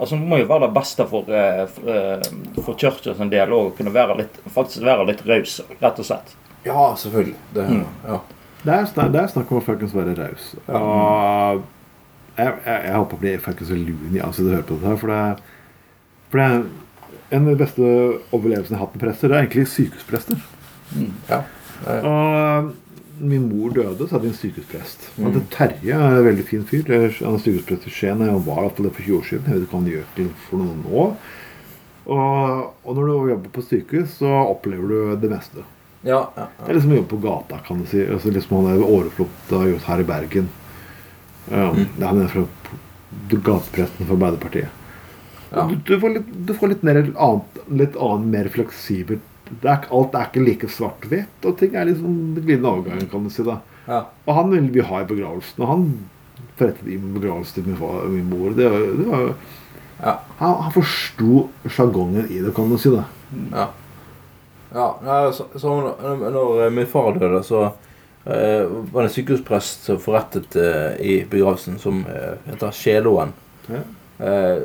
Altså 0.00 0.16
Det 0.16 0.28
må 0.30 0.38
jo 0.40 0.46
være 0.48 0.68
det 0.68 0.74
beste 0.78 1.04
for, 1.10 1.28
eh, 1.28 1.64
for, 1.68 1.90
eh, 1.92 2.28
for 2.64 2.78
kirka 2.80 3.12
sin 3.18 3.28
del 3.34 3.50
òg 3.52 3.66
å 3.68 3.76
kunne 3.76 3.92
være 3.92 4.16
litt, 4.22 4.38
faktisk 4.54 4.86
være 4.86 5.04
litt 5.10 5.20
raus, 5.28 5.58
rett 5.82 5.98
og 6.00 6.06
slett. 6.08 6.30
Ja, 6.64 6.94
selvfølgelig. 6.96 7.34
Det, 7.52 7.66
Mm. 7.68 7.84
ja. 8.06 8.20
Det 8.64 8.72
er, 8.78 8.86
snak, 8.88 9.12
det 9.12 9.20
er 9.20 9.28
snakk 9.34 9.52
om 9.52 9.58
å 9.60 9.64
fuckings 9.66 9.92
være 9.92 10.14
raus. 10.16 10.46
Og 10.68 11.60
jeg, 12.38 12.54
jeg, 12.64 12.80
jeg 12.86 12.94
holdt 12.96 13.10
på 13.12 13.18
å 13.18 13.22
bli 13.26 13.34
fuckings 13.44 13.70
loony 13.76 14.20
av 14.24 14.32
å 14.32 14.48
høre 14.48 14.62
på 14.70 14.78
dette. 14.78 14.88
her, 14.88 14.96
For 14.96 15.12
det, 15.12 15.59
for 16.30 16.40
det 16.40 16.46
er 16.46 16.62
en 17.30 17.46
av 17.46 17.50
de 17.52 17.60
beste 17.60 17.88
overlevelsene 18.34 18.74
jeg 18.74 18.78
har 18.80 18.86
hatt 18.86 18.94
med 18.96 19.02
prester, 19.04 19.30
det 19.30 19.36
er 19.36 19.44
egentlig 19.46 19.66
sykehusprester. 19.70 20.46
ja. 21.30 21.42
Eh, 21.86 22.06
Og 22.06 22.72
min 23.20 23.48
mor 23.50 23.70
døde, 23.76 24.06
så 24.08 24.16
hadde 24.16 24.26
vi 24.26 24.32
en 24.32 24.38
sykehusprest. 24.38 25.10
Mm. 25.16 25.24
Han 25.26 25.46
Terje, 25.52 25.94
er 25.94 26.16
en 26.16 26.24
veldig 26.24 26.46
fin 26.48 26.64
fyr. 26.64 26.88
Han 27.20 27.36
er 27.36 27.42
sykehusprest 27.44 27.86
i 27.86 27.92
Skien. 27.92 28.22
Han 28.24 28.44
var 28.46 28.70
det 28.70 28.92
for 28.96 29.02
20 29.02 29.18
år 29.18 29.26
siden. 29.28 29.44
Jeg 29.46 29.54
vet 29.54 29.66
ikke 29.66 29.76
hva 29.76 29.82
han 29.82 29.92
gjør 29.92 30.06
til 30.16 30.30
for 30.46 30.62
noe 30.62 30.78
nå. 30.80 31.04
Og, 32.10 32.72
og 32.84 32.96
når 32.96 33.06
du 33.06 33.30
jobber 33.30 33.52
på 33.54 33.62
sykehus, 33.66 34.16
så 34.22 34.30
opplever 34.48 34.88
du 34.88 35.16
det 35.20 35.30
meste. 35.30 35.66
ja, 36.02 36.22
ja, 36.36 36.46
Det 36.48 36.64
ja. 36.64 36.68
er 36.70 36.74
liksom 36.78 36.92
å 36.94 36.98
jobbe 37.02 37.12
på 37.12 37.22
gata, 37.28 37.60
kan 37.66 37.82
du 37.82 37.86
si. 37.86 38.00
Altså 38.06 38.32
liksom 38.32 38.56
Han 38.56 38.70
er 38.72 39.70
gjort 39.70 39.88
her 39.90 40.00
i 40.00 40.08
Bergen. 40.08 40.48
Um, 41.50 41.84
det 41.96 42.02
er 42.02 42.06
Han 42.08 42.22
er 42.24 42.28
fra 42.32 42.46
gatepresten 43.28 44.06
for 44.06 44.16
Arbeiderpartiet. 44.16 44.79
Ja. 45.50 45.64
Du, 45.86 45.96
får 46.00 46.14
litt, 46.14 46.30
du 46.46 46.54
får 46.54 46.74
litt 46.74 46.82
mer 46.86 47.00
annet, 47.02 47.60
litt 47.68 47.96
annet, 47.98 48.30
mer 48.30 48.48
fleksibelt 48.54 49.26
det 49.50 49.66
er, 49.66 49.86
Alt 49.90 50.14
er 50.14 50.28
ikke 50.28 50.44
like 50.44 50.68
svart-hvitt, 50.70 51.40
og 51.42 51.56
ting 51.58 51.74
er 51.74 51.88
liksom 51.88 52.36
glidende 52.36 52.70
overgang, 52.70 53.02
kan 53.10 53.24
du 53.26 53.32
si. 53.34 53.42
da 53.42 53.58
ja. 53.90 54.04
Og 54.26 54.34
han 54.36 54.52
ville 54.52 54.70
vi 54.70 54.84
ha 54.86 55.00
i 55.02 55.08
begravelsen, 55.08 55.64
og 55.64 55.72
han 55.72 55.86
forrettet 56.60 56.86
i 56.92 56.98
begravelsen 57.00 57.56
til 57.56 57.66
min, 57.66 57.78
far, 57.80 58.04
min 58.12 58.28
mor. 58.30 58.54
Det 58.54 58.68
det 58.70 59.08
var, 59.08 59.32
ja. 60.00 60.14
han 60.38 60.56
han 60.66 60.74
forsto 60.76 61.48
sjargongen 61.66 62.28
i 62.30 62.40
det, 62.44 62.54
kan 62.54 62.70
du 62.70 62.78
si. 62.78 62.92
da 62.94 63.04
Ja. 63.50 63.68
ja 64.70 65.20
så, 65.32 65.48
så 65.58 65.76
når, 65.80 66.30
når 66.30 66.66
eh, 66.66 66.72
min 66.72 66.86
far 66.86 67.18
døde, 67.18 67.42
så 67.42 67.64
eh, 68.24 68.70
var 68.92 69.02
det 69.02 69.08
en 69.08 69.16
sykehusprest 69.16 69.88
som 69.90 69.98
forrettet 69.98 70.56
eh, 70.56 70.92
i 71.00 71.24
begravelsen, 71.30 71.78
som 71.78 72.04
eh, 72.06 72.36
heter 72.46 72.70
Sjeloen. 72.70 73.34
Ja. 73.66 73.82
Eh, 74.20 74.58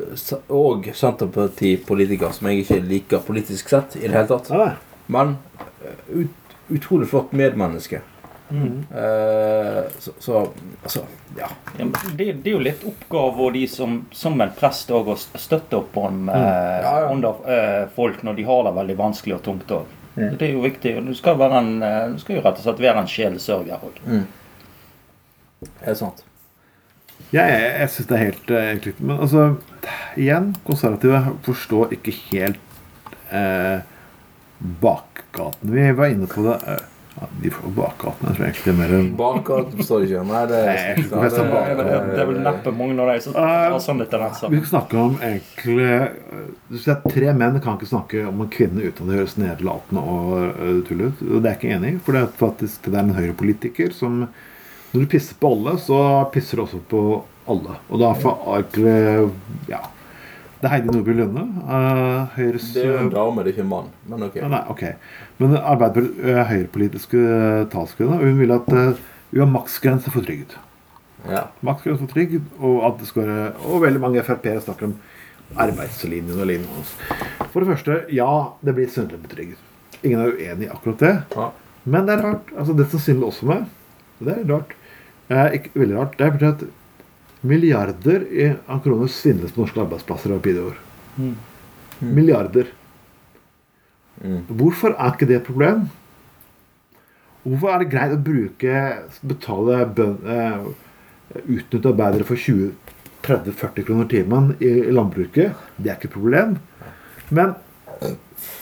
og 0.52 0.90
Senterpartipolitiker, 0.94 2.34
som 2.36 2.50
jeg 2.50 2.64
ikke 2.64 2.80
liker 2.84 3.22
politisk 3.24 3.70
sett 3.72 3.96
i 3.96 4.04
det 4.06 4.12
hele 4.12 4.28
tatt. 4.28 4.50
Ja, 4.52 4.72
Men 5.06 5.36
eh, 5.80 6.02
ut, 6.12 6.52
utrolig 6.68 7.08
flott 7.08 7.32
medmenneske. 7.32 8.02
Eh, 8.50 9.84
så, 9.98 10.12
så 10.18 10.52
altså 10.82 11.00
Ja. 11.38 11.48
Ja, 11.78 11.86
det, 12.16 12.32
det 12.32 12.50
er 12.50 12.52
jo 12.54 12.60
litt 12.62 12.84
oppgave 12.86 13.48
de 13.56 13.64
som, 13.68 13.96
som 14.14 14.38
en 14.40 14.52
prest 14.56 14.90
òg 14.94 15.10
å 15.10 15.16
støtte 15.18 15.80
opp 15.80 15.96
om 15.98 16.28
eh, 16.30 16.76
Ja, 16.84 16.92
ja. 17.02 17.08
under 17.10 17.40
eh, 17.50 17.88
folk 17.96 18.22
når 18.22 18.38
de 18.38 18.46
har 18.46 18.62
det 18.68 18.74
veldig 18.78 18.96
vanskelig 19.00 19.38
og 19.40 19.42
tungt 19.48 19.74
òg. 19.74 19.96
Det 20.16 20.46
er 20.46 20.54
jo 20.54 20.62
viktig. 20.64 20.94
Du 21.04 21.12
skal, 21.12 21.36
være 21.36 21.58
en, 21.60 21.74
du 22.14 22.20
skal 22.22 22.38
jo 22.38 22.44
rett 22.46 22.56
og 22.56 22.64
slett 22.64 22.78
være 22.80 23.02
en 23.02 23.10
sjelesørger 23.10 23.82
òg. 23.84 23.98
Er 25.82 25.90
det 25.90 25.98
sant? 25.98 26.22
Jeg, 27.34 27.42
jeg, 27.50 27.70
jeg 27.80 27.90
syns 27.90 28.06
det 28.10 28.16
er 28.16 28.24
helt 28.24 28.50
eh, 28.54 28.66
egentlig 28.70 28.92
Men 29.02 29.18
altså, 29.24 29.46
igjen, 30.16 30.52
konservative 30.66 31.22
forstår 31.46 31.96
ikke 31.98 32.12
helt 32.30 33.14
eh, 33.34 33.80
bakgaten. 34.82 35.72
Vi 35.74 35.88
var 35.92 36.06
inne 36.14 36.26
på 36.30 36.42
det 36.46 36.54
eh, 36.70 36.84
ja, 37.16 37.26
De 37.42 37.50
får 37.50 37.72
bakgaten. 37.76 38.28
Jeg 38.28 38.36
tror 38.36 38.46
egentlig 38.46 38.64
det 38.66 38.72
er 38.74 38.78
mer 38.80 38.94
enn 38.98 39.10
Bakgaten 39.18 39.84
står 39.88 40.06
ikke. 40.06 40.22
Nei, 40.28 40.42
det 40.50 40.58
jeg 40.62 40.96
er 40.96 41.02
sånn 41.06 41.22
Det, 41.26 41.60
er 41.66 41.78
vel- 41.80 42.10
det 42.12 42.22
er 42.24 42.30
vel 42.30 42.40
neppe 42.44 42.72
mange 42.76 42.96
av 43.02 43.10
de 43.12 43.18
som 43.24 43.36
har 43.40 43.76
sånne 43.84 44.06
tendenser. 44.12 44.52
Vi 44.52 44.60
skal 44.62 44.72
snakke 44.74 45.00
om 45.00 45.16
egentlig 45.24 45.86
eh, 45.90 46.98
Tre 47.10 47.32
menn 47.38 47.56
kan 47.64 47.78
ikke 47.78 47.88
snakke 47.90 48.24
om 48.28 48.42
en 48.44 48.52
kvinne 48.52 48.84
uten 48.84 49.06
at 49.06 49.12
det 49.12 49.20
høres 49.22 49.38
nedlatende 49.40 50.02
og 50.02 50.84
tull 50.88 51.06
ut. 51.08 51.22
Og 51.26 51.40
det 51.40 51.50
er 51.50 51.54
jeg 51.56 51.62
ikke 51.62 51.76
enig 51.78 51.94
i. 51.96 52.02
For 52.04 52.16
det 52.16 52.22
er 52.26 52.34
faktisk 52.42 52.90
det 52.90 52.98
er 53.00 53.06
en 53.08 53.16
høyrepolitiker 53.18 53.94
som 53.96 54.26
Når 54.96 55.04
du 55.04 55.10
pisser 55.12 55.36
på 55.36 55.48
alle, 55.52 55.74
så 55.76 55.96
pisser 56.32 56.56
du 56.56 56.62
også 56.62 56.78
på 56.88 57.00
alle. 57.52 57.74
Og 57.92 58.00
da 58.00 58.14
får 58.16 58.38
egentlig 58.54 58.94
Ja. 59.68 59.82
Det 60.56 60.64
er 60.64 60.72
Heidi 60.72 60.88
Nordby 60.88 61.12
Lunde. 61.12 61.42
Uh, 61.68 62.32
Høyres 62.32 62.70
Det 62.72 62.80
er 62.80 62.86
jo 62.88 62.94
en 62.96 63.10
eh, 63.10 63.12
dame, 63.12 63.42
det 63.44 63.50
er 63.50 63.52
ikke 63.52 63.64
en 63.66 63.68
mann. 63.68 63.90
Men 64.08 64.22
ok. 64.24 64.38
ja, 64.40 64.46
Nei, 64.48 64.60
okay. 64.72 64.94
Men 65.36 65.52
Arbeiderpartiet, 65.58 66.22
eh, 66.24 66.40
høyrepolitiske 66.48 67.24
talskvinne, 67.74 68.16
hun 68.22 68.40
vil 68.40 68.54
at 68.54 68.70
uh, 68.72 69.02
vi 69.34 69.42
har 69.42 69.50
maksgrense 69.52 70.14
for 70.14 70.24
trygd. 70.24 70.54
Ja. 71.28 71.42
Maksgrense 71.60 72.06
for 72.06 72.14
trygd, 72.14 72.48
og 72.56 72.80
at 72.88 72.96
det 73.02 73.10
skal 73.10 73.28
være 73.28 73.52
Og 73.68 73.84
veldig 73.84 74.00
mange 74.06 74.24
Frp-ere 74.24 74.64
snakker 74.64 74.88
om 74.88 74.96
arbeidslinjen 75.60 76.40
og 76.40 76.48
lignende. 76.48 76.86
For 77.52 77.60
det 77.60 77.74
første, 77.74 78.00
ja, 78.16 78.30
det 78.64 78.78
blir 78.80 78.88
svindel 78.88 79.20
med 79.20 79.36
trygd. 79.36 79.60
Ingen 80.00 80.24
er 80.24 80.32
uenig 80.32 80.70
i 80.70 80.72
akkurat 80.72 81.04
det. 81.04 81.14
Ja. 81.36 81.50
Men 81.84 82.08
det 82.08 82.16
er 82.16 82.26
rart. 82.30 82.48
altså 82.56 82.72
Det 82.80 82.88
som 82.90 83.04
svindler 83.04 83.28
også 83.28 83.52
med, 83.52 83.68
det 84.24 84.38
er 84.38 84.48
rart. 84.54 84.72
Eh, 85.28 85.58
ikke 85.58 85.74
veldig 85.74 85.96
rart. 85.96 86.16
Det 86.18 86.26
er 86.26 86.34
fordi 86.36 86.50
at 86.52 86.64
milliarder 87.46 88.24
av 88.70 88.80
kroner 88.84 89.10
svindles 89.12 89.54
på 89.54 89.62
norske 89.62 89.82
arbeidsplasser 89.82 90.34
over 90.34 90.42
fire 90.46 90.64
år. 90.70 90.80
Milliarder. 92.00 92.72
Mm. 94.22 94.42
Hvorfor 94.48 94.94
er 94.94 95.14
ikke 95.14 95.28
det 95.28 95.40
et 95.40 95.48
problem? 95.48 95.86
Hvorfor 97.46 97.72
er 97.72 97.82
det 97.82 97.92
greit 97.92 98.14
å 98.14 98.22
bruke 98.22 98.82
betale 99.22 99.84
bøn, 99.98 100.16
eh, 100.26 100.66
utnytte 101.44 101.92
arbeidere 101.92 102.26
for 102.26 102.36
20-30-40 102.36 103.86
kroner 103.86 104.08
timen 104.10 104.56
i 104.60 104.72
landbruket? 104.90 105.54
Det 105.76 105.90
er 105.90 105.98
ikke 105.98 106.10
et 106.10 106.18
problem. 106.18 106.58
Men 107.30 107.54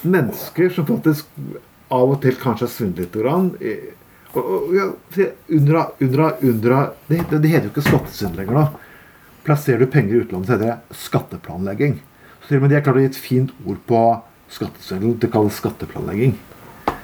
mennesker 0.05 0.73
som 0.73 0.87
faktisk 0.89 1.27
av 1.93 2.15
og 2.15 2.21
til 2.23 2.37
kanskje 2.41 2.67
har 2.67 2.73
svindlet 2.73 3.17
litt 3.17 3.17
ja, 4.35 4.89
Undra, 5.55 5.85
undra, 6.01 6.31
undra 6.43 6.81
det, 7.07 7.21
det, 7.31 7.39
det 7.39 7.53
heter 7.53 7.69
jo 7.69 7.73
ikke 7.75 7.87
skattesvindel 7.89 8.43
lenger, 8.43 8.59
da. 8.61 8.67
Plasserer 9.45 9.85
du 9.85 9.91
penger 9.93 10.15
i 10.17 10.23
utlandet, 10.25 10.49
så 10.49 10.57
heter 10.57 10.71
det 10.73 11.01
skatteplanlegging. 11.05 11.99
Så 12.41 12.49
til 12.49 12.59
og 12.59 12.65
med 12.65 12.73
de 12.73 12.79
har 12.79 12.85
klart 12.87 12.99
å 13.01 13.05
gi 13.05 13.11
et 13.13 13.21
fint 13.21 13.53
ord 13.65 13.81
på 13.89 14.01
skattesvindel. 14.55 15.17
Det 15.21 15.31
kalles 15.33 15.61
skatteplanlegging. 15.61 16.35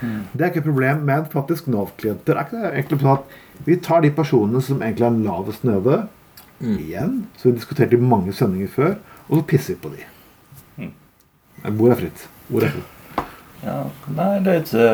Det 0.00 0.40
er 0.40 0.48
ikke 0.48 0.62
et 0.62 0.68
problem, 0.70 1.02
men 1.08 1.26
faktisk 1.28 1.68
Nav-klienter 1.68 2.38
er 2.38 2.46
ikke 2.46 2.62
det 2.62 2.70
egentlig 2.70 3.00
sånn 3.02 3.18
at 3.18 3.66
vi 3.66 3.76
tar 3.84 4.00
de 4.04 4.10
personene 4.16 4.62
som 4.64 4.80
egentlig 4.80 5.06
er 5.10 5.18
lavest 5.26 5.66
nede, 5.68 5.98
igjen, 6.60 7.18
som 7.36 7.50
vi 7.50 7.58
diskuterte 7.58 7.96
i 7.96 8.08
mange 8.12 8.32
sendinger 8.36 8.72
før, 8.72 8.94
og 9.28 9.40
så 9.40 9.44
pisser 9.52 9.76
vi 9.76 9.82
på 9.82 9.92
de. 9.96 10.06
Hvor 11.76 11.92
er 11.92 12.00
fritt? 12.00 12.24
Hvor 12.48 12.64
er 12.64 12.72
fritt? 12.72 12.96
Ja, 13.60 13.76
nei, 14.16 14.30
det 14.40 14.54
er 14.54 14.62
ikke 14.64 14.86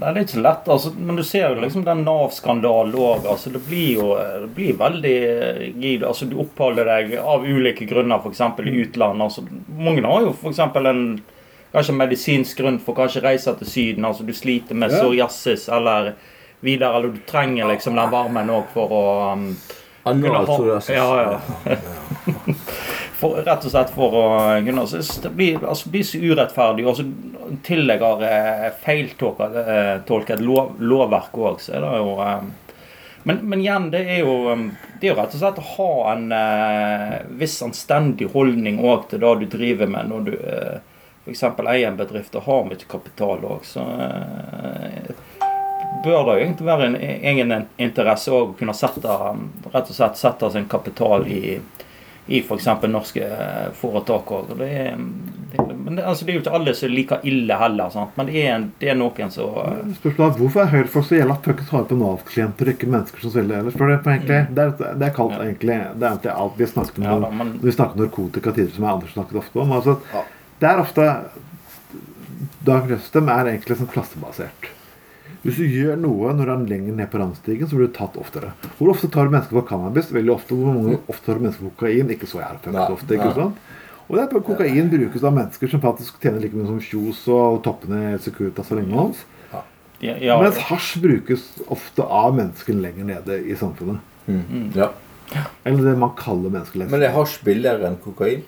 Nei, 0.00 0.12
det 0.14 0.20
er 0.20 0.26
ikke 0.26 0.42
lett. 0.44 0.68
Altså, 0.72 0.90
men 0.96 1.18
du 1.18 1.22
ser 1.26 1.50
jo 1.50 1.60
liksom 1.60 1.82
den 1.84 2.04
Nav-skandalen 2.06 2.94
òg. 2.96 3.26
Altså, 3.28 3.50
det 3.52 3.60
blir 3.66 3.98
jo 3.98 4.14
det 4.16 4.48
blir 4.56 4.78
veldig 4.80 5.16
rigid. 5.58 6.06
Altså, 6.08 6.28
du 6.30 6.38
oppholder 6.40 6.88
deg 6.88 7.18
av 7.20 7.44
ulike 7.44 7.84
grunner, 7.90 8.22
f.eks. 8.22 8.40
i 8.64 8.76
utlandet. 8.86 9.26
Altså, 9.26 9.44
mange 9.76 10.06
har 10.06 10.24
jo 10.24 10.32
f.eks. 10.32 10.62
en 10.64 11.04
kanskje 11.74 11.96
medisinsk 11.98 12.62
grunn 12.62 12.80
for 12.82 12.96
kanskje 12.96 13.24
reise 13.26 13.54
til 13.60 13.68
Syden. 13.68 14.08
Altså, 14.08 14.24
du 14.24 14.32
sliter 14.36 14.78
med 14.78 14.94
psoriasis 14.94 15.68
eller 15.68 16.14
videre, 16.64 16.96
eller 16.96 17.12
du 17.12 17.20
trenger 17.28 17.68
liksom 17.68 18.00
den 18.00 18.12
varmen 18.12 18.50
òg 18.52 18.72
for 18.72 18.96
å 18.96 19.04
um, 19.34 19.46
Anal 20.08 20.48
psoriasis. 20.48 20.96
Ja, 20.96 21.36
ja. 21.66 21.76
For, 23.20 23.42
rett 23.44 23.64
og 23.68 23.72
slett 23.72 23.90
for 23.92 24.14
å 24.16 24.26
kunne 24.64 24.86
altså, 24.86 25.28
blir, 25.36 25.58
altså, 25.60 25.90
blir 25.92 26.06
så 26.08 26.20
urettferdig. 26.22 26.86
Og 26.88 26.96
så 26.96 27.04
tillegger 27.04 27.66
tillegg 27.66 28.04
har 28.06 28.24
eh, 28.24 28.66
feiltolket 28.80 30.38
eh, 30.38 30.44
lov, 30.44 30.76
lovverk 30.80 31.36
òg, 31.36 31.60
så 31.60 31.76
er 31.76 31.84
det 31.84 31.94
jo 32.00 32.14
eh, 32.24 32.70
men, 33.22 33.36
men 33.36 33.60
igjen, 33.60 33.90
det 33.92 34.00
er 34.00 34.22
jo 34.22 34.36
eh, 34.52 34.62
Det 35.00 35.08
er 35.08 35.12
jo 35.12 35.18
rett 35.18 35.34
og 35.36 35.42
slett 35.42 35.60
å 35.60 35.66
ha 35.74 35.90
en 36.14 36.30
eh, 36.32 37.18
viss 37.40 37.58
anstendig 37.64 38.30
holdning 38.32 38.80
òg 38.84 39.10
til 39.10 39.20
det 39.20 39.34
du 39.42 39.50
driver 39.58 39.90
med 39.92 40.08
når 40.08 40.24
du 40.28 40.32
eh, 40.38 40.78
f.eks. 41.26 41.44
eier 41.44 41.90
en 41.90 41.98
bedrift 42.00 42.36
og 42.40 42.46
har 42.48 42.64
mye 42.68 42.88
kapital 42.88 43.44
òg, 43.44 43.66
så 43.68 43.84
eh, 44.00 45.12
bør 46.04 46.24
det 46.24 46.36
jo 46.38 46.44
egentlig 46.46 46.68
være 46.70 46.88
en 46.88 46.96
egen 47.02 47.52
interesse 47.76 48.32
òg 48.32 48.54
å 48.54 48.56
kunne 48.56 48.76
sette 48.76 49.20
rett 49.74 49.92
og 49.92 49.94
slett 49.96 50.20
sette 50.20 50.50
sin 50.54 50.68
kapital 50.70 51.28
i 51.28 51.58
i 52.30 52.38
f.eks. 52.46 52.66
norske 52.88 53.24
eh, 53.26 53.70
foretak 53.74 54.28
òg. 54.36 54.52
Det, 54.60 54.68
det, 55.50 55.64
men 55.84 55.96
det, 55.98 56.04
altså, 56.06 56.24
det 56.24 56.30
er 56.30 56.36
jo 56.38 56.42
ikke 56.44 56.52
alle 56.60 56.74
som 56.78 56.86
er 56.86 56.92
like 56.94 57.16
ille 57.26 57.56
heller, 57.58 57.90
sant? 57.90 58.12
men 58.16 58.28
det 58.30 58.44
er, 58.46 58.66
det 58.78 58.92
er 58.92 58.98
noen 59.00 59.32
som 59.34 59.56
Spørsmålet 59.96 60.36
er 60.36 60.38
Hvorfor 60.44 60.62
er 60.62 60.70
Høyre-folk 60.76 61.08
så 61.08 61.16
jævla 61.18 61.36
fucket 61.42 61.72
harde 61.74 61.90
på 61.90 61.98
Nav-klienter 61.98 62.70
og 62.70 62.74
ikke 62.76 62.90
mennesker 62.94 63.24
som 63.24 63.34
svelger 63.34 63.58
ellers? 63.64 63.74
For 63.80 63.90
det, 63.90 63.98
er 63.98 64.14
egentlig, 64.14 64.40
det, 64.54 64.66
er, 64.68 64.94
det 65.02 65.08
er 65.08 65.14
kalt 65.16 65.34
Ja. 65.34 65.42
egentlig 65.48 65.78
Det 65.98 66.06
er 66.06 66.10
egentlig 66.14 66.34
alt 66.36 66.58
vi 66.62 66.70
snakket 66.70 66.98
om 67.02 67.08
Ja 67.10 67.18
da, 67.26 67.30
men- 67.40 67.54
når 67.56 67.66
vi 67.72 67.74
snakker 67.78 67.98
om 67.98 68.04
narkotika 68.06 68.52
tidligere, 68.54 68.76
som 68.78 68.84
jeg 68.86 68.92
Anders 68.94 69.12
snakket 69.18 69.40
ofte 69.42 69.64
om. 69.64 69.72
Altså, 69.80 69.96
Ja. 70.14 70.22
Det 70.60 70.68
er 70.70 70.80
ofte 70.86 71.08
Dag 72.64 72.90
Røstem 72.90 73.28
er 73.32 73.48
egentlig 73.54 73.76
sånn 73.80 73.88
klassebasert. 73.90 74.70
Hvis 75.40 75.56
du 75.56 75.64
gjør 75.64 75.96
noe 75.96 76.32
når 76.36 76.48
du 76.48 76.52
er 76.52 76.64
lenger 76.74 76.96
ned 76.98 77.08
på 77.12 77.20
randstigen, 77.20 77.68
så 77.68 77.78
blir 77.78 77.88
du 77.88 77.94
tatt 77.96 78.16
oftere. 78.20 78.52
Hvor 78.76 78.90
ofte 78.92 79.08
tar 79.08 79.28
du 79.28 79.34
mennesker 79.34 79.56
for 79.56 79.68
cannabis? 79.68 80.10
Veldig 80.12 80.34
ofte. 80.34 80.56
Hvor 80.58 80.74
mange 80.74 80.98
ofte 81.08 81.30
tar 81.30 81.38
du 81.40 81.46
mennesker 81.46 81.68
på 81.68 81.74
kokain? 81.78 82.10
Ikke 82.12 82.28
så 82.28 82.42
jævlig 82.42 82.74
ofte. 82.90 83.16
ikke 83.16 83.32
sant? 83.38 83.62
Og 84.10 84.16
det 84.16 84.22
er 84.24 84.30
på 84.32 84.40
Kokain 84.42 84.88
brukes 84.90 85.22
av 85.22 85.34
mennesker 85.36 85.70
som 85.70 85.82
faktisk 85.84 86.16
tjener 86.22 86.42
like 86.42 86.56
mye 86.58 86.66
som 86.66 86.80
Kjos 86.82 87.20
og 87.30 87.60
toppene 87.62 88.16
i 88.16 88.18
Securitas 88.18 88.72
og 88.74 88.80
lignende. 88.80 89.04
hans. 89.04 89.20
ja, 90.02 90.16
ja, 90.18 90.38
Mens 90.42 90.58
hasj 90.66 90.96
brukes 91.04 91.44
ofte 91.70 92.02
av 92.02 92.34
mennesker 92.34 92.74
lenger 92.74 93.06
nede 93.06 93.36
i 93.46 93.54
samfunnet. 93.54 94.02
Mm. 94.26 94.72
Ja. 94.74 94.90
Eller 95.62 95.84
det 95.86 95.98
man 95.98 96.16
kaller 96.18 96.50
mennesker 96.50 96.90
Men 96.90 97.02
er 97.06 97.14
hasj 97.14 97.38
billigere 97.46 97.86
enn 97.86 98.00
kokain? 98.02 98.42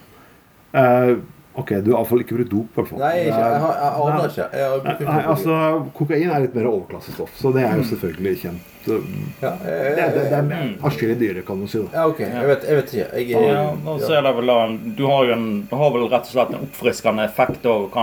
Eh, 0.75 1.15
ok, 1.57 1.69
du 1.85 1.93
har 1.93 1.99
iallfall 2.01 2.21
ikke 2.25 2.37
brukt 2.39 2.51
dop, 2.51 2.67
i 2.73 2.75
hvert 2.81 2.89
fall. 2.89 2.99
Nei, 2.99 3.15
ikke, 3.27 3.39
jeg, 3.39 3.61
har- 3.61 3.79
jeg 3.83 3.93
aner 4.03 4.29
ikke. 4.29 4.49
Jeg 4.53 4.69
har 4.69 4.77
Nei, 4.77 4.83
brukt 4.85 5.01
nei, 5.01 5.07
kokain. 5.07 5.31
altså, 5.37 5.93
Kokain 5.99 6.31
er 6.31 6.41
litt 6.47 6.55
mer 6.55 6.67
overklassestoff, 6.73 7.33
så 7.41 7.53
det 7.55 7.65
er 7.69 7.77
jo 7.77 7.89
selvfølgelig 7.93 8.37
kjent. 8.43 8.69
Det, 8.83 8.97
ja, 9.41 9.51
jeg, 9.63 9.91
det, 9.95 10.05
det, 10.15 10.23
det 10.27 10.33
er 10.35 10.43
Mm. 10.43 10.71
atskillig 10.83 11.15
dyrere, 11.21 11.43
kan 11.47 11.61
du 11.61 11.69
si. 11.71 11.79
da. 11.79 12.01
ja, 12.01 12.07
ok. 12.11 12.19
Jeg 12.19 12.47
vet, 12.49 12.65
jeg 12.67 12.77
vet 12.81 12.89
ikke. 12.93 13.19
Jeg, 13.21 13.29
Ja, 13.31 13.61
nå 13.85 13.93
så 14.03 14.17
er 14.19 14.23
det 14.27 14.33
vel 14.35 14.51
Du 14.97 15.07
har 15.07 15.25
jo 15.29 15.33
en, 15.37 15.45
du 15.71 15.77
har 15.79 15.93
vel 15.95 16.09
rett 16.11 16.27
og 16.27 16.33
slett 16.33 16.51
en 16.51 16.65
oppfriskende 16.67 17.23
effekt 17.29 17.63
òg. 17.63 17.95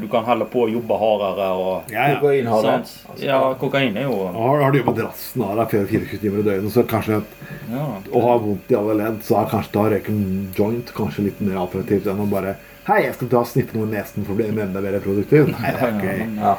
Du 0.00 0.08
kan 0.08 0.24
heller 0.24 0.46
på 0.48 0.64
å 0.64 0.70
jobbe 0.72 0.96
hardere 1.02 1.50
og 1.52 1.92
Ja, 1.92 2.08
ja. 2.08 2.16
Kokain 2.16 2.46
har 2.48 2.62
det. 2.62 2.86
sant? 2.88 3.20
Ja, 3.20 3.42
kokain 3.60 3.94
er 4.00 4.08
jo 4.08 4.16
Har, 4.32 4.62
har 4.62 4.72
du 4.72 4.78
jobbet 4.80 5.04
rassen 5.04 5.42
av 5.44 5.56
deg 5.60 5.68
24 5.90 6.18
timer 6.24 6.38
i 6.40 6.42
døgnet, 6.48 6.72
så 6.72 6.82
kanskje 6.88 7.16
at, 7.20 7.24
ja. 7.70 7.84
å 8.16 8.22
ha 8.24 8.38
vondt 8.38 8.72
i 8.72 8.74
alle 8.80 8.94
ledd, 9.02 9.20
så 9.28 9.42
er 9.42 9.50
kanskje 9.52 9.72
da 9.76 9.84
røyken 9.92 10.16
en 10.24 10.52
joint 10.56 10.94
kanskje 10.96 11.24
litt 11.28 11.40
mer 11.44 11.60
attraktivt 11.66 12.06
enn 12.08 12.24
å 12.24 12.30
bare 12.32 12.56
Hei, 12.82 13.04
jeg 13.04 13.14
skal 13.14 13.28
ta 13.30 13.40
og 13.44 13.46
snippe 13.46 13.76
noe 13.78 13.86
i 13.86 13.92
nesen 13.92 14.24
for 14.26 14.34
å 14.34 14.38
bli 14.40 14.48
enda 14.50 14.80
mer 14.82 14.96
produktiv. 15.04 15.46
Nei, 15.52 15.70
det 15.70 15.82
er 15.86 15.92
ikke 15.92 16.14
gøy. 16.16 16.22
ja. 16.42 16.54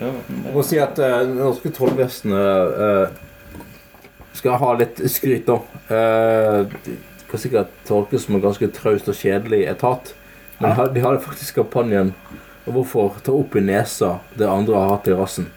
ja, 0.00 0.12
Jeg 0.46 0.54
må 0.54 0.62
si 0.64 0.78
at 0.80 0.96
uh, 1.02 1.18
det 1.28 1.34
norske 1.36 1.72
tollvesenet 1.76 2.78
uh, 2.78 3.10
skal 4.38 4.56
ha 4.62 4.70
litt 4.80 5.02
skryt, 5.12 5.50
da. 5.50 5.58
Uh, 5.92 6.72
de 6.86 6.96
kan 7.28 7.42
sikkert 7.42 7.74
tolkes 7.88 8.24
som 8.24 8.38
en 8.38 8.44
ganske 8.46 8.70
traust 8.78 9.10
og 9.12 9.18
kjedelig 9.18 9.66
etat. 9.74 10.14
Men 10.58 10.70
de 10.70 10.76
hadde- 10.78 10.94
de 10.96 11.04
hadde 11.04 11.24
faktisk 11.26 11.60
kampanjen 11.60 12.14
'Hvorfor 12.62 13.16
ta 13.26 13.32
opp 13.34 13.56
i 13.58 13.60
nesa 13.60 14.20
det 14.38 14.46
andre 14.46 14.78
har 14.78 14.90
hatt 14.94 15.08
i 15.08 15.14
rassen'. 15.18 15.48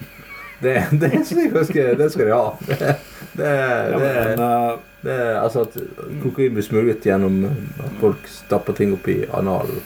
Det, 0.59 0.73
det, 0.91 1.11
ganske, 1.53 1.83
det 1.99 2.07
skal 2.11 2.25
de 2.25 2.31
ha. 2.33 2.53
Det, 3.35 3.43
det, 3.43 3.49
ja, 3.91 3.97
det, 3.99 4.11
men, 4.15 4.39
eh, 4.39 4.77
det 5.05 5.13
er 5.13 5.35
altså 5.43 5.63
at 5.67 5.75
kokain 6.23 6.55
blir 6.57 6.65
smuglet 6.65 7.05
gjennom 7.05 7.43
at 7.49 7.99
folk 8.01 8.25
stapper 8.31 8.73
ting 8.77 8.95
opp 8.97 9.07
i 9.13 9.21
analen. 9.37 9.83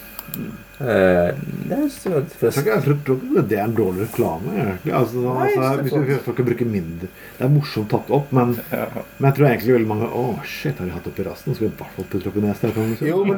Eh, 0.80 1.34
det 1.68 1.76
er 1.76 1.88
så 1.92 2.10
Jeg 2.22 2.28
tror 2.32 2.60
ikke 2.62 2.76
tror 3.04 3.42
det 3.50 3.56
er 3.58 3.64
en 3.66 3.74
dårlig 3.76 4.06
reklame. 4.06 4.52
egentlig. 4.62 4.92
Altså, 4.96 5.24
Nei, 5.26 5.48
altså, 5.58 5.82
hvis 5.82 5.96
vi 6.08 6.18
folk 6.24 6.38
bruke 6.46 6.68
mindre 6.70 7.08
Det 7.10 7.44
er 7.44 7.50
morsomt 7.52 7.90
tatt 7.92 8.08
opp, 8.16 8.30
men, 8.32 8.54
men 8.70 9.26
jeg 9.28 9.36
tror 9.36 9.48
egentlig 9.50 9.74
veldig 9.74 9.90
mange 9.90 10.08
Å, 10.08 10.22
shit, 10.46 10.78
har 10.80 10.88
de 10.88 10.94
hatt 10.94 11.08
oppi 11.10 11.26
rassen? 11.26 11.52
Skal 11.58 11.66
vi 11.66 11.72
i 11.72 11.76
hvert 11.82 11.96
fall 11.98 12.08
putte 12.14 12.30
oppi 12.30 12.44
nesen? 12.46 12.70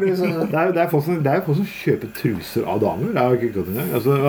det 0.04 0.14
sånn 0.20 0.36
Det 0.52 0.60
er, 0.60 0.68
jo- 0.68 0.76
folk 0.92 1.04
som, 1.08 1.18
er 1.32 1.40
kjøper 1.80 2.12
truser 2.20 2.68
av 2.68 2.84
damer. 2.84 3.10
Det 3.16 3.24
er 3.24 3.32
jo 3.34 3.40
ikke 3.40 3.54
godt 3.58 3.72
engang. 3.74 3.90
Altså, 3.98 4.20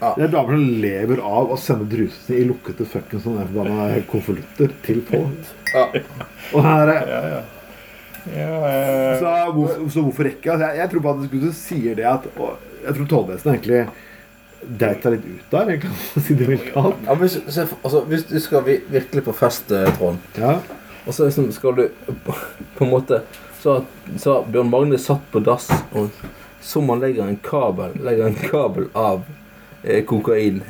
Ja. 0.00 0.10
det 0.16 0.26
er 0.26 0.32
damer 0.34 0.58
som 0.58 0.64
lever 0.82 1.20
av 1.24 1.52
å 1.54 1.56
sende 1.56 1.86
drusene 1.88 2.36
i 2.36 2.44
lukkede 2.44 2.84
fuckings 2.84 3.22
sånne 3.24 4.02
konvolutter 4.10 4.74
til 4.84 5.00
folk. 5.08 5.52
ja. 5.72 5.86
Og 6.52 6.62
her 6.66 6.90
er, 6.92 7.06
ja, 7.10 7.20
ja. 7.32 7.38
ja 8.36 8.58
eh, 8.70 9.12
så, 9.22 9.32
hvorfor, 9.56 9.86
så 9.94 10.04
hvorfor 10.04 10.28
ikke? 10.30 10.52
Altså, 10.52 10.66
jeg, 10.68 10.82
jeg 10.82 10.92
tror 10.92 11.06
bare 11.06 11.24
at 11.24 11.32
du 11.32 11.48
sier 11.56 11.96
det 11.98 12.06
at 12.10 12.28
og 12.36 12.58
Jeg 12.86 12.94
tror 12.98 13.08
tollvesenet 13.10 13.54
egentlig 13.56 13.80
dreit 14.78 15.02
seg 15.02 15.16
litt 15.16 15.24
ut 15.26 15.50
der, 15.52 15.72
egentlig, 15.72 15.96
si 16.26 16.34
det 16.38 16.46
mildt 16.50 16.68
talt. 16.74 17.00
Ja, 17.06 17.16
hvis, 17.20 17.34
se, 17.54 17.64
altså, 17.82 18.00
hvis 18.10 18.24
du 18.28 18.36
skal 18.42 18.62
vi- 18.66 18.82
virkelig 18.90 19.24
på 19.26 19.34
fest, 19.36 19.72
eh, 19.72 19.88
Trond, 19.98 20.18
Ja. 20.38 20.58
og 21.06 21.14
så 21.14 21.26
liksom 21.26 21.48
skal 21.54 21.74
du 21.80 21.88
på 22.76 22.84
en 22.84 22.90
måte 22.92 23.22
Så 23.62 23.80
så 24.20 24.32
har 24.36 24.46
Bjørn 24.52 24.68
Magne 24.70 24.98
satt 25.00 25.24
på 25.32 25.40
dass, 25.42 25.70
og 25.96 26.10
så 26.62 26.82
man 26.84 27.00
legger 27.00 27.26
en 27.26 27.38
kabel 27.42 27.96
Legger 28.04 28.26
en 28.28 28.34
kabel 28.38 28.86
av 28.94 29.24
eh, 29.86 30.02
kokain. 30.04 30.62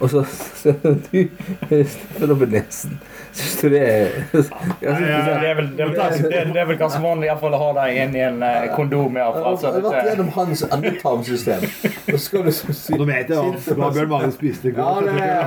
og 0.00 0.10
så 0.10 0.24
så 0.60 0.72
du 0.82 1.28
sniffer 1.70 2.32
opp 2.34 2.42
i 2.42 2.46
nesen. 2.54 2.98
Syns 3.32 3.60
du 3.60 3.68
det 3.70 3.80
er 3.86 4.08
det, 4.32 4.88
er 4.90 5.54
vel, 5.54 5.68
det, 5.76 5.84
er 5.84 5.86
vel 5.86 5.92
ganske, 5.96 6.30
er- 6.34 6.48
er 6.64 6.66
vanlig 7.04 7.28
i 7.28 7.30
hvert 7.30 7.42
fall 7.44 7.54
å 7.54 7.60
ha 7.60 7.68
det 7.76 7.84
i 8.18 8.22
en 8.26 8.42
eh, 8.42 8.64
kondom. 8.74 9.14
i 9.16 9.20
hvert 9.22 9.38
fall, 9.44 9.58
så 9.60 9.68
Jeg 9.70 9.76
har 9.76 9.84
vært 9.94 10.08
gjennom 10.10 10.30
hans 10.34 10.64
endetarmsystem. 10.66 11.66
Og 12.10 12.18
skal 12.24 12.42
du 12.48 12.50
så 12.56 12.74
si 12.74 12.98
Nå 12.98 13.06
vet 13.08 13.30
jeg 13.30 13.38
hva- 13.78 13.92
Bjørn 13.94 14.10
Magne 14.10 14.32
spiste 14.34 14.72
i 14.72 14.74
går. 14.74 14.82
Ja, 14.82 15.20
jeg 15.20 15.30
er 15.30 15.46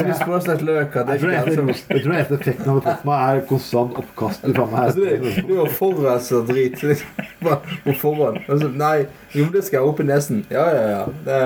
spiser 0.00 0.24
brødstekt 0.30 0.64
løk. 0.70 0.96
Jeg 0.96 1.20
tror 1.20 1.34
er 1.36 1.42
altså- 1.42 1.66
effekten 2.40 2.72
av 2.72 2.80
det 2.80 2.88
fått 2.88 3.04
meg, 3.10 3.20
er 3.42 3.46
konstant 3.52 4.00
oppkast 4.02 4.48
Du 4.48 4.52
Altså, 4.62 5.04
er 5.12 5.54
jo 5.58 5.66
forurenset 5.76 6.48
drit 6.48 6.80
på 7.84 7.94
forhånd. 8.00 8.38
Altså, 8.48 8.68
nei, 8.74 9.06
jo, 9.36 9.46
det 9.52 9.64
skal 9.66 9.80
jeg 9.80 9.88
opp 9.88 10.00
i 10.02 10.06
nesen. 10.08 10.44
Ja, 10.50 10.66
ja, 10.72 10.84
ja. 10.96 11.04
Det, 11.26 11.40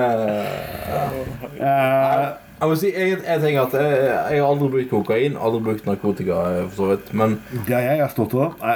Eh, 1.57 2.27
jeg 2.61 2.69
må 2.71 2.77
si 2.81 2.91
en, 2.97 3.23
en 3.29 3.43
ting 3.43 3.59
at 3.61 3.75
jeg, 3.77 3.97
jeg 4.33 4.41
har 4.41 4.47
aldri 4.49 4.69
brukt 4.73 4.91
kokain, 4.93 5.35
aldri 5.37 5.61
brukt 5.67 5.89
narkotika, 5.89 6.39
eh, 6.57 6.63
for 6.71 6.77
så 6.77 6.87
vidt. 6.93 7.11
Men 7.17 7.35
er 7.67 7.73
jeg. 7.75 7.99
Jeg 7.99 8.05
er 8.07 8.13
stolt 8.15 8.37
av 8.37 8.45
det. 8.45 8.71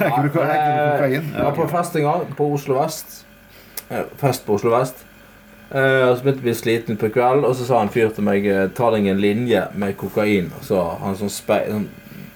Jeg 0.00 0.10
har 0.14 0.26
ikke 0.30 0.46
jeg 0.48 0.64
kokain. 0.96 1.28
Jeg 1.36 1.44
var 1.46 1.54
på 1.58 1.68
fest 1.70 2.00
en 2.00 2.08
gang 2.08 2.34
på 2.38 2.48
Oslo 2.56 2.80
Vest. 2.80 3.20
Eh, 3.90 4.02
Fest 4.22 4.46
på 4.46 4.58
Oslo 4.58 4.74
Vest. 4.74 5.06
Og 5.70 6.16
så 6.18 6.24
begynte 6.24 6.42
vi 6.42 6.52
sliten 6.58 6.96
på 6.98 7.12
kvelden, 7.14 7.44
og 7.46 7.52
så 7.54 7.62
sa 7.68 7.78
en 7.84 7.92
fyr 7.94 8.08
til 8.10 8.24
meg 8.26 8.42
ta 8.74 8.88
deg 8.90 9.04
en 9.06 9.20
linje 9.22 9.60
med 9.78 9.94
kokain. 10.00 10.48
Og 10.58 10.64
så 10.66 10.80
han 10.98 11.14
sånn 11.14 11.30
speid, 11.30 11.68
sånn 11.70 11.84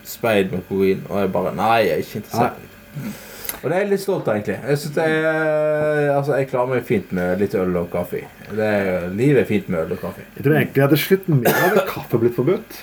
speid 0.06 0.52
med 0.54 0.62
kokain, 0.68 1.00
og 1.08 1.18
jeg 1.18 1.32
bare 1.34 1.50
Nei, 1.58 1.80
jeg 1.88 1.96
er 1.96 2.04
ikke 2.04 2.20
interessert. 2.20 2.60
Og 3.64 3.70
det 3.70 3.76
er 3.78 3.80
jeg 3.86 3.90
litt 3.94 4.02
stolt 4.02 4.26
av, 4.28 4.34
egentlig. 4.36 4.58
Jeg 4.68 4.80
synes 4.82 4.98
jeg, 5.00 5.20
er, 5.24 6.10
altså, 6.12 6.34
jeg 6.36 6.48
klarer 6.50 6.68
meg 6.74 6.82
fint 6.84 7.12
med 7.16 7.38
litt 7.40 7.54
øl 7.56 7.78
og 7.80 7.86
kaffe. 7.94 8.20
Det 8.50 8.66
er, 8.68 9.06
livet 9.16 9.40
er 9.40 9.48
fint 9.48 9.70
med 9.72 9.86
øl 9.86 9.94
og 9.96 10.02
kaffe. 10.02 10.26
Jeg 10.36 10.44
tror 10.44 10.56
egentlig 10.58 10.82
jeg 10.82 10.84
hadde 10.84 10.98
slitt 11.00 11.30
mer 11.32 11.56
hadde 11.62 11.86
kaffe 11.88 12.20
blitt 12.20 12.36
forbudt. 12.36 12.82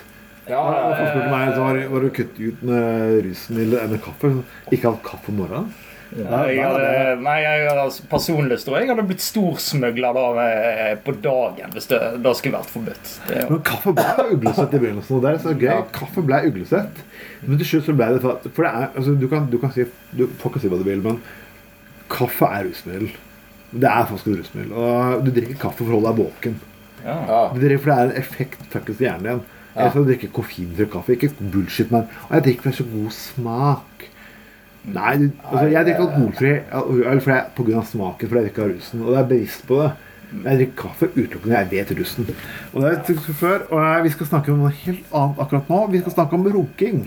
Ja, 0.49 0.57
Og 0.57 0.97
jeg, 0.97 1.11
spurte 1.11 1.29
meg 1.29 1.53
så 1.53 1.61
var, 1.67 1.79
var 1.93 2.01
du 2.01 2.09
kuttet 2.17 2.41
ut 2.41 2.63
med 2.65 3.19
rusen 3.27 3.61
eller 3.61 3.93
med 3.93 4.01
kaffe. 4.01 4.33
Ikke 4.73 4.89
hatt 4.89 5.05
kaffe 5.05 5.29
om 5.29 5.37
morgenen. 5.43 5.69
Nei, 6.11 6.57
jeg 6.57 6.65
hadde, 6.67 7.19
nei, 7.23 7.37
jeg 7.39 7.67
hadde 7.69 7.83
altså, 7.85 8.03
personlig 8.11 8.57
tror 8.59 8.75
jeg 8.75 8.83
jeg 8.83 8.91
hadde 8.91 9.05
blitt 9.07 9.23
storsmugler 9.23 10.17
da 10.17 10.23
eh, 10.43 10.89
på 10.99 11.13
dagen 11.23 11.71
hvis 11.71 11.87
det, 11.87 11.99
det 12.19 12.33
skulle 12.35 12.59
vært 12.59 12.73
forbudt. 12.73 13.11
Det, 13.29 13.45
Men 13.47 13.61
kaffe 13.69 13.93
ble 13.95 14.25
uglesett 14.35 14.75
i 14.75 14.81
begynnelsen. 14.81 15.15
Og 15.17 15.23
det 15.23 15.31
er 15.31 15.39
så 15.45 15.53
gøy. 15.55 15.69
Ja. 15.69 15.77
Kaffe 15.95 16.23
ble 16.27 16.41
uglesett. 16.49 16.99
Men 17.45 17.61
til 17.61 17.69
slutt 17.69 17.87
så 17.87 17.95
ble 17.95 18.09
det 18.15 18.23
for 18.25 18.49
For 18.49 18.67
det 18.67 18.73
er, 18.73 18.89
altså, 18.89 19.15
du 19.21 19.27
kan, 19.31 19.47
du 19.53 19.57
kan 19.61 19.71
si 19.75 19.87
du, 20.11 20.25
får 20.41 20.51
ikke 20.51 20.63
si 20.65 20.73
hva 20.73 20.81
du 20.81 20.87
vil, 20.89 21.05
men 21.05 21.21
kaffe 22.11 22.49
er 22.57 22.67
rusmiddel. 22.67 23.15
Det 23.71 23.87
er 23.87 24.09
faktisk 24.09 24.27
et 24.33 24.41
rusmiddel. 24.41 24.75
Og 24.75 25.23
du 25.23 25.31
drikker 25.31 25.61
kaffe 25.61 25.85
for 25.85 25.93
å 25.93 25.99
holde 26.01 26.11
deg 26.11 26.21
våken. 26.25 26.59
ja. 27.05 27.17
ja. 27.31 27.41
Du 27.55 27.63
drikker 27.63 27.85
for 27.85 27.93
det 27.93 27.97
er 27.97 28.09
en 28.11 28.19
effekt 28.19 28.67
fuckings 28.73 28.99
i 28.99 29.07
hjernen 29.07 29.29
din. 29.29 29.45
Ja. 29.71 29.85
Jeg 29.85 29.93
skal 29.93 30.09
drikke 30.09 30.33
koffeinfri 30.35 30.89
kaffe. 30.91 31.15
Ikke 31.15 31.31
bullshit, 31.39 31.95
men 31.95 32.03
jeg 32.27 32.45
drikker 32.49 32.65
for 32.65 32.69
det 32.69 32.75
er 32.75 32.81
så 32.81 32.89
god 32.91 33.15
smak. 33.15 33.87
Nei, 34.85 35.17
du, 35.17 35.27
altså, 35.45 35.65
jeg 35.69 35.85
drikker 35.85 36.07
alkoholfri 36.07 36.51
øl 37.11 37.19
for 37.21 37.31
det- 37.31 37.51
på 37.55 37.63
grunn 37.67 37.77
av 37.77 37.85
smaken, 37.85 38.29
fordi 38.29 38.41
jeg 38.41 38.47
drikker 38.49 38.71
rusen. 38.75 39.01
Og 39.05 39.11
jeg 39.13 39.19
er 39.21 39.27
bevisst 39.29 39.67
på 39.67 39.77
det. 39.81 39.91
Jeg 40.31 40.57
drikker 40.57 40.77
kaffe 40.81 41.09
utelukkende 41.11 41.57
jeg 41.59 41.69
vet 41.71 41.91
rusen. 41.99 42.27
Og 42.73 42.81
det 42.81 42.83
har 42.87 43.03
jeg 43.05 43.35
før, 43.35 43.65
og 43.71 44.03
vi 44.03 44.09
skal 44.09 44.25
snakke 44.31 44.51
om 44.53 44.57
noe 44.63 44.71
helt 44.71 45.05
annet 45.13 45.37
akkurat 45.43 45.69
nå. 45.69 45.81
Vi 45.91 45.99
skal 45.99 46.11
snakke 46.15 46.33
om 46.33 46.47
runking. 46.47 47.01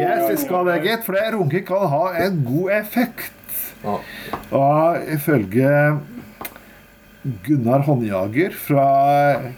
Yes, 0.00 0.30
vi 0.30 0.36
skal 0.36 0.64
det, 0.66 0.82
gitt. 0.82 1.04
For 1.04 1.12
det 1.12 1.34
runking 1.34 1.66
kan 1.66 1.88
ha 1.88 2.02
en 2.26 2.42
god 2.44 2.70
effekt. 2.70 3.32
Og 3.84 4.96
ifølge 5.08 5.98
Gunnar 7.44 7.82
Håndjager 7.84 8.50
fra, 8.56 9.52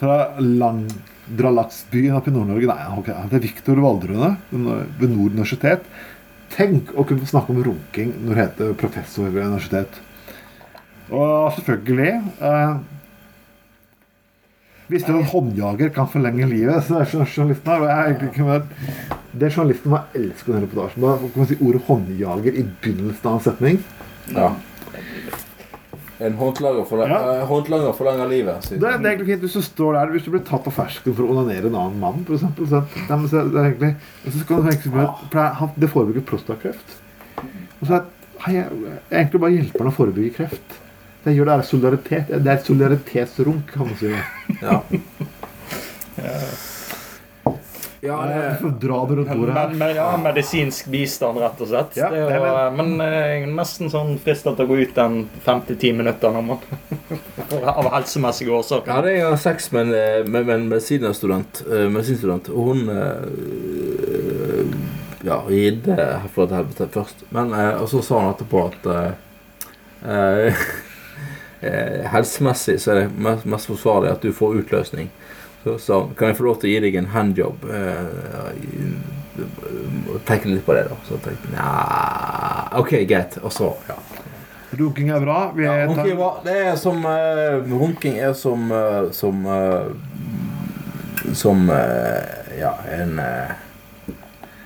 fra 0.00 0.16
Langdralaksbyen 1.24 2.16
oppe 2.18 2.30
i 2.30 2.34
Nord-Norge 2.34 2.68
Nei, 2.68 2.98
okay, 2.98 3.14
det 3.30 3.38
er 3.38 3.44
Viktor 3.46 3.78
Valdrune 3.80 4.34
ved 4.50 5.08
Nord 5.08 5.32
universitet. 5.32 5.86
Tenk 6.54 6.92
å 6.94 7.04
kunne 7.08 7.26
snakke 7.26 7.54
om 7.54 7.62
runking 7.64 8.12
når 8.20 8.34
du 8.34 8.40
heter 8.40 8.74
professor 8.78 9.30
ved 9.30 9.46
universitet. 9.46 9.96
Og 11.10 11.52
selvfølgelig 11.56 12.12
eh, 12.44 12.76
Visste 14.92 15.14
du 15.14 15.22
at 15.22 15.30
håndjager 15.32 15.88
kan 15.96 16.08
forlenge 16.12 16.44
livet? 16.50 16.84
Så 16.84 16.98
det 16.98 17.06
er 17.06 17.30
journalisten 17.32 17.70
her. 17.72 17.84
jeg. 17.88 18.62
Det 19.32 19.48
journalisten 19.48 19.96
jeg 19.96 20.20
elsker 20.20 20.52
denne 20.52 20.66
reportasjen. 20.66 21.06
Da 21.06 21.14
kan 21.22 21.40
man 21.40 21.48
si 21.48 21.56
ordet 21.64 21.80
håndjager 21.88 22.52
i 22.52 22.66
begynnelsen 22.84 23.30
av 23.30 23.38
en 23.38 23.44
setning. 23.46 23.80
Ja. 24.36 24.50
En 26.24 26.34
håndlanger 26.40 26.84
forlanger, 26.88 27.14
Ja. 27.14 27.32
eh, 27.40 27.46
livet. 28.30 28.68
Det 28.70 28.80
det 28.80 28.90
er 28.90 29.10
egentlig 29.12 29.26
fint 29.32 29.42
hvis 29.44 29.52
du 29.58 29.62
står 29.66 29.92
der 29.98 30.12
Hvis 30.14 30.24
du 30.24 30.30
blir 30.30 30.44
tatt 30.46 30.64
på 30.64 30.72
fersken 30.72 31.14
for 31.14 31.24
å 31.26 31.30
onanere 31.34 31.66
en 31.68 31.74
annen 31.76 32.00
mann, 32.00 32.24
eksempel, 32.38 32.66
så, 32.70 32.80
Nei, 33.10 33.28
så, 33.28 33.42
det 33.50 33.60
er 33.60 33.68
egentlig, 33.72 33.94
så 34.32 34.40
skal 34.44 34.62
du 34.62 34.68
tenke 34.70 34.90
det, 35.30 35.40
er- 35.44 35.54
han- 35.60 35.74
det 35.78 35.90
forebygger 35.90 36.24
prostakreft. 36.30 36.96
Og 37.80 37.88
så 37.88 37.94
er 37.98 38.04
hei, 38.46 38.54
jeg 38.54 38.66
egentlig 39.10 39.40
bare 39.40 39.52
hjelper 39.58 39.78
han 39.84 39.92
å 39.92 39.96
forebygge 39.96 40.34
kreft. 40.36 40.80
Det 41.24 41.32
gjør 41.36 41.44
det 41.48 41.54
er 41.54 41.62
solidaritet. 41.68 42.26
Det 42.28 42.46
er 42.46 42.56
et 42.58 42.66
solidaritetsrunk, 42.66 43.66
kan 43.72 43.86
man 43.86 43.96
si. 43.96 44.10
Ja. 44.62 44.80
Ja, 48.04 48.18
det, 48.28 48.70
dra 48.86 49.06
det 49.08 49.16
rundt 49.16 49.32
bordet 49.32 49.54
her. 49.54 49.68
Men, 49.80 49.96
ja, 49.96 50.08
medisinsk 50.20 50.86
bistand, 50.92 51.38
rett 51.40 51.60
og 51.64 51.70
slett. 51.70 51.96
Ja, 51.96 52.10
det 52.12 52.20
er 52.26 52.36
jo, 52.36 52.52
men 52.76 53.00
eh, 53.00 53.14
jeg 53.20 53.42
er 53.46 53.54
nesten 53.56 53.92
sånn 53.92 54.18
fristet 54.22 54.58
til 54.58 54.66
å 54.66 54.70
gå 54.70 54.76
ut 54.82 54.94
den 54.98 55.22
50-10 55.46 55.96
minutter 56.02 56.34
når 56.34 56.44
man 56.50 56.58
Av 57.74 57.86
helsemessige 57.94 58.52
årsaker. 58.54 58.90
Ja, 58.92 59.00
en 59.14 59.22
gang 59.28 59.38
sex 59.40 59.70
med 59.72 59.86
en, 59.86 59.94
eh, 59.96 60.20
med, 60.26 60.46
med 60.46 60.54
en 60.56 60.68
medisinstudent, 60.72 61.62
eh, 61.70 61.86
medisinstudent, 61.92 62.50
og 62.52 62.72
hun 62.72 62.80
øh, 62.92 63.14
Ja, 65.24 65.38
ridde 65.48 65.94
herfra 65.96 66.44
til 66.44 66.56
helvete 66.58 66.88
først. 66.92 67.24
Men 67.32 67.52
øh, 67.56 67.82
Og 67.82 67.88
så 67.88 68.02
sa 68.04 68.20
hun 68.20 68.32
etterpå 68.34 68.66
at 68.68 68.88
øh, 68.92 69.12
eh, 70.12 70.64
eh, 71.68 72.02
helsemessig 72.12 72.76
så 72.80 72.92
er 72.92 73.00
det 73.00 73.12
mest, 73.16 73.46
mest 73.48 73.70
forsvarlig 73.72 74.12
at 74.12 74.22
du 74.22 74.32
får 74.32 74.58
utløsning. 74.60 75.08
Så 75.64 75.78
sa 75.80 76.00
hun 76.02 76.14
kan 76.14 76.28
jeg 76.28 76.36
få 76.36 76.44
lov 76.48 76.58
til 76.60 76.68
å 76.70 76.72
gi 76.74 76.80
deg 76.84 76.96
en 77.00 77.06
handjob. 77.14 77.64
Eh, 77.72 78.50
i- 78.60 79.14
tenke 80.24 80.46
litt 80.48 80.64
på 80.66 80.74
det, 80.76 80.84
da. 80.88 80.96
Så 81.08 81.16
tenkte 81.24 81.50
jeg 81.50 82.80
OK, 82.80 82.92
greit. 83.08 83.38
Og 83.42 83.52
så, 83.52 83.72
ja. 83.88 83.96
Runking 84.78 85.10
er 85.14 85.20
bra. 85.22 85.38
Vi 85.54 85.64
Ja, 85.64 85.86
runking 85.86 86.12
er 86.12 86.16
bra. 86.18 86.30
Det 86.44 86.54
er 86.66 86.76
som 86.76 87.04
uh, 87.06 87.62
Runking 87.70 88.16
er 88.18 88.32
som 88.34 88.70
uh, 88.72 89.10
Som 89.14 89.44
uh, 89.46 89.86
Som 91.34 91.68
eh, 91.70 92.58
Ja, 92.58 92.72
en 92.90 93.18
uh, 93.18 93.52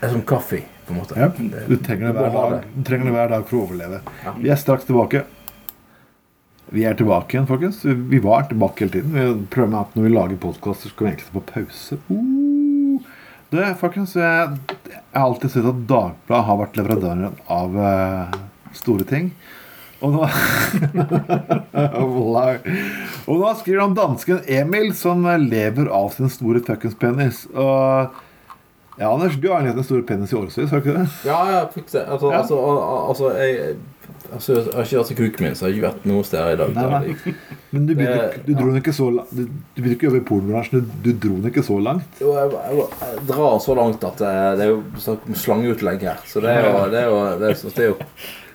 Er 0.00 0.08
som 0.14 0.22
kaffe, 0.22 0.62
på 0.86 0.94
en 0.94 1.00
måte. 1.02 1.16
Ja, 1.18 1.28
du 1.68 1.76
trenger 1.76 2.08
det 2.08 2.14
hver 2.16 2.30
dag, 2.32 2.62
du 2.74 2.82
trenger 2.86 3.04
det 3.10 3.12
hver 3.16 3.28
dag 3.34 3.44
for 3.48 3.58
å 3.58 3.62
overleve. 3.66 3.98
Ja. 4.24 4.32
Vi 4.38 4.48
er 4.52 4.56
straks 4.60 4.86
tilbake. 4.88 5.24
Vi 6.74 6.82
er 6.84 6.94
tilbake 6.98 7.32
igjen, 7.36 7.46
folkens. 7.48 7.78
Vi 7.84 8.18
var 8.20 8.42
tilbake 8.50 8.84
hele 8.84 8.92
tiden. 8.98 9.14
Vi 9.14 9.46
prøver 9.54 9.70
med 9.72 9.80
at 9.80 9.94
Når 9.96 10.02
vi 10.04 10.10
lager 10.14 10.40
podkaster, 10.42 10.90
skal 10.92 11.06
vi 11.06 11.10
egentlig 11.12 11.28
stå 11.28 11.38
på 11.38 11.52
pause. 11.52 11.98
Uh. 12.10 12.98
Det, 13.48 13.64
folkens, 13.80 14.12
jeg, 14.18 14.58
jeg 14.90 14.98
har 15.14 15.24
alltid 15.24 15.50
sett 15.54 15.64
at 15.70 15.78
Dagbladet 15.88 16.44
har 16.50 16.58
vært 16.60 16.76
leverandøren 16.76 17.38
av 17.48 17.78
uh, 17.80 18.36
store 18.76 19.06
ting. 19.08 19.30
Og 20.04 20.12
nå 20.14 20.26
Og 23.28 23.40
nå 23.40 23.52
skriver 23.58 23.80
han 23.82 23.96
dansken 23.96 24.42
Emil, 24.46 24.92
som 24.94 25.24
lever 25.48 25.88
av 25.90 26.12
sin 26.14 26.28
store 26.32 26.60
fuckings 26.68 26.94
penis. 27.00 27.46
Og 27.54 28.12
ja, 28.98 29.08
Anders, 29.08 29.38
du 29.40 29.48
har 29.52 29.64
en 29.64 29.80
stor 29.86 30.02
penis 30.06 30.32
i 30.32 30.36
årevis, 30.38 30.58
har 30.70 30.82
du 30.82 30.84
ikke 30.90 30.98
det? 31.00 31.08
Ja, 31.28 31.40
ja, 31.54 31.64
fikk 31.72 31.88
det. 31.94 32.04
Altså, 32.04 32.30
Ja. 32.32 32.38
altså, 32.42 32.60
al- 32.60 32.82
al- 32.84 33.04
altså 33.12 33.32
jeg, 33.38 33.76
altså, 34.32 34.54
jeg 34.58 34.74
har 34.74 34.84
ikke 34.84 34.98
vært 34.98 35.08
til 35.12 35.18
kuken 35.18 35.44
min, 35.46 35.54
så 35.58 35.66
jeg 35.66 35.68
har 35.68 35.76
ikke 35.78 35.88
vært 35.88 36.06
noe 36.10 36.24
sted 36.28 36.52
i 36.52 36.56
dag. 36.60 36.74
Nei, 36.74 36.86
nei. 36.92 37.34
Men 37.72 37.86
du, 37.86 37.94
begynte, 37.94 38.18
Det- 38.32 38.42
du 38.46 38.52
dro 38.56 38.66
den 38.70 38.78
ikke 38.80 38.94
så 38.96 39.06
langt 39.12 39.30
Du, 39.36 39.42
du 39.44 39.80
begynte 39.82 39.96
ikke 39.98 40.06
å 40.06 40.10
jobbe 40.10 40.20
i 40.22 40.26
pornobransjen. 40.30 40.84
Du, 40.88 41.10
du 41.12 41.12
dro 41.26 41.50
ikke 41.50 41.64
så 41.66 41.78
langt. 41.84 42.20
Jo, 42.22 42.34
jeg, 42.38 42.52
jeg, 42.56 42.88
jeg 43.04 43.24
drar 43.28 43.58
så 43.64 43.76
langt 43.78 44.04
at 44.08 44.22
det, 44.24 44.34
det 44.60 44.66
er 44.66 44.72
jo 44.74 44.82
snakk 45.04 45.26
om 45.28 45.38
slangeutlegg 45.44 46.06
her. 46.08 46.22
Så 46.28 46.40
det 46.44 46.54
er 46.56 46.68
jo 46.68 46.76
Det, 46.94 47.02
er 47.02 47.08
jo, 47.12 47.18
det, 47.42 47.50
er, 47.52 47.58
så 47.60 47.72
det, 47.74 47.84
er 47.84 47.90
jo, 47.92 47.98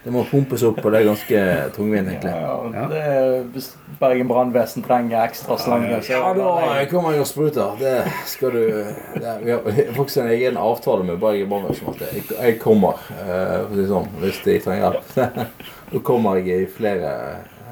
det 0.04 0.12
må 0.12 0.24
pumpes 0.28 0.64
opp, 0.68 0.82
og 0.84 0.92
det 0.92 1.00
er 1.00 1.06
ganske 1.08 1.42
tungvint, 1.78 2.10
egentlig. 2.12 2.32
Ja, 2.32 2.56
Ja. 2.74 2.88
det 2.92 3.02
er, 3.02 3.44
hvis 3.54 3.70
Bergen 4.00 4.28
brannvesen 4.28 4.84
trenger 4.84 5.22
ekstra 5.24 5.56
slange, 5.58 6.02
så 6.04 6.12
Ja, 6.12 6.34
da 6.34 6.86
kommer 6.92 7.12
jeg 7.16 7.22
og 7.24 7.28
spruter. 7.28 7.78
Det 7.80 8.04
skal 8.26 8.52
du 8.52 8.60
det, 8.68 9.24
er- 9.24 9.40
Vi 9.46 9.52
har 9.52 9.94
faktisk 9.98 10.18
en 10.18 10.28
egen 10.34 10.58
avtale 10.58 11.04
med 11.08 11.20
Bergen 11.20 11.50
Brannvesen 11.50 11.96
jeg, 12.02 12.24
jeg 12.42 12.60
kommer, 12.60 13.00
eh, 13.16 13.64
for 13.68 13.72
å 13.72 13.80
si 13.80 13.88
sånn, 13.88 14.10
hvis 14.20 14.44
de 14.44 14.60
trenger 14.60 14.92
hjelp. 14.92 15.48
Da 15.94 16.00
kommer 16.00 16.36
jeg 16.42 16.64
i 16.64 16.66
flere 16.66 17.10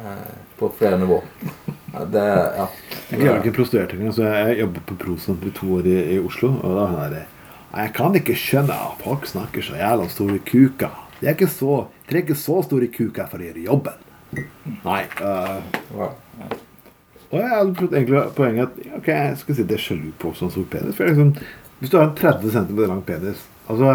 eh, 0.06 0.32
på 0.60 0.72
flere 0.78 0.98
nivå. 1.02 1.20
Det 2.12 2.24
ja. 2.58 2.68
Jeg 3.12 3.20
klarer 3.20 3.42
ikke 3.42 3.56
prostituert 3.58 3.94
engang, 3.94 4.14
så 4.16 4.24
jeg 4.30 4.60
jobber 4.62 4.84
på 4.88 4.96
Prosenter 5.02 5.48
i 5.50 5.52
to 5.58 5.68
år 5.76 5.88
i, 5.90 5.96
i 6.16 6.20
Oslo. 6.24 6.54
Og 6.64 6.76
da 6.78 6.86
er 7.06 7.10
det 7.16 7.24
Jeg 7.74 7.94
kan 7.98 8.16
ikke 8.16 8.36
skjønne 8.36 8.76
at 8.76 9.02
folk 9.04 9.26
snakker 9.28 9.62
så 9.66 9.76
jævla 9.80 10.08
store 10.12 10.38
kuker. 10.48 10.94
De 11.22 11.28
er 11.28 11.36
ikke 11.36 11.48
så, 11.52 11.86
de 12.12 12.20
er 12.20 12.26
ikke 12.26 12.40
så 12.40 12.60
store 12.66 12.90
kuker 12.92 13.30
for 13.32 13.42
å 13.42 13.48
gjøre 13.48 13.64
jobben. 13.66 14.08
Nei. 14.84 15.04
Uh, 15.22 15.60
og 17.32 17.38
jeg 17.40 17.48
hadde 17.52 17.76
prøvd 17.78 17.96
egentlig 17.96 18.24
poenget 18.36 18.68
at 18.68 18.98
ok, 18.98 19.08
jeg 19.08 19.38
skal 19.40 19.58
si 19.58 19.66
det 19.68 19.78
er 19.78 19.84
sjalu 19.86 20.12
på 20.20 20.34
sånn 20.36 20.52
stor 20.52 20.68
penis. 20.74 20.98
For 20.98 21.08
liksom, 21.08 21.32
hvis 21.80 21.94
du 21.94 21.98
har 21.98 22.10
en 22.10 22.18
30 22.20 22.56
cm 22.58 22.82
lang 22.84 23.02
penis 23.08 23.46
altså, 23.72 23.94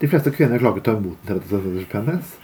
De 0.00 0.08
fleste 0.08 0.32
kvinner 0.32 0.62
klarer 0.62 0.78
ikke 0.78 0.86
å 0.86 0.88
ta 0.88 0.94
imot 0.96 1.26
en 1.26 1.40
30 1.42 1.50
cm 1.50 1.80
penis. 1.90 2.34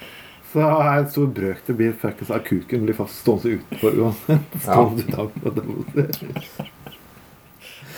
Så 0.52 0.66
er 0.66 0.90
en 0.96 1.10
stor 1.12 1.30
brøk 1.38 1.62
det 1.66 1.76
blir 1.78 1.98
fuckings 2.00 2.32
av 2.34 2.42
kuken 2.46 2.86
blir 2.86 2.98
fast 2.98 3.22
stående 3.22 3.60
utenfor 3.60 4.00
uansett. 4.02 4.58
Stående 4.66 5.06
utenfor. 5.06 6.72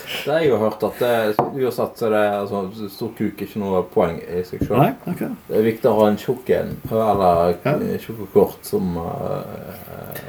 Det 0.08 0.32
har 0.32 0.40
jeg 0.40 0.50
jo 0.50 0.58
hørt 0.62 0.84
at 0.86 1.00
det, 1.02 1.10
uansett 1.38 2.00
så 2.00 2.06
er 2.08 2.14
det 2.14 2.22
altså, 2.38 2.88
stor 2.92 3.10
kuk 3.18 3.42
er 3.42 3.48
ikke 3.48 3.60
noe 3.60 3.82
poeng 3.92 4.20
i 4.22 4.44
seg 4.46 4.62
sjøl. 4.64 4.94
Okay. 5.10 5.34
Det 5.48 5.58
er 5.58 5.66
viktig 5.66 5.90
å 5.90 5.96
ha 5.98 6.06
en 6.08 6.20
tjukk 6.20 6.52
en, 6.56 6.72
eller 6.88 7.58
Ja. 7.64 7.74
tjukk 8.00 8.22
og 8.24 8.30
kort, 8.32 8.62
som 8.66 8.96
uh, 8.96 9.42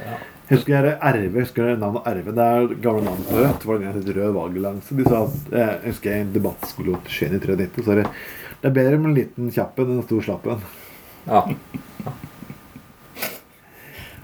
ja. 0.04 0.18
Husker 0.50 0.74
jeg 0.74 0.96
Arve, 1.06 1.30
husker 1.38 1.68
jeg 1.68 1.78
navnet 1.78 2.06
Arve 2.10 2.32
Det 2.34 2.44
er 2.44 2.72
gamle 2.82 3.04
navn 3.06 3.20
på 3.28 3.36
Rødt. 3.38 3.66
var 3.68 3.78
det 3.78 3.86
en 3.86 3.98
het 4.00 4.08
Rød 4.16 4.32
Valgallianse. 4.34 4.96
De 4.98 5.04
sa 5.06 5.20
at 5.22 5.52
jeg 5.54 5.76
husker 5.84 6.10
jeg 6.10 6.24
en 6.24 6.32
debattskole 6.34 6.96
opp 6.98 7.10
Skien 7.12 7.36
i 7.36 7.42
93, 7.42 7.84
så 7.86 7.94
er 7.94 8.02
det 8.02 8.08
det 8.60 8.68
er 8.68 8.74
bedre 8.76 8.98
med 9.00 9.08
en 9.08 9.16
liten 9.16 9.52
kjapp 9.54 9.78
enn 9.80 9.94
en 9.94 10.02
stor 10.04 10.26
slapp 10.26 10.48
en. 10.52 10.64
ja. 11.24 11.46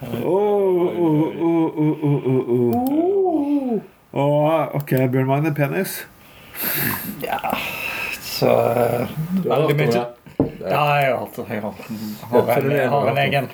Oh, 0.02 0.82
oh, 0.92 1.22
oh, 1.40 1.78
oh, 1.80 2.04
oh, 2.04 2.26
oh, 2.28 2.50
oh. 2.50 3.15
Åh, 4.16 4.68
ok, 4.78 4.92
Bjørn 5.12 5.26
Magne 5.28 5.50
penis. 5.54 5.98
Ja, 7.20 7.40
så 8.24 8.48
Veldig 9.44 9.76
mye. 9.76 10.04
Ja, 10.66 10.82
jeg 11.00 11.10
har, 11.12 11.18
alltid- 11.20 11.50
jeg 11.52 11.60
har, 11.62 11.74
har, 12.30 12.56
en, 12.62 12.70
jeg 12.72 12.88
har 12.90 13.10
en 13.12 13.18
egen. 13.26 13.48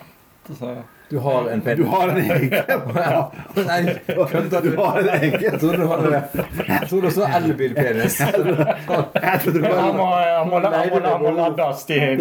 Så, 0.49 0.75
Du 1.11 1.19
har 1.19 1.49
en 1.51 1.61
penis? 1.61 1.79
Du 1.85 1.91
har 1.91 2.09
en 2.09 2.19
egen. 2.19 2.51
Ja. 2.97 3.33
Nei, 3.55 3.95
kødda 4.31 4.61
Du 4.61 4.71
du? 4.71 4.77
har 4.81 4.99
en 5.01 5.09
egen. 5.09 5.43
Jeg 5.45 5.61
trodde 5.61 5.77
du 5.77 5.87
hadde 5.87 6.11
Jeg 6.69 6.89
trodde 6.89 7.03
du 7.07 7.11
elbilpenis. 7.39 8.17
Jeg 8.21 9.41
han 9.79 9.97
må, 9.97 10.09
lades 11.37 11.85
til 11.87 12.01
er 12.03 12.17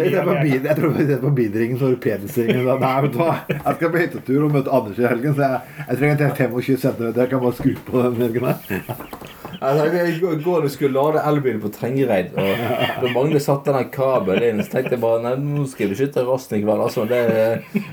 jeg 0.68 0.76
tror 0.78 0.96
det 0.98 1.08
er 1.16 1.22
på 1.24 1.34
bilringen 1.40 1.78
så 1.80 1.88
har 1.88 1.96
det 1.96 2.02
penisringen. 2.06 2.64
Nei, 2.84 2.94
vet 3.06 3.16
du 3.16 3.20
hva? 3.22 3.32
Jeg 3.52 3.78
skal 3.78 3.94
på 3.96 4.02
hyttetur 4.04 4.46
og 4.48 4.56
møte 4.58 4.76
Anders 4.80 4.98
i 5.02 5.08
helgen, 5.08 5.34
så 5.38 5.48
jeg, 5.48 5.86
jeg 5.88 6.02
trenger 6.02 6.16
til 6.22 6.34
25 6.46 6.82
cm. 6.86 7.06
Jeg 7.22 7.32
kan 7.32 7.46
bare 7.46 7.58
skru 7.58 7.74
på 7.90 8.06
den 8.06 8.20
helgen 8.22 8.50
her. 8.52 9.41
I 9.62 10.18
går- 10.18 10.62
du 10.62 10.68
skulle 10.68 10.92
lade 10.96 11.20
elbilen 11.28 11.60
på 11.62 11.68
Trengereid, 11.72 12.32
og 12.34 13.02
da 13.02 13.10
Magne 13.14 13.40
satte 13.40 13.72
den 13.74 13.88
kabelen 13.94 14.42
inn, 14.48 14.62
så 14.64 14.70
tenkte 14.76 14.96
jeg 14.96 15.00
bare 15.02 15.22
Nei, 15.22 15.34
nå 15.38 15.66
skal 15.70 15.86
jeg 15.86 15.92
beskytte 15.94 16.24
rasten 16.26 16.58
i 16.58 16.62
kveld. 16.64 16.82
Altså, 16.82 17.04
det, 17.08 17.20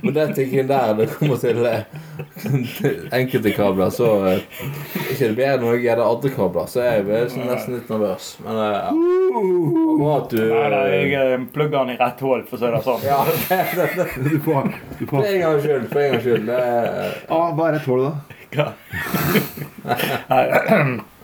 men 0.03 0.13
det 0.15 0.25
tingen 0.37 0.67
der 0.71 0.93
det 0.97 1.09
kommer 1.13 1.37
til 1.41 1.61
eh, 1.65 1.83
enkelte 3.19 3.51
kabler, 3.55 3.89
så 3.93 4.09
eh, 4.31 4.39
er 4.39 5.11
ikke 5.13 5.27
det 5.29 5.35
bedre 5.37 5.59
når 5.63 5.75
jeg 5.77 5.83
gjør 5.85 6.01
det 6.01 6.07
andre 6.09 6.33
kabler. 6.37 6.65
Så 6.73 6.83
jeg 6.85 7.05
er 7.19 7.29
sånn 7.33 7.47
nesten 7.51 7.77
litt 7.77 7.91
nervøs. 7.93 8.29
Men 8.45 8.61
eh, 8.63 8.79
ja. 8.79 10.15
At 10.15 10.31
du 10.33 10.39
Nei, 10.41 10.69
da, 10.73 10.81
jeg 10.89 11.43
plugger 11.53 11.83
den 11.85 11.93
i 11.93 11.99
rett 11.99 12.23
hull, 12.25 12.41
for 12.49 12.57
å 12.57 12.61
si 12.63 12.73
det 12.73 12.81
sånn. 12.87 13.05
Ja, 13.05 13.19
det, 13.29 13.61
det, 13.77 13.87
det. 13.99 14.07
Du 14.25 14.39
får, 14.47 14.73
du 14.99 15.05
For 15.05 15.13
får. 15.19 15.29
en 15.29 15.41
gangs 15.45 15.63
skyld. 15.67 15.85
For 15.93 16.01
en 16.01 16.11
gangs 16.15 16.25
skyld. 16.25 16.49
Det 16.49 16.59
Ah, 17.29 17.51
hva 17.53 17.69
er 17.69 17.77
rett 17.77 17.87
hull, 17.89 18.03
da? 18.09 18.13
Nei, 20.29 20.43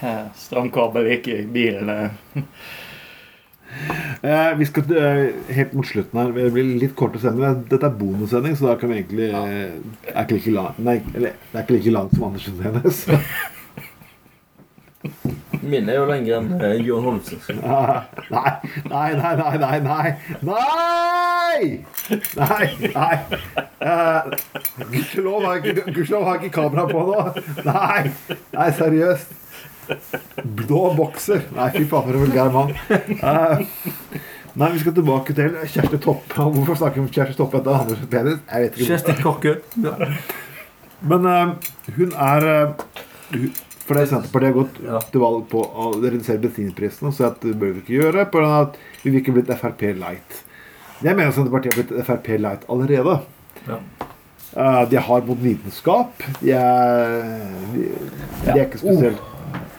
eh, 0.06 0.22
Strømkabel 0.36 1.10
gikk 1.14 1.28
i 1.34 1.40
bilen. 1.54 1.90
eh. 1.90 2.44
Eh, 4.22 4.50
vi 4.58 4.66
skal 4.66 4.96
eh, 4.98 5.20
helt 5.54 5.72
mot 5.78 5.86
slutten 5.86 6.18
her. 6.20 6.32
Det 6.34 6.48
blir 6.52 6.72
litt 6.80 6.96
kort 6.98 7.14
å 7.16 7.20
sende 7.22 7.52
Dette 7.70 7.86
er 7.86 7.94
bonussending, 8.00 8.56
så 8.58 8.72
da 8.72 8.74
kan 8.80 8.90
vi 8.90 8.98
egentlig 8.98 9.28
eh, 9.30 9.76
er 10.10 10.24
ikke 10.24 10.34
like 10.40 10.54
lang, 10.56 10.80
Nei, 10.82 10.96
eller, 11.14 11.36
det 11.52 11.56
er 11.56 11.62
ikke 11.64 11.76
like 11.78 11.94
langt 11.94 12.16
som 12.16 12.26
Andersen 12.30 12.58
Hennes. 12.66 13.04
Min 15.62 15.88
er 15.88 15.96
jo 15.96 16.04
lenger 16.08 16.36
enn 16.40 16.50
eh, 16.58 16.74
Johan 16.84 17.06
Holmsen. 17.06 17.40
nei, 17.60 18.52
nei, 18.92 19.10
nei, 19.16 19.34
nei, 19.38 19.56
nei, 19.62 19.78
nei! 19.86 20.08
Nei! 20.50 20.60
Nei! 21.40 21.68
Nei, 22.36 22.66
nei. 22.94 23.16
Eh, 23.80 24.20
Gudskjelov 24.90 25.46
har 25.46 25.60
ikke, 25.62 26.06
har 26.16 26.40
ikke 26.40 26.52
kamera 26.58 26.84
på 26.90 27.04
nå. 27.08 27.20
Nei, 27.68 28.02
nei, 28.56 28.68
seriøst. 28.76 29.39
Blå 30.60 30.82
bokser. 30.98 31.42
Nei, 31.56 31.70
fy 31.74 31.84
faen, 31.90 32.04
for 32.06 32.16
en 32.18 32.24
vulgær 32.26 32.52
mann. 32.54 32.74
Eh, 32.90 33.64
nei, 34.58 34.68
vi 34.74 34.80
skal 34.82 34.94
tilbake 34.96 35.34
til 35.36 35.56
Kjersti 35.70 35.98
Toppe. 36.02 36.34
Hvorfor 36.36 36.78
snakker 36.80 37.00
vi 37.00 37.06
om 37.06 37.10
Kjersti 37.14 37.38
Toppe 37.38 37.60
etter 37.60 37.76
Anders 37.76 38.04
Penis? 38.10 38.38
Jeg 38.50 38.66
vet 38.66 38.78
ikke. 38.78 38.88
Kjersti 38.90 39.16
Kokke. 39.22 39.56
Men 41.10 41.26
uh, 41.26 41.54
hun 41.96 42.10
er 42.12 42.46
uh, 42.50 43.38
For 43.86 43.96
det 43.96 44.04
Senterpartiet 44.10 44.50
har 44.50 44.56
gått 44.58 44.76
Ja. 44.84 44.98
til 45.10 45.22
valg 45.22 45.46
på 45.50 45.62
å 45.64 45.86
redusere 46.02 46.42
bensinprisene, 46.42 47.10
så 47.16 47.30
at 47.30 47.40
det 47.42 47.54
bør 47.58 47.72
vi 47.78 47.84
ikke 47.84 47.96
gjøre. 48.02 48.26
På 48.30 48.38
grunn 48.42 48.52
av 48.54 48.68
at 48.68 48.78
vi 49.02 49.14
ikke 49.18 49.32
blitt 49.34 49.50
Frp 49.58 49.86
light. 49.98 50.42
Jeg 51.00 51.16
mener 51.16 51.32
Senterpartiet 51.32 51.74
har 51.74 51.80
blitt 51.82 52.06
Frp 52.06 52.28
light 52.44 52.66
allerede. 52.70 53.16
Ja. 53.66 53.80
Uh, 54.50 54.82
de 54.90 54.98
har 54.98 55.26
mot 55.26 55.38
vitenskap. 55.38 56.22
De 56.42 56.52
er, 56.58 57.12
de, 57.72 57.84
de 58.44 58.54
er 58.56 58.64
ikke 58.66 58.80
spesielt 58.82 59.20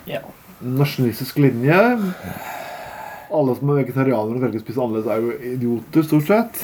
Ja. 0.10 0.22
nasjonalistisk 0.62 1.38
linje. 1.42 1.78
Alle 3.32 3.54
som 3.56 3.70
er 3.72 3.78
vegetarianere 3.86 4.36
og 4.36 4.42
velger 4.44 4.60
å 4.60 4.64
spise 4.66 4.82
annerledes, 4.84 5.08
er 5.08 5.22
jo 5.24 5.54
idioter, 5.56 6.04
stort 6.04 6.28
sett. 6.28 6.64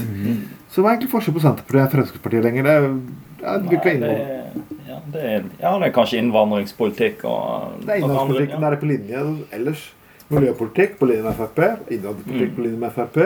Så 0.73 0.83
hva 0.83 0.91
er 0.91 0.97
egentlig 0.97 1.11
forskjellen 1.13 1.37
på 1.37 1.43
Senterpartiet 1.45 1.85
og 1.85 1.93
Fremskrittspartiet 1.95 2.43
lenger? 2.43 2.67
Det, 2.67 2.73
er- 2.75 2.99
det 3.37 3.45
er, 3.47 3.99
Nei, 4.01 4.01
det, 4.01 4.79
ja, 4.89 4.97
det 5.13 5.21
er, 5.23 5.43
ja, 5.61 5.71
det 5.79 5.87
er 5.87 5.93
kanskje 5.95 6.17
innvandringspolitikk 6.23 7.23
og 7.29 7.77
Det 7.85 7.93
er 7.93 8.01
innvandringspolitikken 8.01 8.65
ja. 8.65 8.71
er 8.73 8.81
på 8.81 8.89
linje 8.89 9.21
ellers. 9.55 9.83
Miljøpolitikk 10.27 10.97
på 10.99 11.07
linje 11.07 11.23
med 11.23 11.37
Frp. 11.37 11.59
Innvandringspolitikk 11.87 12.55
på 12.55 12.63
linje 12.65 12.79
med 12.81 12.91
Frp. 12.91 13.17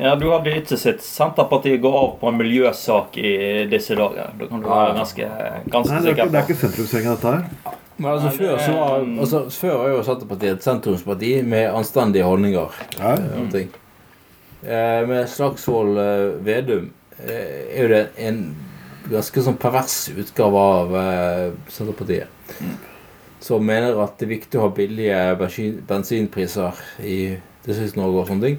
ja, 0.00 0.12
du 0.16 0.30
hadde 0.30 0.54
ikke 0.56 0.78
sett 0.80 1.02
Senterpartiet 1.04 1.82
gå 1.82 1.90
av 1.92 2.14
på 2.20 2.30
en 2.30 2.38
miljøsak 2.40 3.18
i 3.20 3.32
disse 3.68 3.96
dager. 3.98 4.30
Da 4.38 4.48
kan 4.48 4.62
du 4.64 4.68
være 4.70 4.94
ganske, 4.96 5.28
ganske 5.74 5.92
Nei, 5.92 6.00
det 6.00 6.12
er 6.12 6.14
sikker 6.14 6.22
ikke, 6.22 6.32
det 6.32 6.40
er 6.40 6.48
ikke 6.48 6.60
sentrumsgjengen, 6.62 7.18
dette 7.18 7.34
her. 7.34 7.76
Men 7.98 8.10
altså, 8.14 8.30
Nei, 8.30 8.36
før, 8.38 8.56
så 8.64 8.78
var, 8.78 9.04
altså, 9.26 9.42
før 9.52 9.76
var 9.82 9.92
jo 9.92 10.00
Senterpartiet 10.08 10.56
et 10.56 10.70
sentrumsparti 10.70 11.34
med 11.52 11.68
anstendige 11.76 12.24
holdninger. 12.30 12.82
Ja. 12.96 13.12
eh, 13.12 13.38
og 13.42 13.52
ting. 13.52 13.70
Eh, 14.64 15.00
med 15.12 15.28
Slagsvold 15.28 16.00
eh, 16.00 16.26
Vedum 16.48 16.90
er 17.20 17.82
jo 17.82 17.92
det 17.92 18.02
en 18.20 18.42
ganske 19.08 19.44
sånn 19.44 19.56
pervers 19.60 20.06
utgave 20.16 20.68
av 20.80 21.00
Senterpartiet. 21.72 22.32
Som 23.46 23.62
mener 23.68 23.94
at 24.02 24.16
det 24.18 24.26
er 24.26 24.32
viktig 24.36 24.58
å 24.58 24.64
ha 24.66 24.72
billige 24.74 25.20
bensinpriser 25.86 26.74
i 27.06 27.18
Distrikts-Norge 27.66 28.22
og 28.24 28.28
sånne 28.32 28.48
ting. 28.50 28.58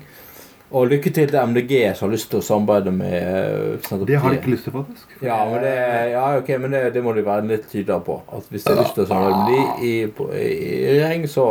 Og 0.67 0.89
lykke 0.91 1.11
til 1.15 1.29
til 1.31 1.39
MDG 1.47 1.73
som 1.95 2.07
har 2.09 2.13
lyst 2.17 2.27
til 2.31 2.41
å 2.41 2.43
samarbeide 2.43 2.91
med 2.91 3.13
eh, 3.15 3.77
Senterpartiet. 3.85 4.07
Det 4.09 4.17
har 4.23 4.33
de 4.33 4.39
ikke 4.41 4.51
lyst 4.51 4.65
til, 4.67 4.73
faktisk. 4.75 5.13
Ja, 5.23 5.38
men 5.47 5.61
det, 5.63 5.73
ja, 6.11 6.23
ok, 6.41 6.49
men 6.59 6.75
det, 6.75 6.81
det 6.97 7.03
må 7.05 7.13
de 7.15 7.23
være 7.23 7.47
litt 7.47 7.69
tydeligere 7.71 8.03
på. 8.03 8.17
At 8.35 8.49
Hvis 8.51 8.65
de 8.67 8.73
har 8.73 8.81
lyst 8.83 8.97
til 8.97 9.05
å 9.05 9.09
samarbeide 9.13 9.45
med 9.45 9.79
de 9.79 9.88
i, 9.88 9.93
på- 10.17 10.27
i, 10.35 10.49
i 10.67 10.91
regjering, 10.97 11.23
så 11.31 11.47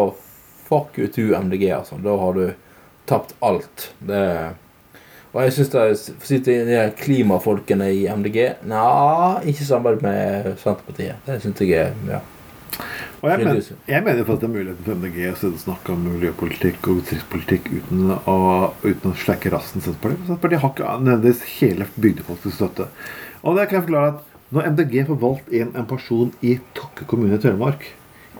fuck 0.69 1.01
you 1.01 1.09
to 1.17 1.31
MDG. 1.39 1.65
altså. 1.79 1.97
Da 2.05 2.17
har 2.21 2.37
du 2.37 2.45
tapt 3.09 3.33
alt. 3.49 3.89
Det, 4.05 4.23
og 5.33 5.43
jeg 5.47 5.53
syns 5.57 5.73
det 5.73 5.81
for 5.81 6.21
å 6.25 6.29
si 6.29 6.39
til 6.45 6.69
de 6.69 6.85
klimafolkene 7.01 7.89
i 7.93 8.05
MDG 8.09 8.39
Nja, 8.69 8.87
ikke 9.49 9.65
samarbeid 9.69 10.05
med 10.05 10.53
Senterpartiet. 10.61 11.25
Det 11.27 11.41
syns 11.45 11.61
jeg 11.65 11.73
er 11.87 11.97
ja. 12.09 12.21
Og 13.23 13.31
jeg, 13.31 13.45
men, 13.47 13.61
jeg 13.89 14.05
mener 14.05 14.27
faktisk 14.29 14.43
det 14.43 14.49
er 14.49 14.53
muligheten 14.53 14.85
for 14.85 14.99
MDG 15.01 15.19
å 15.33 15.51
snakke 15.63 15.93
om 15.95 16.03
miljøpolitikk 16.05 16.89
og 16.91 16.99
distriktspolitikk 17.01 17.71
uten 17.73 18.11
å, 18.13 18.37
uten 18.85 19.13
å 19.13 19.17
slekke 19.17 19.53
rassen 19.55 19.85
Senterpartiet. 19.85 20.27
Senterpartiet 20.29 20.63
har 20.63 20.75
ikke 20.75 20.97
nødvendigvis 21.01 21.45
hele 21.57 21.89
bygdefolkets 21.97 22.59
støtte. 22.59 22.89
Og 23.43 23.57
det 23.57 23.69
kan 23.71 23.79
jeg 23.81 23.87
forklare 23.87 24.13
at 24.13 24.53
når 24.55 24.69
MDG 24.75 24.99
får 25.09 25.21
valgt 25.25 25.49
inn 25.59 25.73
en 25.75 25.89
person 25.89 26.31
i 26.45 26.59
Tokke 26.77 27.07
kommune 27.11 27.35
i 27.39 27.43
Telemark 27.43 27.89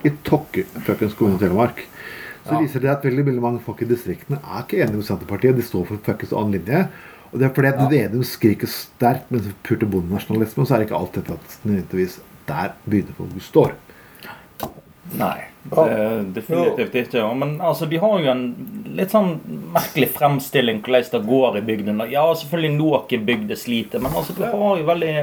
I 0.07 0.13
Tokke 0.27 0.63
fuckings 0.85 1.17
kommune 1.17 1.39
i 1.39 1.43
Telemark 1.43 1.83
så 2.47 2.53
Ja. 2.53 2.61
viser 2.63 2.79
det 2.79 2.89
at 2.93 3.03
veldig, 3.03 3.25
veldig 3.27 3.41
mange 3.43 3.59
folk 3.59 3.81
i 3.83 3.89
distriktene 3.89 4.37
er 4.39 4.61
ikke 4.63 4.77
enige 4.79 5.01
med 5.01 5.03
Senterpartiet. 5.09 5.57
De 5.57 5.65
står 5.65 5.83
for 5.89 5.97
fuckings 6.05 6.31
annen 6.31 6.55
linje. 6.55 6.85
Og 7.33 7.39
det 7.41 7.49
er 7.49 7.53
fordi 7.53 7.67
at 7.67 7.81
Ja. 7.81 7.87
Vedum 7.91 8.23
skriker 8.23 8.67
sterkt 8.71 9.31
med 9.31 9.49
purte 9.63 9.85
bondenasjonalisme, 9.85 10.63
så 10.63 10.75
er 10.75 10.79
det 10.79 10.87
ikke 10.87 11.01
alltid 11.01 11.31
at 11.33 11.57
nødvendigvis 11.65 12.19
der 12.47 12.71
bygdefolket 12.87 13.41
står. 13.41 13.73
Nei, 15.15 15.47
definitivt 16.35 16.95
ikke. 16.95 17.33
Men 17.33 17.61
altså, 17.61 17.85
de 17.85 17.99
har 18.01 18.19
jo 18.19 18.31
en 18.31 18.45
litt 18.97 19.13
sånn 19.13 19.37
merkelig 19.75 20.09
fremstilling 20.15 20.81
hvordan 20.83 21.11
det 21.13 21.21
går 21.27 21.59
i 21.59 21.67
bygdene. 21.69 22.09
Ja, 22.11 22.25
selvfølgelig 22.35 22.73
noen 22.75 23.27
bygder 23.29 23.59
sliter, 23.59 24.03
men 24.03 24.15
altså, 24.15 24.35
du 24.37 24.43
har 24.47 24.81
jo 24.81 24.87
veldig 24.87 25.13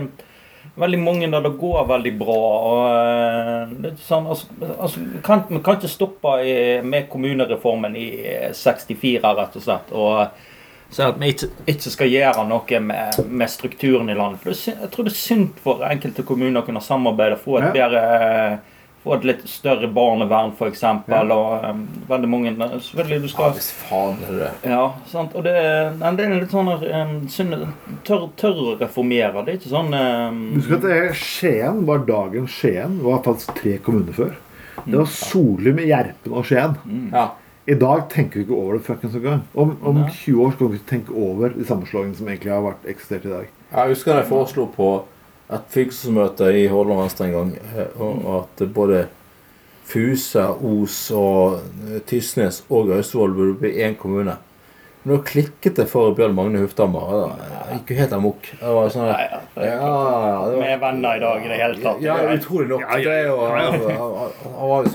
Veldig 0.74 0.98
mange 0.98 1.28
der 1.30 1.42
det 1.44 1.52
går 1.60 1.84
veldig 1.86 2.12
bra. 2.18 2.38
og 2.66 2.80
eh, 2.88 3.74
det 3.84 3.90
er 3.92 4.00
sånn, 4.02 4.24
altså, 4.26 4.48
altså, 4.72 5.02
Vi 5.04 5.20
kan, 5.22 5.44
kan 5.62 5.76
ikke 5.76 5.90
stoppe 5.92 6.32
i, 6.42 6.56
med 6.82 7.06
kommunereformen 7.12 7.94
i 7.94 8.08
64, 8.56 9.34
rett 9.38 9.54
og 9.60 9.62
slett. 9.62 9.92
og 9.92 10.50
så 10.94 11.08
at 11.10 11.16
vi 11.18 11.32
ikke, 11.32 11.48
ikke 11.66 11.90
skal 11.90 12.10
gjøre 12.10 12.44
noe 12.46 12.80
med, 12.80 13.16
med 13.26 13.50
strukturen 13.50 14.10
i 14.10 14.14
landet. 14.14 14.42
For 14.42 14.54
jeg 14.54 14.90
tror 14.92 15.06
det 15.06 15.14
er 15.14 15.18
synd 15.18 15.56
for 15.62 15.82
enkelte 15.86 16.22
kommuner 16.26 16.60
å 16.60 16.66
kunne 16.66 16.82
samarbeide 16.84 17.38
og 17.38 17.42
få 17.42 17.56
et 17.58 17.74
bedre 17.74 18.02
få 19.04 19.18
et 19.18 19.26
litt 19.28 19.42
større 19.48 19.88
barnevern, 19.92 20.54
f.eks. 20.56 20.82
Ja. 20.82 21.20
Og 21.34 21.66
um, 21.68 21.82
veldig 22.08 22.30
mange 22.32 22.54
Selvfølgelig, 22.56 23.20
du 23.20 23.28
ja, 23.28 23.32
skal 23.34 23.52
Hvis 23.58 23.70
faen 23.84 24.22
er 24.24 24.38
det. 24.40 24.50
Ja, 24.72 24.86
sant. 25.10 25.36
Og 25.36 25.44
det, 25.44 25.54
nei, 26.00 26.14
det 26.16 26.26
er 26.26 26.34
litt 26.38 26.54
sånn 26.54 26.72
um, 26.72 27.14
synd 27.32 27.58
tør, 28.08 28.26
tør 28.40 28.62
å 28.64 28.74
reformere. 28.80 29.44
Det 29.44 29.54
er 29.54 29.60
ikke 29.60 29.74
sånn 29.74 29.92
um, 29.92 30.42
Husk 30.56 30.74
at 30.78 30.88
Skien 31.20 31.84
var 31.88 32.04
dagen 32.08 32.48
Skien. 32.50 32.98
Var 33.04 33.22
faktisk 33.28 33.54
tre 33.60 33.76
kommuner 33.84 34.16
før. 34.16 34.34
Det 34.84 34.96
var 34.96 35.08
Solum, 35.12 35.80
Gjerpen 35.84 36.34
og 36.34 36.48
Skien. 36.48 36.78
Ja. 37.12 37.30
I 37.64 37.76
dag 37.80 38.08
tenker 38.12 38.40
vi 38.40 38.44
ikke 38.44 38.56
over 38.58 38.76
det 38.76 38.84
fuckings 38.84 39.14
engang. 39.16 39.44
Om, 39.56 39.70
om 39.88 40.02
20 40.04 40.40
år 40.44 40.50
skal 40.52 40.68
vi 40.68 40.80
ikke 40.80 40.90
tenke 40.90 41.14
over 41.16 41.54
de 41.54 41.64
sammenslåingene 41.64 42.18
som 42.18 42.28
egentlig 42.28 42.52
har 42.52 42.64
vært 42.66 42.88
eksistert 42.92 43.24
i 43.24 43.32
dag. 43.32 43.52
Jeg 43.70 43.94
husker 43.94 44.18
jeg 44.18 44.28
foreslo 44.28 44.66
på 44.74 44.88
et 45.52 45.68
fylkesmøte 45.68 46.48
i 46.56 46.66
Hordaland 46.70 47.02
Venstre 47.02 47.26
en 47.28 47.36
gang 47.36 47.52
eh, 47.76 48.00
og 48.00 48.24
og 48.24 48.38
at 48.40 48.72
både 48.74 49.06
Fusa, 49.84 50.46
Os 50.64 51.10
og 51.12 51.60
Tysnes 52.08 52.62
og 52.70 52.94
Austevoll 52.96 53.34
burde 53.36 53.58
bli 53.60 53.74
én 53.84 53.96
kommune. 54.00 54.38
Men 55.04 55.16
da 55.16 55.22
klikket 55.28 55.76
det 55.76 55.84
for 55.90 56.14
Bjørn 56.16 56.32
Magne 56.32 56.62
Hufthammer. 56.62 57.34
Det 57.36 57.74
gikk 57.74 57.90
jo 57.92 57.96
helt 57.98 58.12
amok. 58.16 58.46
Det 58.56 58.70
var 58.72 58.86
sånn 58.94 59.10
ja. 59.10 59.40
ja, 59.60 59.74
ja, 59.76 60.46
Vi 60.54 60.62
er 60.64 60.78
venner 60.80 61.18
i 61.18 61.20
dag 61.20 61.44
i 61.44 61.50
det 61.50 61.58
hele 61.60 61.76
tatt. 61.82 62.00
ja, 62.00 62.16
utrolig 62.32 62.70
nok. 62.70 62.86
Det 62.88 63.12
er 63.12 63.28
jo, 63.28 63.36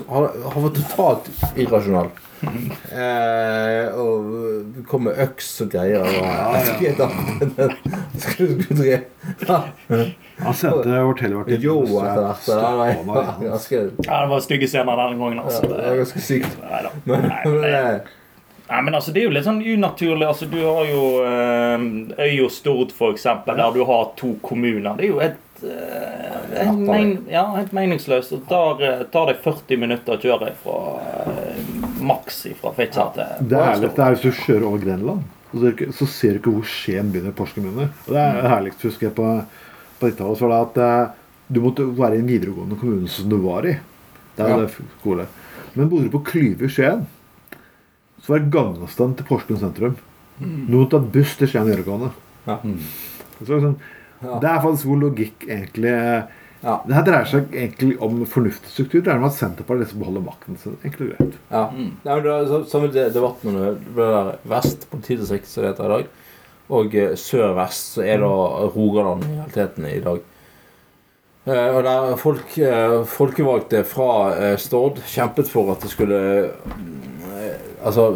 han, 0.09 0.25
var, 0.65 0.73
totalt 0.79 1.29
irrasjonal. 1.53 2.09
Eh, 2.39 3.99
og 3.99 4.81
kom 4.89 5.05
med 5.05 5.21
øks 5.27 5.51
og 5.61 5.69
greier. 5.75 6.01
Og, 6.01 6.13
ja. 6.17 6.47
Ja. 9.45 9.59
Han 10.39 10.55
sendte 10.55 11.01
forteller 11.11 11.51
Jo, 11.61 11.81
etter 11.83 12.23
hvert. 12.23 12.47
Ja, 14.07 14.23
det 14.23 14.29
var 14.31 14.41
stygge 14.47 14.71
scener 14.71 15.03
denne 15.03 15.19
gangen. 15.21 15.43
altså. 15.43 15.67
det 15.69 15.83
var 15.83 16.01
ganske 16.01 16.23
sykt. 16.31 16.63
Nei 16.63 16.87
da. 16.87 16.95
Nei, 17.11 17.43
men, 17.45 18.15
nei. 18.69 18.81
men 18.85 18.95
altså, 18.95 19.11
Det 19.13 19.21
er 19.21 19.27
jo 19.29 19.33
litt 19.35 19.45
sånn 19.47 19.61
unaturlig. 19.65 20.27
altså 20.27 20.45
Du 20.49 20.57
har 20.63 20.85
jo 20.89 21.03
eh, 21.25 22.25
Øy 22.25 22.43
og 22.45 22.51
Stord, 22.51 22.91
for 22.95 23.13
eksempel, 23.15 23.57
der 23.57 23.71
du 23.75 23.83
har 23.85 24.11
to 24.19 24.35
kommuner. 24.45 24.95
Det 24.97 25.05
er 25.07 25.11
jo 25.13 25.19
helt, 25.19 25.63
eh, 25.63 26.63
helt, 26.65 26.79
men, 26.87 27.13
ja, 27.31 27.43
helt 27.55 27.71
meningsløst. 27.75 28.29
Det 28.35 28.41
tar, 28.49 28.81
eh, 28.85 29.03
tar 29.11 29.27
deg 29.31 29.41
40 29.43 29.77
minutter 29.81 30.15
å 30.17 30.21
kjøre 30.21 30.53
fra 30.63 30.77
eh, 31.33 31.65
maks 31.99 32.45
fra 32.61 32.71
Fitjar 32.77 33.11
til 33.17 33.49
Det 33.49 33.59
er 33.59 33.81
litt, 33.83 33.95
det 33.97 34.05
er 34.05 34.15
hvis 34.15 34.23
du 34.23 34.31
kjører 34.45 34.67
over 34.69 34.83
Grenland, 34.85 35.23
så 35.51 35.59
ser 35.59 35.65
du 35.65 35.73
ikke, 35.75 35.93
så 35.97 36.07
ser 36.07 36.31
du 36.35 36.39
ikke 36.39 36.53
hvor 36.59 36.67
Skien 36.69 37.09
begynner 37.11 37.33
Porsgrunn. 37.35 37.73
Og 37.89 38.13
det 38.13 38.21
er 38.21 38.47
herligst, 38.53 38.85
husker 38.85 39.09
jeg, 39.09 39.15
på, 39.17 39.27
på 39.99 40.11
90-tallet. 40.11 40.41
var 40.45 40.53
det 40.53 40.61
at 40.63 40.81
eh, 40.85 41.15
du 41.49 41.59
måtte 41.65 41.87
være 41.97 42.19
i 42.19 42.21
en 42.21 42.27
videregående 42.29 42.77
kommune 42.79 43.09
som 43.09 43.29
du 43.31 43.39
var 43.43 43.65
i. 43.65 43.73
Det 44.37 44.45
er 44.45 44.49
Ja. 44.53 44.57
det 44.61 44.69
skole. 45.01 45.25
Men 45.73 45.89
bodde 45.89 46.05
du 46.07 46.13
på 46.13 46.21
Klyve 46.29 46.65
i 46.69 46.69
Skien, 46.71 47.07
så 48.29 48.37
er 48.37 48.45
gangavstand 48.53 49.17
til 49.19 49.25
Porsgrunn 49.27 49.59
sentrum. 49.59 49.95
Mm. 50.39 50.67
måtte 50.71 50.93
tar 50.95 51.07
buss 51.11 51.33
til 51.35 51.49
Skien 51.51 51.65
videregående. 51.67 52.11
ja. 52.47 52.59
Mm. 52.63 52.77
det 53.39 53.49
er 53.49 53.65
sånn, 53.65 53.79
Ja. 54.21 54.37
Det 54.43 54.49
er 54.49 54.61
faktisk 54.63 54.85
hvor 54.87 54.99
logikk 54.99 55.45
egentlig 55.47 55.91
Ja. 56.61 56.73
Det 56.85 56.93
her 56.93 57.03
dreier 57.07 57.25
seg 57.25 57.53
egentlig 57.55 57.93
om 58.03 58.25
fornuftig 58.27 58.67
struktur. 58.67 59.01
Det 59.01 59.07
er 59.13 59.17
om 59.17 59.23
at 59.23 59.31
Senterpartiet 59.31 59.85
liksom 59.85 59.99
beholder 60.01 60.21
makten 60.25 60.57
sin. 60.59 60.73
Enkelt 60.83 61.05
og 61.05 61.11
greit. 61.17 61.37
Ja. 61.49 61.61
Nei, 61.71 62.15
men 62.15 62.23
det 62.23 62.33
er 62.33 62.45
så- 62.47 62.65
Samme 62.67 62.91
de- 62.91 63.09
debatten 63.13 63.47
om 63.47 63.55
det 63.55 63.93
ble 63.95 64.07
der 64.11 64.37
vest 64.45 64.89
politidistrikt, 64.91 65.45
som 65.47 65.63
det 65.63 65.71
heter 65.77 65.85
i 65.85 65.93
dag, 65.95 66.05
og 66.69 66.95
eh, 66.95 67.15
sør-vest, 67.15 67.95
så 67.95 68.03
er 68.03 68.17
da 68.19 68.27
Rogaland 68.75 69.23
i 69.23 69.37
realiteten 69.39 69.85
i 69.85 69.99
dag. 70.01 70.19
Eh, 71.47 71.77
og 71.77 71.83
der 71.85 72.15
folk, 72.17 72.57
eh, 72.59 73.03
folkevalgte 73.05 73.85
fra 73.85 74.33
eh, 74.35 74.57
Stord 74.57 74.97
kjempet 75.07 75.47
for 75.47 75.71
at 75.71 75.79
det 75.79 75.89
skulle 75.91 76.51
Altså, 77.79 78.09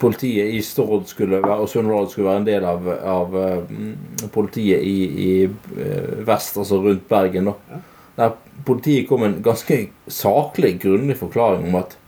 politiet 0.00 0.54
i 0.54 0.62
Stord 0.66 1.04
skulle 1.06 1.38
være, 1.42 1.60
og 1.62 1.68
Sunnhordland 1.70 2.10
skulle 2.10 2.28
være 2.28 2.42
en 2.42 2.48
del 2.48 2.64
av, 2.66 2.88
av 3.06 3.36
eh, 3.38 3.76
politiet 4.34 4.82
i, 4.82 4.96
i 5.06 5.28
eh, 5.44 6.16
vest, 6.26 6.58
altså 6.58 6.80
rundt 6.82 7.06
Bergen. 7.08 7.52
da. 7.52 7.78
Der 8.16 8.34
politiet 8.66 9.06
kom 9.08 9.22
med 9.22 9.34
en 9.34 9.44
ganske 9.44 9.78
saklig, 10.08 10.80
grundig 10.82 11.18
forklaring 11.20 11.68
om 11.68 11.78
at 11.82 11.98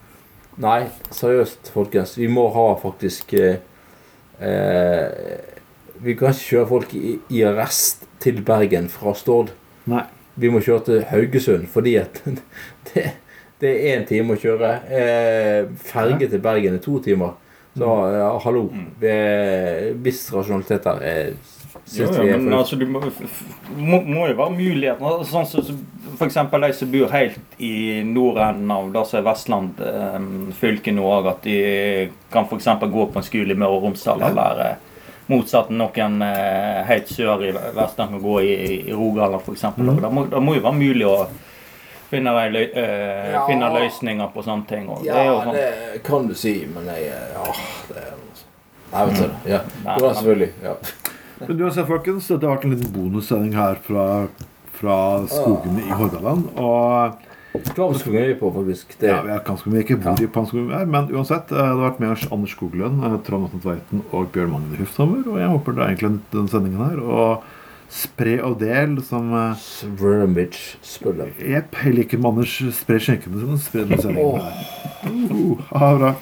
Nei, 0.59 0.88
seriøst, 1.14 1.68
folkens. 1.70 2.16
Vi 2.18 2.26
må 2.26 2.49
ha 2.51 2.72
faktisk 2.82 3.30
eh, 3.38 3.61
eh, 4.42 5.05
Vi 6.03 6.16
kan 6.18 6.34
ikke 6.34 6.49
kjøre 6.49 6.70
folk 6.72 6.94
i, 6.99 7.12
i 7.30 7.44
arrest 7.46 8.09
til 8.22 8.40
Bergen 8.42 8.88
fra 8.90 9.14
Stord. 9.14 9.53
Nei. 9.86 10.03
Vi 10.38 10.51
må 10.51 10.62
kjøre 10.62 10.84
til 10.86 11.05
Haugesund 11.12 11.66
fordi 11.70 11.94
at 11.99 12.18
det, 12.90 13.05
det 13.61 13.74
er 13.74 13.98
én 13.98 14.06
time 14.06 14.34
å 14.34 14.40
kjøre. 14.40 14.72
Eh, 14.86 15.61
ferge 15.90 16.30
til 16.30 16.42
Bergen 16.42 16.78
er 16.78 16.82
to 16.84 16.98
timer. 17.02 17.36
Så 17.78 17.94
ja, 18.14 18.32
hallo. 18.44 18.64
Det 19.00 19.14
er 19.14 19.94
viss 20.02 20.26
rasjonalitet 20.34 20.84
der. 20.86 21.06
Jeg 21.06 21.38
Jo, 21.88 22.04
jo, 22.04 22.22
er 22.24 22.40
men 22.40 22.52
altså, 22.52 22.76
du 22.76 22.84
må, 22.90 23.00
må, 23.76 24.00
må 24.04 24.26
jo 24.28 24.34
være 24.36 24.52
mulighet 24.52 25.00
altså, 25.00 25.28
Sånn 25.30 25.46
som 25.48 25.62
så, 25.64 25.76
eksempel 26.26 26.66
de 26.66 26.72
som 26.76 26.90
bor 26.92 27.12
helt 27.12 27.61
i 27.64 28.02
nordenden 28.04 28.72
av 28.74 28.90
det 28.92 29.04
som 29.09 29.20
er 29.20 29.26
Vestland 29.28 29.80
eh, 29.84 30.18
fylke 30.59 30.92
nå 30.92 31.06
òg, 31.09 31.30
at 31.30 31.46
de 31.46 31.56
kan 32.32 32.48
f.eks. 32.48 32.68
gå 32.82 33.06
på 33.12 33.20
en 33.20 33.24
skole 33.24 33.54
i 33.54 33.59
Møre 33.59 33.78
og 33.78 33.86
Romsdal, 33.86 34.24
eller 34.28 34.62
eh, 34.64 35.02
motsatt 35.30 35.70
noen 35.72 36.20
eh, 36.26 36.80
helt 36.88 37.12
sør 37.12 37.46
i 37.46 37.52
Vestland 37.54 38.16
kan 38.16 38.24
gå 38.24 38.40
i, 38.44 38.54
i 38.90 38.96
Rogaland 38.96 39.44
f.eks. 39.44 39.68
Mm. 39.76 39.94
Det, 40.02 40.12
må, 40.12 40.26
det 40.32 40.44
må 40.44 40.59
jo 40.59 40.64
være 40.66 40.80
mulig 40.80 41.09
å 41.09 41.16
finne, 42.11 42.32
løy, 42.52 42.70
eh, 42.74 43.32
Ja. 43.32 43.46
finne 43.46 43.68
løsninger 43.74 44.32
på 44.34 44.42
sånne 44.44 44.66
ting. 44.66 44.88
Og 44.88 45.02
det 45.04 45.11
er 45.14 45.24
jo 45.26 45.36
Ja, 45.38 45.44
sånn, 45.44 45.52
det 45.54 46.02
kan 46.04 46.26
du 46.28 46.34
si, 46.34 46.66
men 46.74 46.84
jeg 46.86 47.04
Ja, 47.12 47.44
det 47.88 47.96
er 47.96 48.16
noe 48.16 48.34
sånt. 48.34 48.44
Nei, 48.92 49.04
vet 49.06 49.16
du 49.16 49.22
det. 49.22 49.30
Ja. 49.52 49.59
Det 49.59 49.84
var 49.84 50.09
men- 50.09 50.14
selvfølgelig. 50.16 50.50
Ja. 50.62 50.74
Men 51.46 51.59
uansett, 51.61 51.86
folkens, 51.86 52.26
dette 52.28 52.42
har 52.48 52.56
vært 52.56 52.64
en 52.64 52.70
liten 52.74 52.92
bonussending 52.92 53.52
her 53.54 53.74
fra, 53.76 54.26
fra 54.72 55.26
skogene 55.26 55.86
i 55.86 55.90
Hordaland. 55.90 56.48
Og 56.56 57.12
Klavsk 57.74 58.06
er 58.14 58.34
på, 58.38 58.52
faktisk. 58.54 58.98
Det, 58.98 59.09
ja, 59.09 59.22
vi 59.22 59.30
er 59.30 59.40
ganske 59.40 59.66
mye 59.66 59.82
ikke 59.82 59.96
hvor 60.00 60.20
i 60.22 60.26
Panskogen 60.26 60.72
er, 60.72 60.84
men 60.86 61.09
uansett. 61.09 61.50
eh, 61.50 61.56
Det 61.56 61.64
har 61.64 61.90
vært 61.90 61.98
med 62.00 62.11
oss 62.12 62.26
Anders 62.30 62.50
Skoglund, 62.54 63.02
eh, 63.04 63.16
Trond 63.26 63.46
Atten 63.46 63.61
Tveiten 63.61 64.02
og 64.12 64.30
Bjørn 64.32 64.50
Magne 64.52 64.76
Hufshammer. 64.78 65.26
Og 65.26 65.38
jeg 65.38 65.48
håper 65.48 65.74
det 65.74 65.82
er 65.82 65.88
egentlig 65.96 66.20
den 66.30 66.46
sendingen 66.48 66.90
her. 66.90 67.00
Og 67.00 67.42
spre 67.89 68.39
og 68.45 68.59
del 68.61 68.99
som 69.05 69.32
eh, 69.34 69.68
spiller. 70.84 71.32
Jepp, 71.41 71.78
jeg 71.84 71.97
liker 71.97 72.20
Manners 72.22 72.59
spre 72.76 73.01
skjenkene 73.03 73.41
den 73.43 73.62
sendingen 73.62 74.43
her. 74.43 74.66
Uh, 75.09 75.61
ha 75.72 75.93
det 75.95 76.01
bra. 76.03 76.16